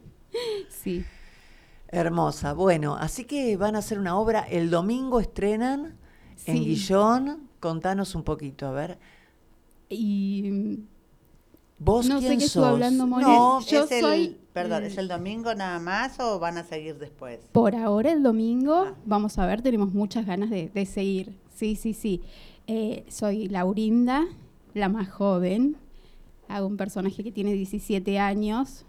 [0.68, 1.04] sí.
[1.94, 2.52] Hermosa.
[2.54, 4.40] Bueno, así que van a hacer una obra.
[4.40, 5.96] El domingo estrenan
[6.46, 6.56] en.
[6.64, 7.48] Guillón.
[7.60, 8.98] Contanos un poquito, a ver.
[9.88, 10.80] Y
[11.78, 12.72] ¿Vos No sé quién qué estuvo sos?
[12.74, 13.06] hablando.
[13.06, 14.84] No, Yo ¿Es el- soy- perdón.
[14.84, 17.40] ¿es el domingo nada más o van a seguir después?
[17.52, 18.94] Por ahora el domingo, Ah.
[19.04, 21.36] vamos a ver, tenemos muchas ganas de, de seguir.
[21.54, 22.22] Sí, sí, sí.
[22.66, 24.24] Eh, soy Laurinda,
[24.72, 25.76] la más joven.
[26.48, 28.84] Hago un personaje que tiene 17 años,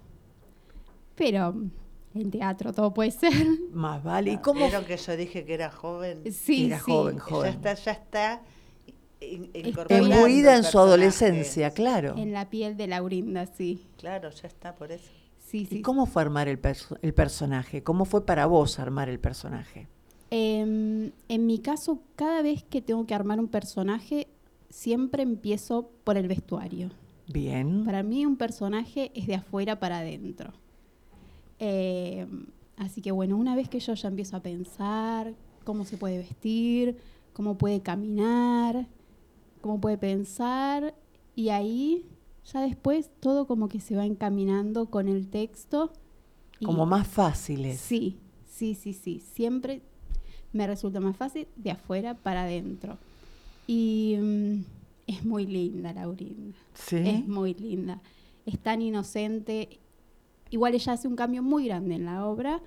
[1.16, 1.56] pero
[2.16, 3.34] en teatro todo puede ser.
[3.72, 4.32] más vale.
[4.34, 4.62] ¿Y cómo?
[4.62, 6.24] ¿Vieron que yo dije que era joven?
[6.32, 6.92] Sí, Era sí.
[6.92, 7.54] joven, Ya joven.
[7.54, 8.42] está, ya está
[9.22, 12.16] en su adolescencia, claro.
[12.18, 13.86] En la piel de Laurinda, sí.
[13.98, 15.10] Claro, ya está, por eso.
[15.40, 15.78] Sí, sí.
[15.78, 17.84] ¿Y cómo fue armar el, perso- el personaje?
[17.84, 19.88] ¿Cómo fue para vos armar el personaje?
[20.32, 24.28] Em, en mi caso, cada vez que tengo que armar un personaje,
[24.70, 26.90] siempre empiezo por el vestuario.
[27.28, 27.86] Bien.
[27.86, 30.54] Para mí un personaje es de afuera para adentro.
[31.60, 32.28] Eh,
[32.78, 35.34] así que bueno, una vez que yo ya empiezo a pensar
[35.64, 36.98] cómo se puede vestir,
[37.34, 38.88] cómo puede caminar,
[39.62, 40.96] cómo puede pensar,
[41.36, 42.06] y ahí
[42.52, 45.92] ya después todo como que se va encaminando con el texto.
[46.64, 47.80] Como más fáciles.
[47.80, 48.18] Sí,
[48.48, 49.20] sí, sí, sí.
[49.20, 49.82] Siempre
[50.54, 52.98] me resulta más fácil de afuera para adentro.
[53.68, 54.64] Y mm,
[55.08, 56.58] es muy linda, Laurinda.
[56.74, 56.98] Sí.
[56.98, 58.02] Es muy linda.
[58.46, 59.80] Es tan inocente.
[60.50, 62.62] Igual ella hace un cambio muy grande en la obra.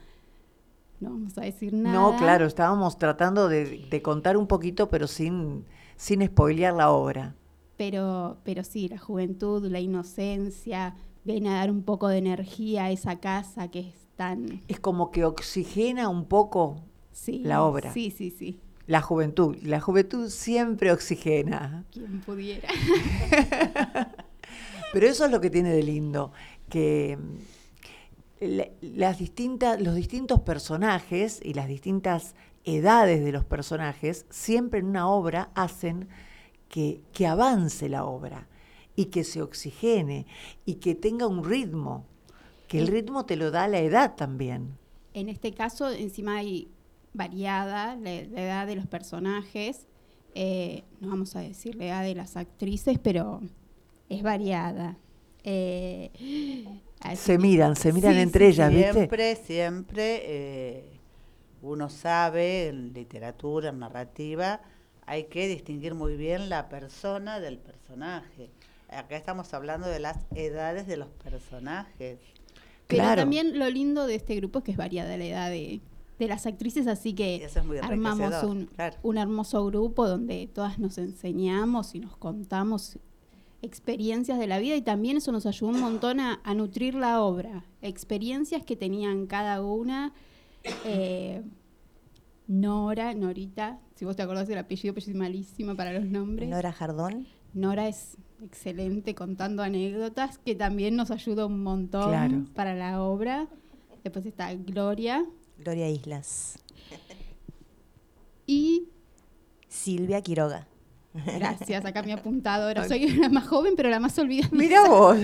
[1.00, 1.94] No vamos a decir nada.
[1.94, 5.64] No, claro, estábamos tratando de, de contar un poquito, pero sin,
[5.96, 7.34] sin spoilear la obra.
[7.76, 12.90] Pero, pero sí, la juventud, la inocencia, viene a dar un poco de energía a
[12.90, 14.60] esa casa que es tan...
[14.66, 16.82] Es como que oxigena un poco
[17.18, 17.92] Sí, la obra.
[17.92, 18.60] Sí, sí, sí.
[18.86, 19.56] La juventud.
[19.62, 21.84] La juventud siempre oxigena.
[21.90, 22.68] Quien pudiera.
[24.92, 26.32] Pero eso es lo que tiene de lindo,
[26.70, 27.18] que
[28.40, 32.34] las distintas, los distintos personajes y las distintas
[32.64, 36.08] edades de los personajes siempre en una obra hacen
[36.68, 38.48] que, que avance la obra
[38.94, 40.26] y que se oxigene
[40.66, 42.04] y que tenga un ritmo,
[42.66, 44.76] que el ritmo te lo da la edad también.
[45.14, 46.68] En este caso, encima hay
[47.14, 49.86] variada la, la edad de los personajes.
[50.34, 53.40] eh, no vamos a decir la edad de las actrices, pero
[54.08, 54.98] es variada.
[55.44, 56.10] Eh,
[57.00, 58.92] así Se miran, se miran Sí, entre sí, ellas, ¿viste?
[58.92, 60.84] Siempre, siempre eh,
[61.62, 64.60] uno sabe en literatura, en narrativa,
[65.06, 68.50] hay que distinguir muy bien la persona del personaje.
[68.90, 72.18] Acá estamos hablando de las edades de los personajes.
[72.86, 73.22] Pero Claro.
[73.22, 75.80] también lo lindo de este grupo es que es variada la edad de,
[76.18, 78.96] de las actrices, así que es armamos un, claro.
[79.02, 82.98] un hermoso grupo donde todas nos enseñamos y nos contamos
[83.62, 87.22] experiencias de la vida y también eso nos ayudó un montón a, a nutrir la
[87.22, 90.12] obra, experiencias que tenían cada una.
[90.84, 91.42] eh,
[92.46, 96.48] Nora, Norita, si vos te acordás del apellido, pero yo soy malísima para los nombres.
[96.48, 97.26] Nora Jardón.
[97.52, 102.44] Nora es excelente contando anécdotas, que también nos ayuda un montón Claro.
[102.54, 103.48] para la obra.
[104.04, 105.26] Después está Gloria
[105.58, 106.58] Gloria Islas.
[108.46, 108.88] y
[109.68, 110.66] Silvia Quiroga.
[111.26, 112.86] Gracias, acá mi apuntadora.
[112.88, 114.48] Soy la más joven, pero la más olvidada.
[114.52, 115.16] Mira vos.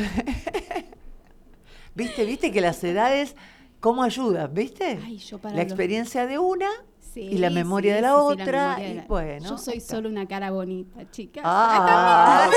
[1.95, 2.25] ¿Viste?
[2.25, 3.37] ¿Viste que las edades
[3.81, 4.53] cómo ayudan?
[4.53, 4.99] ¿Viste?
[5.05, 6.69] Ay, yo para la los- experiencia de una
[7.01, 8.77] Sí, y la memoria sí, de la sí, sí, la otra.
[8.83, 9.49] y la- bueno.
[9.51, 9.95] Yo soy está.
[9.97, 11.45] solo una cara bonita, chicas.
[11.47, 12.51] Ah,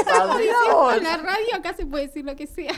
[0.97, 2.71] en la radio acá se puede decir lo que sea.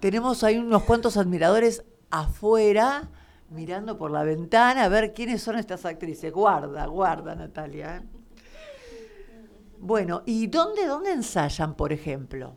[0.00, 3.08] Tenemos ahí unos cuantos admiradores afuera
[3.50, 6.32] mirando por la ventana a ver quiénes son estas actrices.
[6.32, 8.02] Guarda, guarda, Natalia.
[9.82, 12.54] Bueno, ¿y dónde, dónde ensayan, por ejemplo?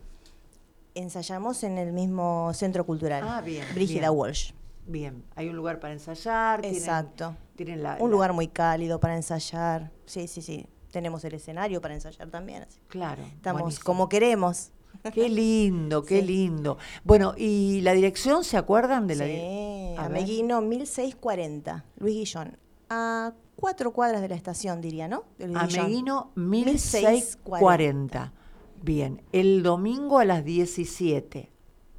[0.94, 3.24] Ensayamos en el mismo centro cultural.
[3.26, 4.18] Ah, bien, Brígida bien.
[4.20, 4.52] Walsh.
[4.86, 6.64] Bien, hay un lugar para ensayar.
[6.64, 7.36] Exacto.
[7.56, 9.90] Tienen la, Un la- lugar muy cálido para ensayar.
[10.06, 10.66] Sí, sí, sí.
[10.92, 12.62] Tenemos el escenario para ensayar también.
[12.62, 12.78] así.
[12.86, 13.22] Claro.
[13.34, 13.84] Estamos buenísimo.
[13.84, 14.70] como queremos.
[15.12, 16.26] Qué lindo, qué Sí.
[16.26, 16.78] lindo.
[17.02, 20.18] Bueno, ¿y la dirección se acuerdan de la Sí, di- a ver.
[20.18, 22.56] Ameguino 1640, Luis Guillón.
[22.88, 25.24] A cuatro cuadras de la estación, diría, ¿no?
[25.54, 28.32] Ameguino 1640.
[28.82, 31.50] Bien, el domingo a las 17.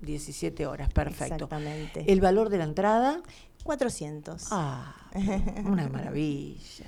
[0.02, 1.34] 17 horas, perfecto.
[1.46, 2.06] Exactamente.
[2.12, 3.22] ¿El valor de la entrada?
[3.64, 4.48] 400.
[4.52, 4.96] Ah,
[5.66, 6.86] una maravilla.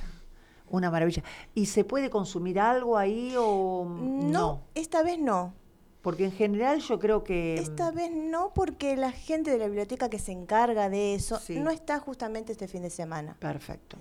[0.70, 1.24] Una maravilla.
[1.56, 5.54] ¿Y se puede consumir algo ahí o no, esta vez no.
[6.02, 7.56] Porque en general yo creo que...
[7.56, 11.60] Esta vez no, porque la gente de la biblioteca que se encarga de eso Sí.
[11.60, 13.36] no está justamente este fin de semana.
[13.40, 13.98] Perfecto.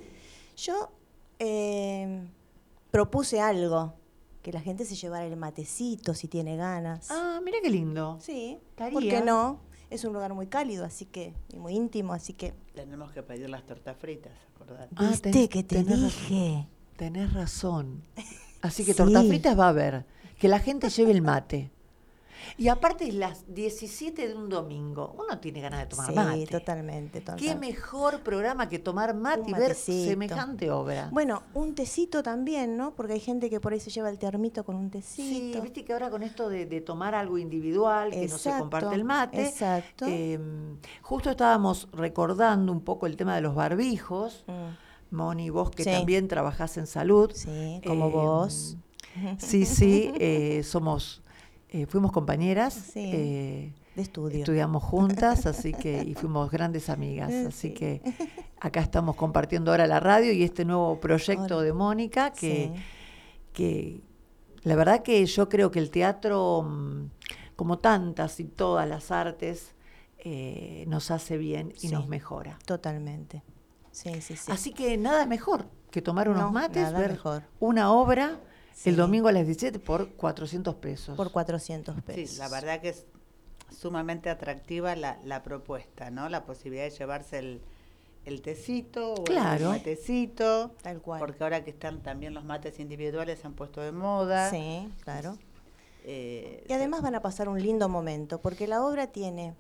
[0.59, 0.91] Yo
[1.39, 2.27] eh,
[2.91, 3.95] propuse algo,
[4.43, 7.11] que la gente se llevara el matecito si tiene ganas.
[7.11, 8.19] Ah, mira qué lindo.
[8.21, 8.93] Sí, Estaría.
[8.93, 9.61] ¿por qué no?
[9.91, 12.53] Es un lugar muy cálido, así que, y muy íntimo, así que...
[12.75, 14.95] Tenemos que pedir las tortas fritas, acordate.
[14.97, 16.09] Ah, ¿Viste ten- que te tenés razón.
[16.29, 16.69] dije?
[16.97, 18.03] Tenés razón.
[18.61, 18.97] Así que Sí.
[18.97, 20.05] tortas fritas va a haber.
[20.41, 21.71] Que la gente lleve el mate.
[22.57, 25.15] Y aparte es las 17 de un domingo.
[25.19, 26.47] Uno tiene ganas de tomar Sí, mate.
[26.47, 27.59] totalmente, Qué totalmente.
[27.67, 30.11] mejor programa que tomar mate Un y ver matecito.
[30.11, 31.09] semejante obra.
[31.13, 32.95] Bueno, un tecito también, ¿no?
[32.95, 35.63] Porque hay gente que por ahí se lleva el termito con un Sí, tecito.
[35.63, 39.05] viste que ahora con esto de, de tomar algo individual, que no se comparte el
[39.05, 39.43] mate.
[39.47, 40.07] exacto.
[40.09, 40.39] eh,
[41.03, 44.45] justo estábamos recordando un poco el tema de los barbijos.
[44.47, 45.15] Mm.
[45.17, 45.91] Moni, vos que Sí.
[45.91, 47.31] también trabajás en salud.
[47.35, 48.77] Sí, como Eh, vos.
[49.39, 51.23] Sí, sí, eh, somos,
[51.71, 52.75] eh, fuimos compañeras.
[52.75, 54.39] Sí, eh, de estudio.
[54.41, 57.33] Estudiamos juntas, así que, y fuimos grandes amigas.
[57.33, 57.75] Así sí.
[57.75, 58.03] que
[58.61, 61.63] acá estamos compartiendo ahora la radio y este nuevo proyecto Ahora.
[61.67, 62.83] de Mónica, que, Sí.
[63.53, 64.01] que
[64.63, 67.11] la verdad que yo creo que el teatro, mm,
[67.57, 69.75] como tantas y todas las artes,
[70.19, 72.59] eh, nos hace bien y nos mejora.
[72.67, 73.43] Totalmente.
[73.91, 74.51] Sí, sí, sí.
[74.53, 77.43] Así que nada mejor que tomar unos No, mates, ver mejor.
[77.61, 78.39] una obra
[78.81, 78.91] Sí.
[78.91, 81.17] el domingo a las 17 por 400 pesos.
[81.17, 82.31] Por 400 pesos.
[82.31, 83.07] Sí, la verdad que es
[83.77, 86.29] sumamente atractiva la, la propuesta, ¿no?
[86.29, 87.61] La posibilidad de llevarse el,
[88.25, 89.65] el tecito o Claro.
[89.73, 90.77] el matecito.
[90.83, 91.19] Tal cual.
[91.19, 94.49] Porque ahora que están también los mates individuales se han puesto de moda.
[94.51, 95.37] Sí, claro.
[96.05, 99.55] Eh, Y además van a pasar un lindo momento, porque la obra tiene,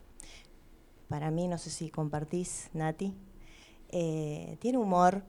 [1.08, 3.14] para mí, no sé si compartís, Nati,
[3.90, 5.24] eh, tiene humor,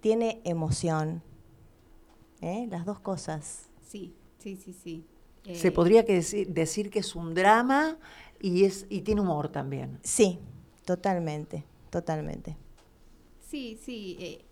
[0.00, 1.22] tiene emoción,
[2.42, 2.66] ¿eh?
[2.70, 3.70] las dos cosas.
[3.80, 5.06] Sí, sí, sí, sí.
[5.54, 7.96] Se Eh, podría que decir, decir que es un drama
[8.40, 9.98] y es y tiene humor también.
[10.02, 10.38] Sí,
[10.84, 12.56] totalmente, totalmente.
[13.40, 14.16] Sí, sí.
[14.20, 14.44] eh,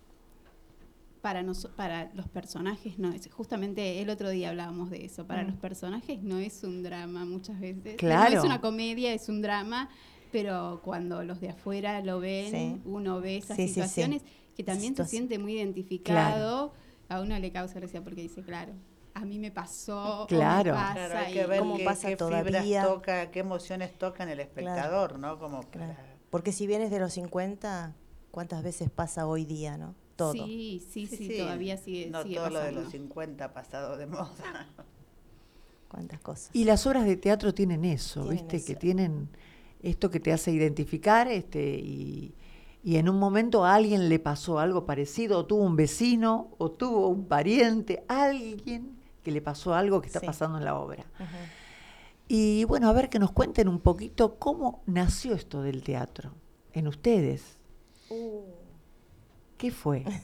[1.23, 3.29] para, nos- para los personajes no es.
[3.31, 5.27] Justamente el otro día hablábamos de eso.
[5.27, 5.49] Para Mm.
[5.49, 7.97] los personajes no es un drama muchas veces.
[7.97, 8.31] Claro.
[8.33, 9.91] No es una comedia, es un drama.
[10.33, 12.81] Pero cuando los de afuera lo ven, Sí.
[12.87, 13.75] uno ve esas Sí, sí, sí.
[13.75, 14.23] situaciones
[14.57, 16.73] que también se siente muy identificado.
[17.11, 18.73] A uno le causa gracia porque dice, claro,
[19.15, 20.21] a mí me pasó.
[20.21, 20.75] o me Claro.
[20.75, 22.63] pasa", Claro, hay que ver cómo qué, pasa qué todavía.
[22.63, 25.39] fibras toca, qué emociones tocan el espectador, ¿no?
[25.41, 25.95] Como Claro.
[25.95, 27.97] para- Porque si vienes de los 50,
[28.31, 29.97] ¿cuántas veces pasa hoy día, no?
[30.15, 30.35] Todo.
[30.35, 34.07] Sí, sí, sí, todavía sigue, No sigue todo lo de los 50 ha pasado de
[34.07, 34.69] moda.
[35.89, 36.51] ¿Cuántas cosas?
[36.53, 38.65] Y las obras de teatro tienen eso, Tienen ¿viste?
[38.65, 39.29] Que tienen
[39.83, 42.35] esto que te hace identificar este y,
[42.83, 46.71] y en un momento a alguien le pasó algo parecido, o tuvo un vecino, o
[46.71, 50.27] tuvo un pariente, alguien que le pasó algo que está Sí.
[50.27, 51.05] pasando en la obra.
[52.29, 56.33] Y bueno, a ver que nos cuenten un poquito cómo nació esto del teatro
[56.73, 57.59] en ustedes.
[58.09, 58.43] Uh.
[59.59, 60.05] ¿Qué fue?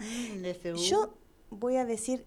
[0.00, 1.14] Mm, Yo
[1.50, 2.26] voy a decir,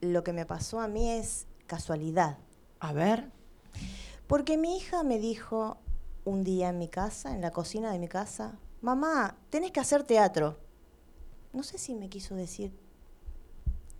[0.00, 2.38] lo que me pasó a mí es casualidad.
[2.80, 3.30] A ver,
[4.26, 5.78] Porque mi hija me dijo
[6.24, 10.04] un día en mi casa, en la cocina de mi casa, mamá, tenés que hacer
[10.04, 10.58] teatro.
[11.52, 12.72] No sé si me quiso decir,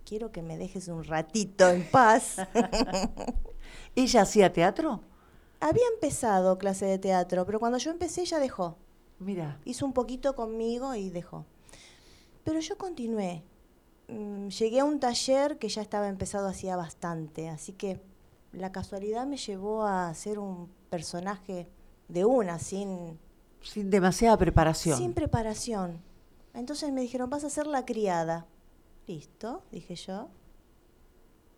[0.05, 2.37] quiero que me dejes un ratito en paz.
[3.95, 5.01] ¿ella hacía teatro?
[5.59, 8.77] Había empezado clase de teatro, pero cuando yo empecé ella dejó.
[9.19, 11.45] Mira, Hizo un poquito conmigo y dejó.
[12.43, 13.43] Pero yo continué.
[14.09, 18.01] Mm, llegué a un taller que ya estaba empezado hacía bastante, así que
[18.51, 21.67] la casualidad me llevó a hacer un personaje
[22.07, 23.17] de una, sin,
[23.61, 24.97] sin demasiada preparación.
[24.97, 26.01] sin preparación.
[26.53, 28.45] Entonces me dijeron, vas a ser la criada.
[29.07, 30.29] Listo, dije yo.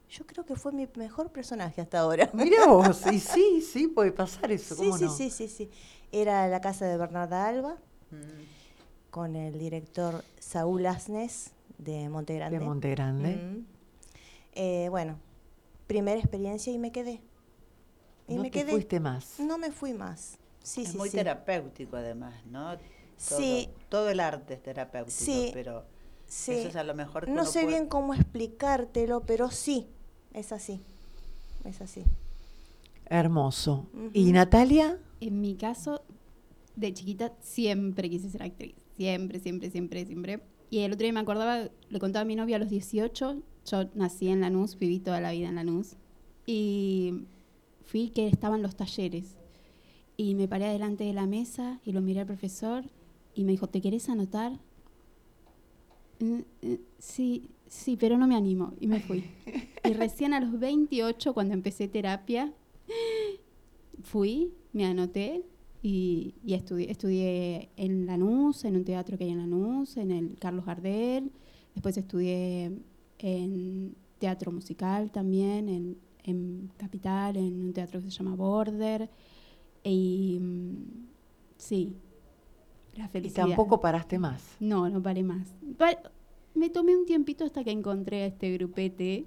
[0.09, 2.29] Yo creo que fue mi mejor personaje hasta ahora.
[2.33, 5.11] Mira vos, y sí, sí, puede pasar eso, Sí, ¿cómo sí, no?
[5.11, 5.69] sí, sí, sí.
[6.11, 7.77] Era la casa de Bernarda Alba,
[8.11, 12.59] mm, con el director Saúl Asnes de Monte Grande.
[12.59, 13.35] De Monte Grande.
[13.35, 13.65] Mm.
[14.53, 15.17] Eh, bueno,
[15.87, 17.19] primera experiencia y me quedé.
[18.27, 18.71] Y no me te quedé.
[18.71, 19.39] fuiste más.
[19.39, 20.37] No me fui más.
[20.63, 21.17] Sí, es sí, muy sí.
[21.17, 22.75] terapéutico además, ¿no?
[22.77, 23.69] Todo, Sí.
[23.89, 25.85] Todo el arte es terapéutico, Sí, pero
[26.27, 26.51] Sí.
[26.53, 29.87] eso es a lo mejor que No sé puede- bien cómo explicártelo, pero sí,
[30.33, 30.81] es así.
[31.63, 32.03] Es así.
[33.07, 33.85] Hermoso.
[34.13, 34.97] ¿Y Natalia?
[35.21, 36.01] En mi caso,
[36.75, 38.75] de chiquita siempre quise ser actriz.
[38.97, 40.41] Siempre, siempre, siempre, siempre.
[40.69, 43.85] Y el otro día me acordaba, le contaba a mi novia a los 18, yo
[43.93, 45.95] nací en Lanús, viví toda la vida en Lanús.
[46.47, 47.23] Y
[47.85, 49.35] fui que estaban los talleres.
[50.17, 52.85] Y me paré delante de la mesa y lo miré al profesor
[53.33, 54.59] y me dijo, ¿te querés anotar?
[56.19, 58.73] "Mm, eh, Sí, sí, pero no me animo.
[58.79, 59.23] Y me fui.
[59.83, 62.51] Y recién a los 28, cuando empecé terapia,
[64.03, 65.43] fui, me anoté
[65.83, 70.35] y, y estudié, estudié en Lanús, en un teatro que hay en Lanús, en el
[70.39, 71.31] Carlos Gardel.
[71.73, 72.71] Después estudié
[73.19, 75.97] en teatro musical también, en,
[76.31, 79.09] en Capital, en un teatro que se llama Border.
[79.83, 80.75] Y mm,
[81.57, 81.95] sí,
[82.95, 83.47] la Y felicidad.
[83.47, 84.55] tampoco paraste más.
[84.59, 85.47] No, no paré más.
[85.77, 85.97] Pa-
[86.53, 89.25] me tomé un tiempito hasta que encontré a este grupete.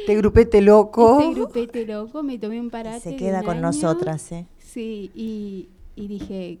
[0.00, 1.20] Este grupete loco.
[1.20, 3.00] Este grupete loco, me tomé un parate.
[3.00, 3.66] Se de queda un con año.
[3.66, 4.46] nosotras, ¿eh?
[4.58, 6.60] Sí, y, y dije,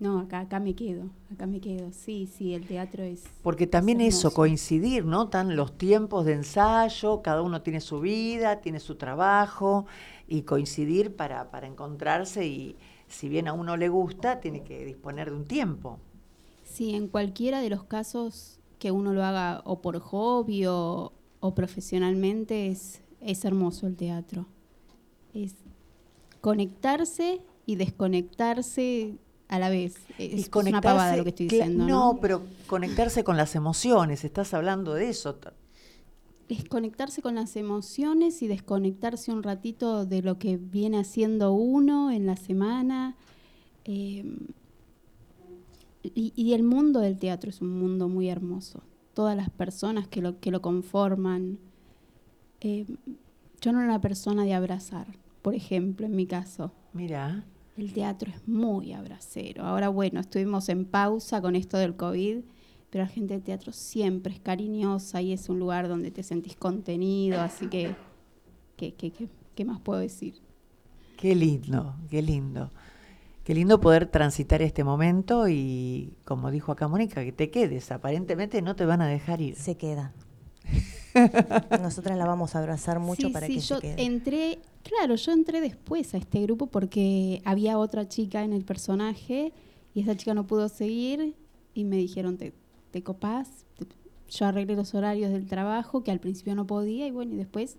[0.00, 1.92] no, acá, acá me quedo, acá me quedo.
[1.92, 3.22] Sí, sí, el teatro es...
[3.42, 5.28] Porque también es eso, coincidir, ¿no?
[5.28, 9.86] Tan los tiempos de ensayo, cada uno tiene su vida, tiene su trabajo,
[10.26, 12.76] y coincidir para, para encontrarse y
[13.08, 15.98] si bien a uno le gusta, tiene que disponer de un tiempo.
[16.64, 21.54] Sí, en cualquiera de los casos que uno lo haga o por hobby o, o
[21.54, 24.46] profesionalmente, es, es hermoso el teatro.
[25.32, 25.54] Es
[26.40, 29.18] conectarse y desconectarse
[29.48, 29.94] a la vez.
[30.18, 32.18] Es, es una pavada lo que estoy diciendo, no, ¿no?
[32.20, 35.34] pero conectarse con las emociones, estás hablando de eso.
[35.36, 35.52] ta-
[36.48, 42.26] desconectarse con las emociones y desconectarse un ratito de lo que viene haciendo uno en
[42.26, 43.16] la semana.
[43.86, 44.24] Eh,
[46.02, 48.82] y, y el mundo del teatro es un mundo muy hermoso.
[49.14, 51.58] Todas las personas que lo, que lo conforman.
[52.60, 52.84] Eh,
[53.60, 55.06] yo no era una persona de abrazar,
[55.40, 56.72] por ejemplo, en mi caso.
[56.92, 57.44] Mira,
[57.76, 59.64] El teatro es muy abracero.
[59.64, 62.38] Ahora, bueno, estuvimos en pausa con esto del COVID,
[62.90, 66.56] pero la gente del teatro siempre es cariñosa y es un lugar donde te sentís
[66.56, 67.94] contenido, así que,
[68.76, 70.34] ¿qué, qué, qué, qué más puedo decir?
[71.16, 72.70] qué lindo, qué lindo.
[73.44, 77.90] Qué lindo poder transitar este momento y, como dijo acá Mónica, que te quedes.
[77.92, 79.56] Aparentemente no te van a dejar ir.
[79.56, 80.12] Se queda.
[81.80, 84.02] Nosotras la vamos a abrazar mucho Sí, para sí, que yo se quede.
[84.04, 89.52] entré, claro, yo entré después a este grupo porque había otra chica en el personaje
[89.94, 91.36] y esa chica no pudo seguir
[91.74, 92.52] y me dijeron, ¿te,
[92.90, 93.64] te copás?
[93.78, 93.86] Te-
[94.28, 97.76] Yo arreglé los horarios del trabajo que al principio no podía y bueno, y después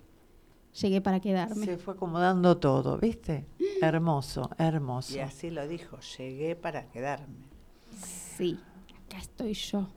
[0.80, 1.66] llegué para quedarme.
[1.66, 3.46] Se fue acomodando todo, ¿viste?
[3.82, 5.14] Hermoso, hermoso.
[5.14, 7.44] Y así lo dijo, llegué para quedarme.
[8.36, 8.58] Sí,
[9.06, 9.88] acá estoy yo.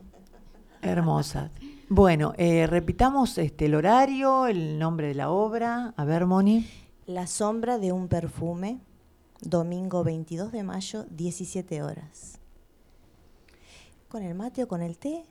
[0.82, 1.50] Hermosa.
[1.92, 5.92] Bueno, eh, repitamos este, el horario, el nombre de la obra.
[5.96, 6.64] A ver, Moni.
[7.06, 8.78] La sombra de un perfume,
[9.40, 12.38] domingo 22 de mayo, 17 horas.
[14.08, 15.24] Con el mate o con el té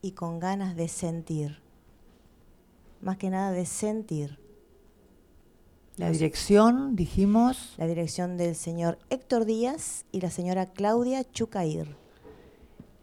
[0.00, 1.60] y con ganas de sentir.
[3.02, 4.38] Más que nada de sentir.
[5.98, 7.74] La dirección, dijimos.
[7.76, 11.98] La dirección del señor Héctor Díaz y la señora Claudia Chucair.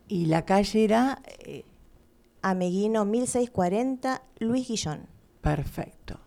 [0.07, 1.21] Y la calle era.
[1.37, 1.65] eh,
[2.43, 5.07] Ameguino 1640, Luis Guillón.
[5.41, 6.19] perfecto.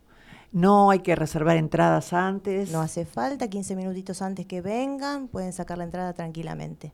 [0.52, 2.70] No hay que reservar entradas antes.
[2.72, 6.92] No hace falta, 15 minutitos antes que vengan, pueden sacar la entrada tranquilamente.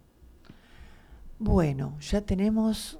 [1.39, 2.99] Bueno, ya tenemos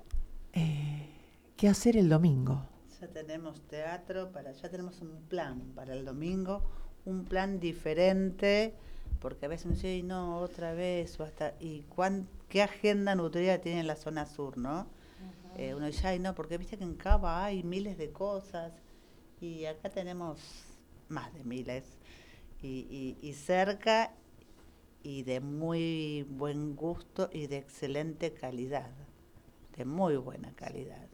[0.53, 1.09] eh,
[1.57, 2.63] qué hacer el domingo.
[3.01, 6.63] Ya tenemos teatro, para, ya tenemos un plan para el domingo,
[7.05, 8.75] un plan diferente,
[9.21, 13.17] porque a veces me dicen, "Ay, no, otra vez, o hasta, y cuán, qué agenda
[13.17, 14.87] nutrida tiene en la zona sur, ¿no?
[15.57, 18.73] Eh, uno dice, ay, no, porque viste que en Cava hay miles de cosas,
[19.41, 20.39] y acá tenemos
[21.09, 21.85] más de miles,
[22.63, 22.87] y,
[23.23, 24.15] y, y cerca,
[25.03, 28.91] y de muy buen gusto y de excelente calidad,
[29.77, 31.09] de muy buena calidad.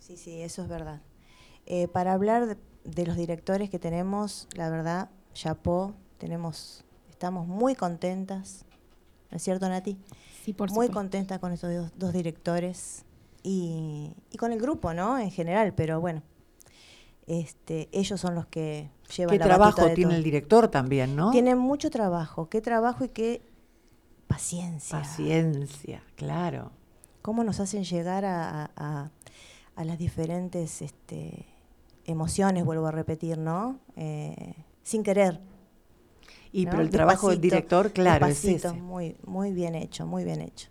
[0.00, 1.02] Sí, sí, eso es verdad.
[1.66, 7.74] Eh, para hablar de, de los directores que tenemos, la verdad, Chapó, tenemos, estamos muy
[7.74, 8.64] contentas,
[9.30, 9.98] ¿no es cierto, Nati?
[10.44, 10.94] Sí, por Muy supuesto.
[10.94, 13.04] contenta con estos dos, dos directores
[13.42, 15.18] y, y con el grupo, ¿no?
[15.18, 16.22] En general, pero bueno,
[17.26, 20.18] este, ellos son los que llevan ¿Qué la trabajo de tiene todo.
[20.18, 21.30] el director también, no?
[21.30, 23.42] Tienen mucho trabajo, qué trabajo y qué
[24.26, 24.98] paciencia.
[24.98, 26.70] Paciencia, claro.
[27.22, 29.10] cómo nos hacen llegar a, a- a-
[29.76, 31.44] a las diferentes este,
[32.04, 33.78] emociones, vuelvo a repetir, ¿no?
[33.96, 35.40] Eh, sin querer.
[36.58, 36.70] Y ¿no?
[36.70, 38.72] pero el trabajo del director, claro, es ese.
[38.72, 40.68] Muy, muy bien hecho, muy bien hecho.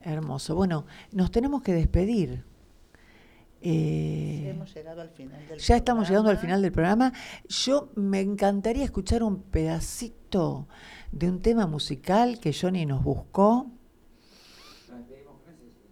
[0.00, 0.54] Hermoso.
[0.54, 2.44] Bueno, nos tenemos que despedir.
[3.62, 7.12] Eh, Sí, hemos llegado al final del ya estamos llegando al final del programa.
[7.48, 10.68] Yo me encantaría escuchar un pedacito
[11.10, 13.70] de un tema musical que Johnny nos buscó.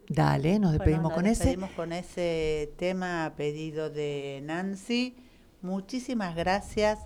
[0.06, 1.44] Dale, nos Bueno, despedimos nos con ese.
[1.44, 5.16] despedimos con ese tema a pedido de Nancy.
[5.62, 6.98] Muchísimas gracias.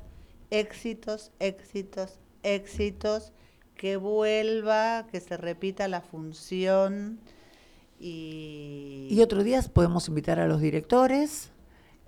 [0.50, 3.32] Éxitos, éxitos, éxitos.
[3.76, 7.20] Que vuelva, que se repita la función.
[8.00, 11.50] Y, Y otro día podemos invitar a los directores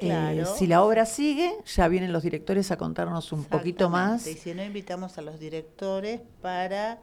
[0.03, 4.27] Eh, si la obra sigue, ya vienen los directores a contarnos un poquito más.
[4.27, 6.99] Y si no, invitamos a los directores para,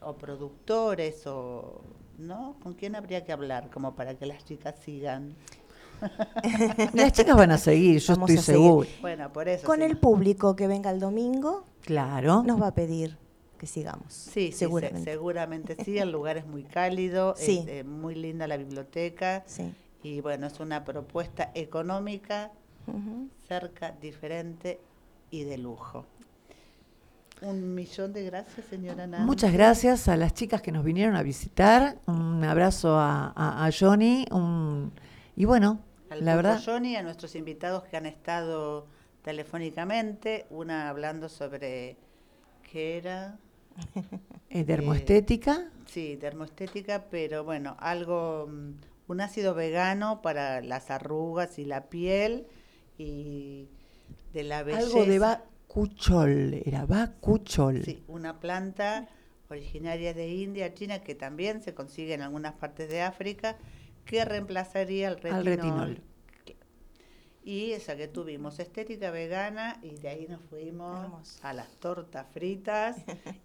[0.00, 1.80] o productores, o,
[2.18, 2.56] ¿no?
[2.60, 3.70] ¿Con quién habría que hablar?
[3.70, 5.36] Como para que las chicas sigan.
[6.94, 8.88] Las chicas van a seguir, yo Vamos estoy seguro.
[9.00, 9.66] Bueno, por eso.
[9.66, 9.84] Con sí.
[9.84, 12.42] el público que venga el domingo, Claro.
[12.44, 13.16] nos va a pedir
[13.58, 14.12] que sigamos.
[14.12, 15.10] Sí, sí, se- seguramente.
[15.10, 17.58] seguramente sí, el lugar es muy cálido, Sí.
[17.62, 19.72] es eh, muy linda la biblioteca Sí.
[20.02, 22.52] y bueno, es una propuesta económica,
[23.48, 24.80] cerca, diferente
[25.30, 26.06] y de lujo.
[27.42, 29.24] Un millón de gracias, señora Nancy.
[29.26, 31.96] Muchas gracias a las chicas que nos vinieron a visitar.
[32.06, 34.24] Un abrazo a, a- a Johnny.
[34.32, 34.90] un-
[35.36, 35.78] y bueno,
[36.08, 38.86] Al la verdad, Johnny, a nuestros invitados que han estado
[39.22, 41.98] telefónicamente, una hablando sobre
[42.62, 43.38] qué era,
[44.50, 45.70] eh, dermoestética.
[45.86, 48.72] sí, termoestética, pero bueno, algo, mm,
[49.08, 52.46] un ácido vegano para las arrugas y la piel
[52.98, 53.68] y
[54.32, 54.84] de la belleza.
[54.86, 56.62] algo de bacuchol.
[56.64, 57.84] Era bacuchol.
[57.84, 59.08] Sí, una planta
[59.48, 63.56] originaria de India, China, que también se consigue en algunas partes de África,
[64.08, 65.38] que reemplazaría el retinol.
[65.38, 66.02] Al retinol.
[67.44, 71.38] Y esa que tuvimos, estética vegana, y de ahí nos fuimos Hermoso.
[71.42, 72.96] a las tortas fritas,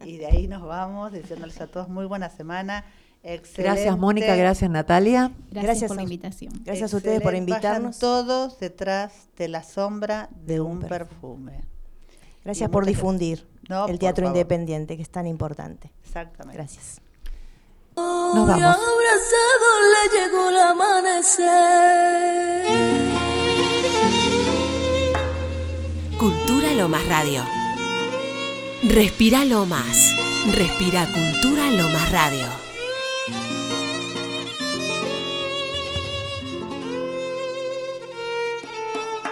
[0.04, 2.84] y de ahí nos vamos, diciéndoles a todos muy buena semana.
[3.26, 3.64] Excelente.
[3.64, 5.32] Gracias Mónica, gracias Natalia.
[5.52, 6.54] Gracias, Gracias por la invitación.
[6.66, 7.96] Gracias a ustedes por invitarnos.
[7.96, 11.64] Vayan todos detrás de la sombra de, De un un perfume.
[12.44, 14.36] Gracias Y por difundir No, el por teatro favor.
[14.36, 15.94] independiente, que es tan importante.
[16.04, 16.58] Exactamente.
[16.58, 17.00] Gracias.
[17.96, 18.62] Nos vamos.
[18.62, 21.44] abrazado le llegó el amanecer.
[26.18, 27.44] Cultura Lomas Radio.
[28.84, 30.14] Respira Lomas.
[30.54, 32.63] Respira Cultura Lomas Radio.